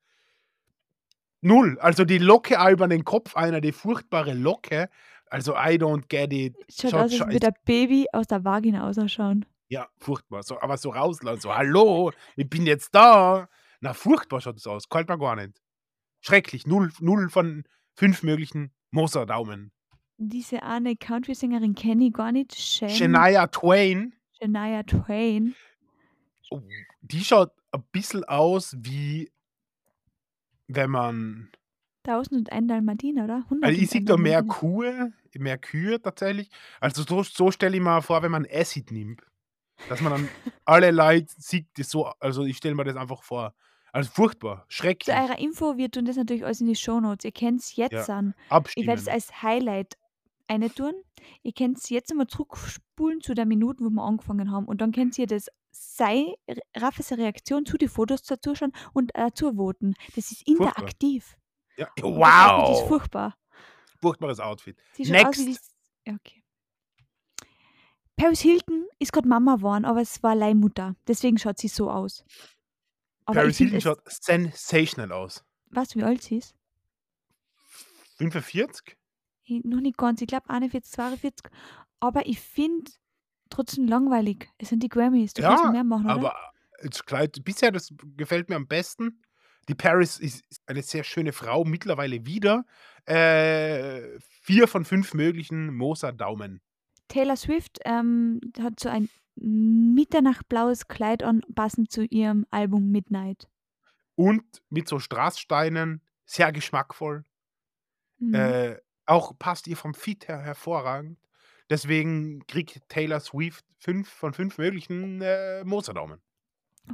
Null. 1.41 1.77
Also 1.81 2.05
die 2.05 2.19
Locke 2.19 2.55
über 2.71 2.87
den 2.87 3.03
Kopf 3.03 3.35
einer, 3.35 3.59
die 3.59 3.73
furchtbare 3.73 4.33
Locke. 4.33 4.89
Also 5.29 5.53
I 5.53 5.75
don't 5.77 6.07
get 6.07 6.31
it. 6.31 6.55
Schaut 6.69 6.91
Schaut 6.91 7.01
aus, 7.01 7.21
als 7.21 7.31
würde 7.33 7.47
ein 7.47 7.53
Baby 7.65 8.05
aus 8.13 8.27
der 8.27 8.45
Vagina 8.45 8.87
ausschauen. 8.87 9.45
Ja, 9.73 9.89
furchtbar. 9.97 10.43
So, 10.43 10.61
aber 10.61 10.77
so 10.77 10.91
rauslassen. 10.91 11.41
So, 11.41 11.55
hallo, 11.55 12.11
ich 12.35 12.47
bin 12.47 12.67
jetzt 12.67 12.93
da. 12.93 13.49
Na, 13.81 13.93
furchtbar 13.95 14.39
schaut 14.39 14.57
es 14.57 14.67
aus. 14.67 14.87
Kalt 14.87 15.09
mir 15.09 15.17
gar 15.17 15.35
nicht. 15.35 15.59
Schrecklich. 16.21 16.67
Null, 16.67 16.91
null 16.99 17.27
von 17.31 17.63
fünf 17.95 18.21
möglichen 18.21 18.71
Moser-Daumen. 18.91 19.71
Diese 20.17 20.61
eine 20.61 20.95
Country-Sängerin 20.95 21.73
kenne 21.73 22.05
ich 22.05 22.13
gar 22.13 22.31
nicht. 22.31 22.55
Shan 22.55 22.87
Shania 22.91 23.47
Twain, 23.47 24.13
Shania 24.39 24.83
Twain. 24.83 25.55
oh, 26.51 26.61
die 27.01 27.23
schaut 27.23 27.51
ein 27.71 27.83
bisschen 27.91 28.23
aus 28.25 28.75
wie, 28.77 29.31
wenn 30.67 30.91
man. 30.91 31.49
1001 32.05 32.67
Dalmatiner, 32.67 33.23
oder? 33.23 33.45
Also 33.61 33.81
ich 33.81 33.89
101 33.89 33.89
sehe 33.89 34.03
da 34.03 34.17
mehr. 34.17 34.43
Kühe, 34.43 35.13
mehr 35.33 35.57
Kühe 35.57 35.99
tatsächlich. 35.99 36.51
Also 36.79 37.01
so, 37.01 37.23
so 37.23 37.49
stelle 37.49 37.75
ich 37.75 37.81
mir 37.81 38.03
vor, 38.03 38.21
wenn 38.21 38.31
man 38.31 38.45
Acid 38.45 38.91
nimmt. 38.91 39.21
Dass 39.89 40.01
man 40.01 40.13
dann 40.13 40.29
alle 40.65 40.91
Leute 40.91 41.27
sieht, 41.37 41.67
das 41.77 41.89
so, 41.89 42.05
also 42.19 42.43
ich 42.43 42.57
stelle 42.57 42.75
mir 42.75 42.83
das 42.85 42.95
einfach 42.95 43.23
vor. 43.23 43.53
Also 43.91 44.09
furchtbar, 44.11 44.65
Zu 44.69 44.77
schrecklich. 44.77 45.15
eurer 45.15 45.37
Info, 45.37 45.77
wir 45.77 45.91
tun 45.91 46.05
das 46.05 46.15
natürlich 46.15 46.43
alles 46.43 46.61
in 46.61 46.67
die 46.67 46.75
Shownotes. 46.75 47.25
Ihr 47.25 47.31
könnt 47.31 47.61
es 47.61 47.75
jetzt 47.75 48.07
Ja, 48.07 48.17
an. 48.17 48.33
Ich 48.75 48.87
werde 48.87 49.01
es 49.01 49.07
abstimmen. 49.07 49.09
als 49.09 49.43
Highlight 49.43 49.97
eine 50.47 50.73
tun. 50.73 50.93
Ihr 51.43 51.53
könnt 51.53 51.77
es 51.77 51.89
jetzt 51.89 52.09
einmal 52.11 52.25
zurückspulen 52.27 53.21
zu 53.21 53.33
der 53.35 53.45
Minute, 53.45 53.83
wo 53.83 53.89
wir 53.91 54.01
angefangen 54.03 54.51
haben. 54.51 54.65
Und 54.65 54.81
dann 54.81 54.91
könnt 54.93 55.17
ihr 55.19 55.27
das 55.27 55.47
sei 55.71 56.35
Raffes 56.75 57.11
Reaktion 57.11 57.65
zu 57.65 57.77
den 57.77 57.89
Fotos 57.89 58.23
dazu 58.23 58.55
schauen 58.55 58.73
und 58.93 59.11
dazu 59.15 59.53
voten. 59.55 59.93
Das 60.15 60.31
ist 60.31 60.47
interaktiv. 60.47 61.35
Ja, 61.77 61.87
Und 62.01 62.19
das 62.19 62.69
ist 62.77 62.81
wow. 62.81 62.87
furchtbar. 62.87 63.37
Furchtbares 64.01 64.39
Outfit. 64.39 64.77
Aus 64.99 65.07
Next. 65.07 65.39
die. 65.47 65.57
Ja, 66.05 66.15
okay. 66.15 66.42
Paris 68.15 68.41
Hilton 68.41 68.87
ist 68.99 69.11
gerade 69.11 69.27
Mama 69.27 69.55
geworden, 69.55 69.85
aber 69.85 70.01
es 70.01 70.21
war 70.23 70.35
Leihmutter. 70.35 70.95
Deswegen 71.07 71.37
schaut 71.37 71.57
sie 71.57 71.67
so 71.67 71.89
aus. 71.89 72.23
Aber 73.25 73.41
Paris 73.41 73.57
Hilton 73.57 73.81
schaut 73.81 74.01
sensational 74.05 75.11
aus. 75.11 75.43
Weißt 75.71 75.95
du, 75.95 75.99
wie 75.99 76.03
alt 76.03 76.21
sie 76.21 76.37
ist? 76.37 76.55
45? 78.17 78.97
Ich, 79.45 79.63
noch 79.63 79.81
nicht 79.81 79.97
ganz. 79.97 80.21
Ich 80.21 80.27
glaube 80.27 80.49
41, 80.49 80.91
42. 80.91 81.51
Aber 81.99 82.25
ich 82.25 82.39
finde 82.39 82.91
trotzdem 83.49 83.87
langweilig. 83.87 84.49
Es 84.57 84.69
sind 84.69 84.83
die 84.83 84.89
Grammys. 84.89 85.33
Du 85.33 85.41
kannst 85.41 85.63
Ja, 85.63 85.71
mehr 85.71 85.83
machen, 85.83 86.07
aber 86.07 86.35
das 86.81 87.05
Kleid, 87.05 87.43
bisher, 87.43 87.71
das 87.71 87.93
gefällt 88.17 88.49
mir 88.49 88.55
am 88.55 88.67
besten. 88.67 89.21
Die 89.69 89.75
Paris 89.75 90.19
ist 90.19 90.43
ist 90.49 90.61
eine 90.65 90.83
sehr 90.83 91.03
schöne 91.03 91.31
Frau, 91.31 91.63
mittlerweile 91.63 92.25
wieder. 92.25 92.65
Äh, 93.05 94.19
vier 94.19 94.67
von 94.67 94.83
fünf 94.83 95.13
möglichen 95.13 95.73
Moser-Daumen. 95.73 96.61
Taylor 97.07 97.35
Swift 97.35 97.79
ähm, 97.85 98.39
hat 98.59 98.79
so 98.79 98.89
ein 98.89 99.09
mitternachtblaues 99.35 100.87
Kleid 100.87 101.23
an, 101.23 101.41
passend 101.55 101.91
zu 101.91 102.03
ihrem 102.05 102.45
Album 102.51 102.91
Midnight. 102.91 103.47
Und 104.15 104.43
mit 104.69 104.87
so 104.87 104.99
Straßsteinen, 104.99 106.01
sehr 106.25 106.51
geschmackvoll. 106.51 107.25
Mhm. 108.19 108.33
Äh, 108.35 108.77
auch 109.05 109.37
passt 109.37 109.67
ihr 109.67 109.75
vom 109.77 109.93
Fit 109.93 110.27
her 110.27 110.39
hervorragend. 110.39 111.17
Deswegen 111.69 112.45
kriegt 112.47 112.81
Taylor 112.89 113.19
Swift 113.19 113.65
fünf 113.79 114.07
von 114.09 114.33
fünf 114.33 114.57
möglichen 114.57 115.21
äh, 115.21 115.63
Mozartdaumen. 115.63 116.19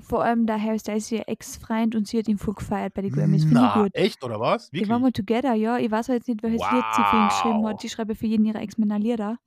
Vor 0.02 0.24
allem 0.24 0.46
der 0.46 0.62
Harry 0.62 0.78
Styles 0.80 1.12
ihr 1.12 1.28
Ex-Freund 1.28 1.96
und 1.96 2.08
sie 2.08 2.20
hat 2.20 2.28
ihn 2.28 2.38
voll 2.38 2.54
gefeiert 2.54 2.94
bei 2.94 3.02
den 3.02 3.12
Grammys. 3.12 3.44
Finde 3.44 3.66
ich 3.66 3.74
gut. 3.74 3.96
echt 3.96 4.24
oder 4.24 4.40
was? 4.40 4.70
Die 4.70 4.88
waren 4.88 5.02
mal 5.02 5.12
together, 5.12 5.54
ja. 5.56 5.78
Ich 5.80 5.90
weiß 5.90 6.08
jetzt 6.08 6.28
nicht, 6.28 6.44
welches 6.44 6.62
Lied 6.72 6.86
sie 6.96 7.04
für 7.04 7.18
ihn 7.18 7.28
geschrieben 7.28 7.64
Wow. 7.64 7.70
hat. 7.70 7.84
Die 7.84 7.90
schreibe 7.90 8.14
für 8.16 8.28
jeden 8.28 8.46
ihrer 8.46 8.62
Ex-Männer 8.62 9.00
Lieder. 9.00 9.40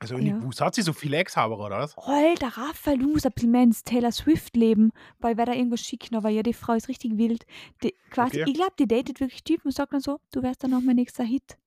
Also, 0.00 0.16
ich 0.18 0.24
Ja. 0.26 0.38
gewusst 0.38 0.60
hat 0.60 0.74
sie 0.74 0.82
so 0.82 0.92
viele 0.92 1.16
Ex-Haber 1.18 1.58
oder 1.58 1.78
was? 1.78 1.96
Alter, 1.96 2.48
Raphael, 2.56 2.98
du 2.98 3.08
musst 3.08 3.26
ein 3.26 3.32
bisschen 3.32 3.50
mehr 3.50 3.62
ins 3.64 3.84
Taylor 3.84 4.10
Swift-Leben, 4.12 4.90
weil 5.18 5.32
ich 5.32 5.38
werde 5.38 5.52
da 5.52 5.58
irgendwas 5.58 5.80
schicken, 5.80 6.16
aber 6.16 6.28
ja, 6.30 6.42
die 6.42 6.52
Frau 6.54 6.72
ist 6.74 6.88
richtig 6.88 7.18
wild. 7.18 7.44
Die 7.82 7.94
quasi 8.10 8.38
Okay. 8.38 8.44
ich 8.44 8.54
glaube, 8.54 8.72
die 8.78 8.86
datet 8.88 9.20
wirklich 9.20 9.44
Typen 9.44 9.66
und 9.68 9.72
sagt 9.74 9.92
dann 9.92 10.00
so: 10.00 10.18
„Du 10.32 10.42
wärst 10.42 10.64
dann 10.64 10.72
auch 10.74 10.80
mein 10.80 10.96
nächster 10.96 11.24
Hit.“ 11.24 11.58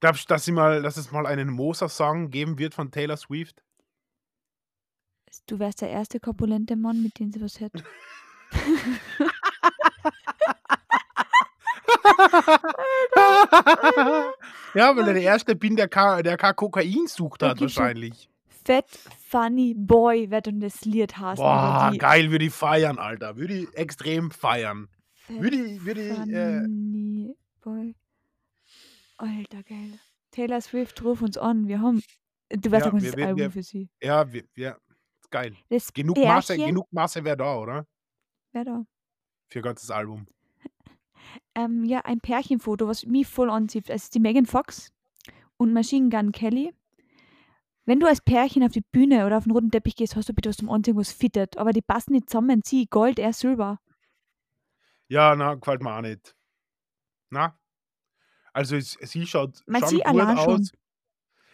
Glaubst 0.00 0.28
du, 0.28 0.34
dass 0.34 0.44
sie 0.44 0.52
mal 0.52 0.82
dass 0.82 0.98
es 0.98 1.10
mal 1.10 1.24
einen 1.26 1.48
Moser-Song 1.48 2.30
geben 2.30 2.58
wird 2.58 2.74
von 2.74 2.90
Taylor 2.90 3.16
Swift? 3.16 3.62
Du 5.46 5.58
wärst 5.58 5.80
der 5.80 5.90
erste 5.90 6.20
korpulente 6.20 6.76
Mann, 6.76 7.02
mit 7.02 7.18
dem 7.18 7.32
sie 7.32 7.40
was 7.40 7.58
hätte. 7.60 7.84
Ja, 14.74 14.96
weil 14.96 15.08
er 15.08 15.14
der 15.14 15.22
Erste 15.22 15.56
bin, 15.56 15.76
der 15.76 15.88
ka 15.88 16.22
der 16.22 16.36
kein 16.36 16.54
Kokain 16.54 17.06
sucht 17.06 17.42
hat 17.42 17.60
wahrscheinlich. 17.60 18.28
Fat 18.64 18.86
Funny 19.28 19.74
Boy 19.76 20.30
wird 20.30 20.46
dann 20.46 20.60
das 20.60 20.84
Lied 20.84 21.16
heißen 21.16 21.42
Boah, 21.42 21.92
geil, 21.98 22.30
würde 22.30 22.44
ich 22.44 22.54
feiern, 22.54 22.98
Alter. 22.98 23.36
Würde 23.36 23.54
ich 23.54 23.74
extrem 23.74 24.30
feiern. 24.30 24.88
Würde 25.28 25.56
ich 25.56 25.84
würde 25.84 26.02
ich, 26.02 26.10
äh 26.32 26.60
Funny 26.60 27.34
Boy. 27.62 27.94
Alter, 29.16 29.62
geil. 29.64 29.98
Taylor 30.30 30.60
Swift, 30.60 31.02
ruf 31.02 31.22
uns 31.22 31.36
an. 31.36 31.66
Wir 31.68 31.80
haben 31.80 32.02
du 32.50 32.70
weißt 32.70 32.86
Ja, 32.86 32.92
was 32.92 33.02
wir 33.02 33.10
das 33.10 33.16
wir 33.16 33.26
Album 33.26 33.38
wir 33.40 33.50
für 33.50 33.62
sie. 33.62 33.88
ja, 34.02 34.32
wir 34.32 34.44
ja, 34.54 34.76
geil. 35.30 35.56
Das 35.68 35.92
Genug 35.92 36.16
Masse 36.18 36.56
genug 36.56 36.86
Masse 36.92 37.24
wäre 37.24 37.36
da, 37.36 37.56
oder? 37.56 37.86
Wer 38.52 38.64
da? 38.64 38.84
Für 39.48 39.58
ein 39.58 39.62
ganzes 39.62 39.90
Album. 39.90 40.26
Ähm, 41.54 41.84
ja, 41.84 42.00
ein 42.04 42.20
Pärchenfoto, 42.20 42.86
was 42.86 43.06
mich 43.06 43.26
voll 43.26 43.50
anzieht. 43.50 43.90
Es 43.90 44.04
ist 44.04 44.14
die 44.14 44.20
Megan 44.20 44.46
Fox 44.46 44.92
und 45.56 45.72
Machine 45.72 46.08
Gun 46.08 46.32
Kelly. 46.32 46.72
Wenn 47.86 47.98
du 47.98 48.06
als 48.06 48.20
Pärchen 48.20 48.62
auf 48.62 48.72
die 48.72 48.82
Bühne 48.92 49.26
oder 49.26 49.38
auf 49.38 49.44
den 49.44 49.52
roten 49.52 49.70
Teppich 49.70 49.96
gehst, 49.96 50.14
hast 50.14 50.28
du 50.28 50.32
bitte 50.32 50.48
was 50.48 50.58
zum 50.58 50.70
Anziehen, 50.70 50.96
was 50.96 51.12
fittet. 51.12 51.56
Aber 51.56 51.72
die 51.72 51.82
passen 51.82 52.12
nicht 52.12 52.30
zusammen. 52.30 52.62
Sie, 52.64 52.86
Gold, 52.86 53.18
er 53.18 53.32
Silber. 53.32 53.80
Ja, 55.08 55.34
na, 55.34 55.54
gefällt 55.54 55.82
mir 55.82 55.96
auch 55.96 56.02
nicht. 56.02 56.36
Na? 57.30 57.58
Also, 58.52 58.76
es 58.76 58.92
sie 59.00 59.26
schaut 59.26 59.62
Man 59.66 59.80
schon 59.80 59.88
sie 59.88 59.96
gut 59.96 60.06
allein 60.06 60.36
schon. 60.36 60.60
aus. 60.60 60.72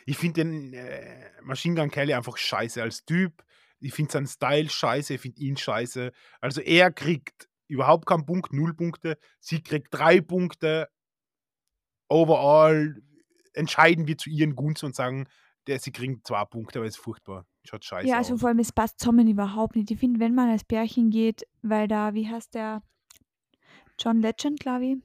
Ich 0.05 0.19
finde 0.19 0.45
den, 0.45 0.75
äh, 0.75 1.31
Machine 1.43 1.75
Gun 1.75 1.91
Kelly 1.91 2.13
einfach 2.13 2.37
scheiße 2.37 2.83
als 2.83 3.05
Typ. 3.05 3.43
Ich 3.81 3.95
finde 3.95 4.13
seinen 4.13 4.27
Style 4.27 4.69
scheiße, 4.69 5.15
ich 5.15 5.21
finde 5.21 5.41
ihn 5.41 5.57
scheiße. 5.57 6.13
Also, 6.41 6.61
er 6.61 6.93
kriegt 6.93 7.49
überhaupt 7.69 8.07
keinen 8.07 8.27
Punkt, 8.27 8.53
0 8.53 8.75
Punkte. 8.75 9.19
Sie 9.41 9.63
kriegt 9.63 9.89
3 9.93 10.21
Punkte. 10.21 10.89
Overall 12.09 13.03
entscheiden 13.55 14.07
wir 14.07 14.17
zu 14.17 14.31
ihren 14.31 14.55
Gunsten 14.55 14.87
und 14.87 14.95
sagen, 14.95 15.27
der 15.67 15.79
sie 15.81 15.91
kriegen 15.91 16.21
2 16.25 16.45
Punkte, 16.45 16.79
aber 16.79 16.87
ist 16.87 16.99
furchtbar. 16.99 17.47
Schaut 17.65 17.85
scheiße 17.85 18.09
Ja, 18.09 18.19
also 18.19 18.35
aus. 18.35 18.41
vor 18.41 18.49
allem, 18.49 18.61
es 18.61 18.73
passt 18.73 19.01
zusammen 19.01 19.27
überhaupt 19.29 19.75
nicht. 19.75 19.91
Ich 19.91 19.99
finde, 19.99 20.21
wenn 20.21 20.35
man 20.35 20.49
als 20.49 20.65
Pärchen 20.65 21.11
geht, 21.11 21.45
weil 21.63 21.89
da, 21.89 22.15
wie 22.15 22.29
heißt 22.29 22.55
der? 22.55 22.83
John 23.99 24.21
Legend, 24.21 24.61
glaube 24.61 24.85
ich, 24.85 24.97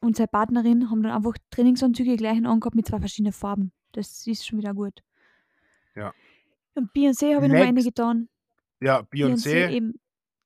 und 0.00 0.16
seine 0.16 0.28
Partnerin 0.28 0.90
haben 0.90 1.02
dann 1.02 1.12
einfach 1.12 1.34
Trainingsanzüge 1.50 2.16
gleichen 2.16 2.46
angehabt 2.46 2.74
mit 2.74 2.86
zwei 2.86 2.98
verschiedenen 2.98 3.32
Farben. 3.32 3.72
Das 3.92 4.26
ist 4.26 4.46
schon 4.46 4.58
wieder 4.58 4.74
gut. 4.74 5.02
Ja. 5.94 6.12
Und 6.74 6.92
Beyoncé 6.92 7.34
habe 7.34 7.46
ich 7.46 7.52
noch 7.52 7.60
eine 7.60 7.82
getan. 7.82 8.28
Ja, 8.80 9.00
Beyoncé 9.00 9.92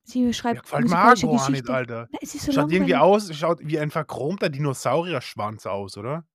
Sie 0.04 0.32
Ja, 0.32 0.32
schreibt 0.32 0.62
gefällt 0.62 0.88
mir 0.88 0.98
auch 0.98 1.16
musikalische 1.16 1.26
gar 1.26 1.50
nicht. 1.50 1.70
Alter. 1.70 2.08
Nein, 2.10 2.20
es 2.22 2.34
ist 2.34 2.44
so 2.46 2.52
Schaut 2.52 2.70
irgendwie 2.72 2.92
langweilig. 2.92 2.96
aus 2.96 3.34
schaut 3.36 3.60
wie 3.62 3.78
ein 3.78 3.90
verchromter 3.90 4.48
Dinosaurierschwanz 4.50 5.66
aus, 5.66 5.96
oder? 5.96 6.26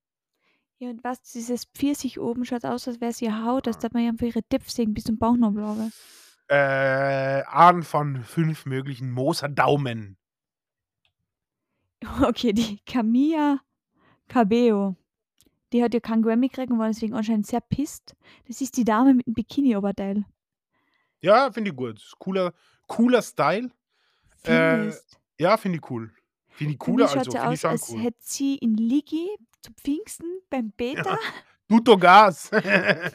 Ja, 0.79 0.89
und 0.89 1.03
was, 1.03 1.21
dieses 1.21 1.65
Pfirsich 1.65 2.19
oben 2.19 2.45
schaut 2.45 2.63
aus, 2.65 2.87
als 2.87 3.01
wäre 3.01 3.11
es 3.11 3.21
ihr 3.21 3.43
Haut, 3.43 3.67
als 3.67 3.77
dass 3.79 3.91
man 3.93 4.03
ja 4.03 4.09
einfach 4.09 4.27
ihre 4.27 4.43
Tippsägen 4.43 4.93
bis 4.93 5.03
zum 5.05 5.17
Bauchnabel 5.17 5.63
habe. 5.65 5.91
Äh, 6.49 7.43
einen 7.47 7.83
von 7.83 8.23
5 8.23 8.65
möglichen 8.65 9.11
Moser 9.11 9.49
Daumen. 9.49 10.17
Okay, 12.21 12.53
die 12.53 12.79
Camilla 12.85 13.59
Cabello. 14.27 14.95
Die 15.73 15.83
hat 15.83 15.93
ja 15.93 15.99
keinen 15.99 16.21
Grammy 16.21 16.47
gekriegt 16.47 16.71
und 16.71 16.79
war 16.79 16.87
deswegen 16.87 17.13
anscheinend 17.13 17.47
sehr 17.47 17.61
pisst. 17.61 18.15
Das 18.47 18.61
ist 18.61 18.77
die 18.77 18.85
Dame 18.85 19.13
mit 19.15 19.27
dem 19.27 19.33
Bikini-Oberteil. 19.33 20.25
Ja, 21.21 21.51
finde 21.51 21.71
ich 21.71 21.75
gut. 21.75 21.97
Ist 21.97 22.17
cooler 22.19 22.53
cooler 22.87 23.21
Style. 23.21 23.69
Äh, 24.43 24.91
ja, 25.39 25.57
finde 25.57 25.79
ich 25.79 25.89
cool. 25.91 26.11
Finde 26.49 26.73
ich 26.73 26.79
cooler 26.79 27.07
schaut 27.07 27.17
also, 27.19 27.31
finde 27.31 27.53
ich 27.53 27.65
als 27.65 27.89
cool. 27.89 28.01
hätte 28.01 28.17
sie 28.21 28.55
in 28.55 28.75
Ligi 28.75 29.27
zu 29.61 29.71
Pfingsten 29.73 30.41
beim 30.49 30.71
Beta, 30.71 31.11
Ja, 31.11 31.17
Tutto 31.67 31.97
Gas. 31.97 32.49
da 32.51 32.57
hätte 32.59 33.11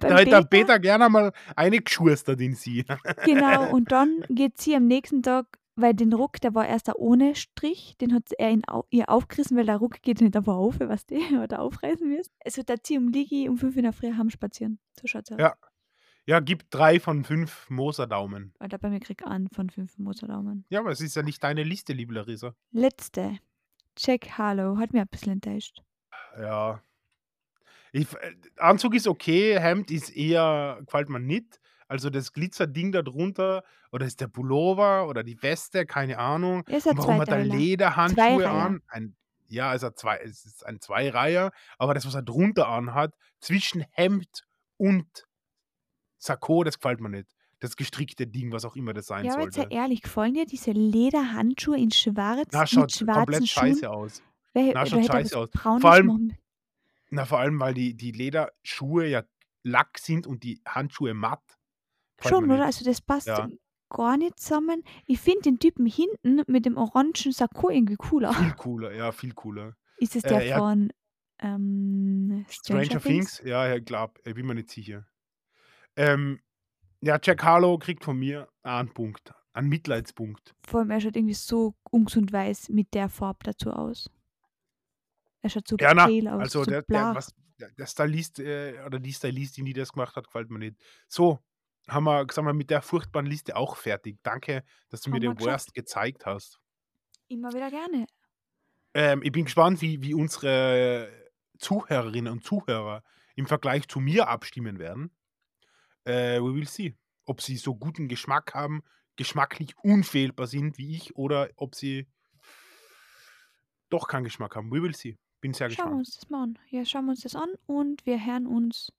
der 0.00 0.24
Beta, 0.24 0.42
Peter 0.42 0.78
gerne 0.78 1.08
mal 1.08 1.32
eine 1.54 1.80
geschustert 1.80 2.40
in 2.40 2.54
sie. 2.54 2.84
genau, 3.24 3.70
und 3.74 3.92
dann 3.92 4.24
geht 4.28 4.58
sie 4.58 4.76
am 4.76 4.86
nächsten 4.86 5.22
Tag, 5.22 5.58
weil 5.74 5.92
den 5.94 6.12
Ruck, 6.12 6.40
der 6.40 6.54
war 6.54 6.66
erst 6.66 6.88
da 6.88 6.94
ohne 6.96 7.34
Strich, 7.34 7.96
den 8.00 8.14
hat 8.14 8.30
er 8.38 8.50
in, 8.50 8.62
ihr 8.90 9.10
aufgerissen, 9.10 9.56
weil 9.56 9.66
der 9.66 9.76
Ruck 9.76 10.00
geht 10.02 10.20
nicht 10.20 10.36
einfach 10.36 10.56
auf, 10.56 10.76
was 10.80 11.04
die 11.06 11.36
oder 11.36 11.60
aufreißen 11.60 12.08
wirst. 12.10 12.30
Also 12.44 12.62
da 12.62 12.74
sie 12.82 12.96
um 12.96 13.08
Ligi 13.08 13.48
um 13.48 13.58
5 13.58 13.76
in 13.76 13.82
der 13.82 13.92
Früh 13.92 14.12
heim 14.14 14.30
spazieren. 14.30 14.78
So 14.98 15.06
schaut's 15.06 15.32
aus. 15.32 15.38
Ja. 15.38 15.54
Ja, 16.28 16.40
gibt 16.40 16.74
3 16.74 16.98
von 16.98 17.22
5 17.22 17.70
Moser 17.70 18.08
Daumen. 18.08 18.52
Alter, 18.58 18.78
bei 18.78 18.90
mir 18.90 18.98
krieg 18.98 19.22
an 19.22 19.48
von 19.54 19.70
5 19.70 19.96
Mozartdaumen. 19.98 20.64
Ja, 20.68 20.80
aber 20.80 20.90
es 20.90 21.00
ist 21.00 21.14
ja 21.14 21.22
nicht 21.22 21.42
deine 21.42 21.62
Liste, 21.62 21.92
liebe 21.92 22.14
Larissa. 22.14 22.52
Letzte. 22.72 23.38
Jack 23.96 24.30
Harlow 24.36 24.76
hat 24.76 24.92
mir 24.92 25.02
ein 25.02 25.08
bisschen 25.08 25.34
enttäuscht. 25.34 25.82
Ja. 26.36 26.82
Ich, 27.92 28.12
äh, 28.14 28.34
Anzug 28.56 28.96
ist 28.96 29.06
okay, 29.06 29.58
Hemd 29.60 29.92
ist 29.92 30.10
eher, 30.10 30.78
gefällt 30.84 31.08
mir 31.08 31.20
nicht. 31.20 31.60
Also 31.86 32.10
das 32.10 32.32
Glitzerding 32.32 32.90
da 32.90 33.02
drunter, 33.02 33.62
oder 33.92 34.04
ist 34.04 34.20
der 34.20 34.26
Pullover 34.26 35.06
oder 35.06 35.22
die 35.22 35.40
Weste, 35.40 35.86
keine 35.86 36.18
Ahnung. 36.18 36.64
Er 36.66 36.78
ist 36.78 36.88
Und 36.88 36.98
warum 36.98 37.20
hat 37.20 37.28
er. 37.28 37.44
Lederhandschuhe 37.44 38.50
an? 38.50 38.82
Ein, 38.88 39.14
ja, 39.46 39.72
es, 39.72 39.84
hat 39.84 39.96
zwei, 39.96 40.16
es 40.16 40.44
ist 40.44 40.66
ein 40.66 40.80
Zweireiher, 40.80 41.52
aber 41.78 41.94
das, 41.94 42.04
was 42.04 42.16
er 42.16 42.22
drunter 42.22 42.66
anhat, 42.66 43.14
zwischen 43.38 43.84
Hemd 43.92 44.44
und 44.76 45.26
Sakko, 46.26 46.64
das 46.64 46.78
gefällt 46.78 47.00
mir 47.00 47.08
nicht. 47.10 47.28
Das 47.60 47.74
gestrickte 47.76 48.26
Ding, 48.26 48.52
was 48.52 48.64
auch 48.66 48.76
immer 48.76 48.92
das 48.92 49.06
sein 49.06 49.24
Ja, 49.24 49.32
aber 49.34 49.44
jetzt 49.44 49.54
sei 49.54 49.62
sollte. 49.62 49.76
ehrlich, 49.76 50.02
gefallen 50.02 50.34
dir 50.34 50.44
diese 50.44 50.72
Lederhandschuhe 50.72 51.78
in 51.78 51.90
schwarz 51.90 52.48
Na, 52.52 52.60
mit 52.60 52.68
schaut 52.68 53.06
komplett 53.06 53.48
Schuhen? 53.48 53.68
scheiße 53.68 53.90
aus. 53.90 54.22
Wer, 54.52 54.72
Na, 54.74 54.84
schaut 54.86 55.04
scheiße 55.06 55.38
aus. 55.38 55.48
Vor 55.54 55.90
allem, 55.90 56.36
na, 57.08 57.24
vor 57.24 57.38
allem, 57.38 57.58
weil 57.60 57.72
die, 57.74 57.94
die 57.94 58.12
Lederschuhe 58.12 59.06
ja 59.06 59.22
Lack 59.62 59.98
sind 59.98 60.26
und 60.26 60.42
die 60.42 60.60
Handschuhe 60.66 61.14
matt. 61.14 61.42
Schon, 62.22 62.50
oder? 62.50 62.66
Also 62.66 62.84
das 62.84 63.00
passt 63.00 63.26
Ja. 63.28 63.48
gar 63.88 64.16
nicht 64.16 64.38
zusammen. 64.38 64.82
Ich 65.06 65.18
finde 65.20 65.42
den 65.42 65.58
Typen 65.58 65.86
hinten 65.86 66.42
mit 66.46 66.66
dem 66.66 66.76
orangen 66.76 67.14
Sakko 67.14 67.70
irgendwie 67.70 67.96
cooler. 67.96 68.32
Viel 68.34 68.52
cooler, 68.56 68.92
ja, 68.92 69.12
viel 69.12 69.32
cooler. 69.34 69.76
Ist 69.98 70.14
es 70.16 70.22
der 70.22 70.42
Äh, 70.42 70.48
ja, 70.50 70.58
von 70.58 70.92
ähm, 71.38 72.44
Stranger, 72.48 72.84
Stranger 72.84 73.00
Things? 73.02 73.36
Things? 73.36 73.48
Ja, 73.48 73.66
ja, 73.66 73.78
glaub, 73.78 74.18
ich 74.26 74.34
bin 74.34 74.46
mir 74.46 74.54
nicht 74.54 74.70
sicher. 74.70 75.06
Ähm, 75.96 76.40
ja, 77.00 77.18
Jack 77.22 77.42
Harlow 77.42 77.78
kriegt 77.78 78.04
von 78.04 78.18
mir 78.18 78.48
einen 78.62 78.92
Punkt, 78.92 79.32
einen 79.52 79.68
Mitleidspunkt. 79.68 80.54
Vor 80.66 80.80
allem, 80.80 80.90
er 80.90 81.00
schaut 81.00 81.16
irgendwie 81.16 81.34
so 81.34 81.74
ungesund 81.90 82.32
weiß 82.32 82.68
mit 82.70 82.92
der 82.94 83.08
Farbe 83.08 83.44
dazu 83.44 83.70
aus. 83.70 84.10
Er 85.42 85.50
schaut 85.50 85.68
so 85.68 85.76
Ja, 85.78 85.94
na, 85.94 86.06
aus, 86.06 86.40
also 86.40 86.64
so 86.64 86.70
der, 86.70 86.82
der, 86.82 87.14
was, 87.14 87.34
der, 87.58 87.70
der 87.72 87.86
Stylist 87.86 88.38
äh, 88.38 88.80
oder 88.84 88.98
die 88.98 89.12
Stylistin, 89.12 89.64
die 89.64 89.72
das 89.72 89.92
gemacht 89.92 90.16
hat, 90.16 90.26
gefällt 90.26 90.50
mir 90.50 90.58
nicht. 90.58 90.76
So, 91.08 91.38
haben 91.88 92.04
wir, 92.04 92.26
sagen 92.30 92.46
wir, 92.46 92.54
mit 92.54 92.70
der 92.70 92.82
furchtbaren 92.82 93.26
Liste 93.26 93.56
auch 93.56 93.76
fertig. 93.76 94.18
Danke, 94.22 94.64
dass 94.88 95.02
du 95.02 95.10
mir 95.10 95.16
Haben 95.16 95.22
wir 95.22 95.30
den 95.30 95.36
geschafft. 95.36 95.52
Worst 95.52 95.74
gezeigt 95.74 96.26
hast. 96.26 96.60
Immer 97.28 97.52
wieder 97.52 97.70
gerne. 97.70 98.06
Ähm, 98.94 99.22
ich 99.22 99.32
bin 99.32 99.44
gespannt, 99.44 99.82
wie, 99.82 100.02
wie 100.02 100.14
unsere 100.14 101.08
Zuhörerinnen 101.58 102.32
und 102.32 102.44
Zuhörer 102.44 103.02
im 103.34 103.46
Vergleich 103.46 103.88
zu 103.88 104.00
mir 104.00 104.28
abstimmen 104.28 104.78
werden. 104.78 105.10
Äh, 106.06 106.40
we 106.40 106.54
will 106.54 106.66
see. 106.68 106.94
Ob 107.26 107.40
sie 107.42 107.56
so 107.56 107.74
guten 107.74 108.08
Geschmack 108.08 108.54
haben, 108.54 108.82
geschmacklich 109.16 109.76
unfehlbar 109.82 110.46
sind 110.46 110.78
wie 110.78 110.94
ich 110.96 111.16
oder 111.16 111.50
ob 111.56 111.74
sie 111.74 112.06
doch 113.90 114.08
keinen 114.08 114.24
Geschmack 114.24 114.54
haben. 114.56 114.70
We 114.70 114.82
will 114.82 114.94
see. 114.94 115.16
Bin 115.40 115.52
sehr 115.52 115.68
Schauen 115.70 115.76
wir 115.76 115.98
gespannt. 115.98 115.98
uns 115.98 116.16
das 116.16 116.30
mal 116.30 116.42
an. 116.44 116.58
Ja, 116.70 116.84
schauen 116.84 117.04
wir 117.06 117.10
uns 117.10 117.20
das 117.22 117.34
an 117.34 117.50
und 117.66 118.06
wir 118.06 118.24
hören 118.24 118.46
uns 118.46 118.92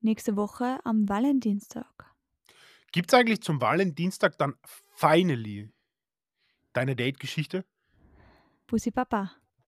nächste 0.00 0.36
Woche 0.36 0.78
am 0.84 1.08
Valentinstag. 1.08 1.86
Gibt 2.92 3.12
es 3.12 3.18
eigentlich 3.18 3.42
zum 3.42 3.60
Valentinstag 3.60 4.36
dann 4.38 4.54
finally 4.94 5.70
deine 6.72 6.96
Date-Geschichte? 6.96 7.64
Bussi 8.66 8.90
Papa. 8.90 9.32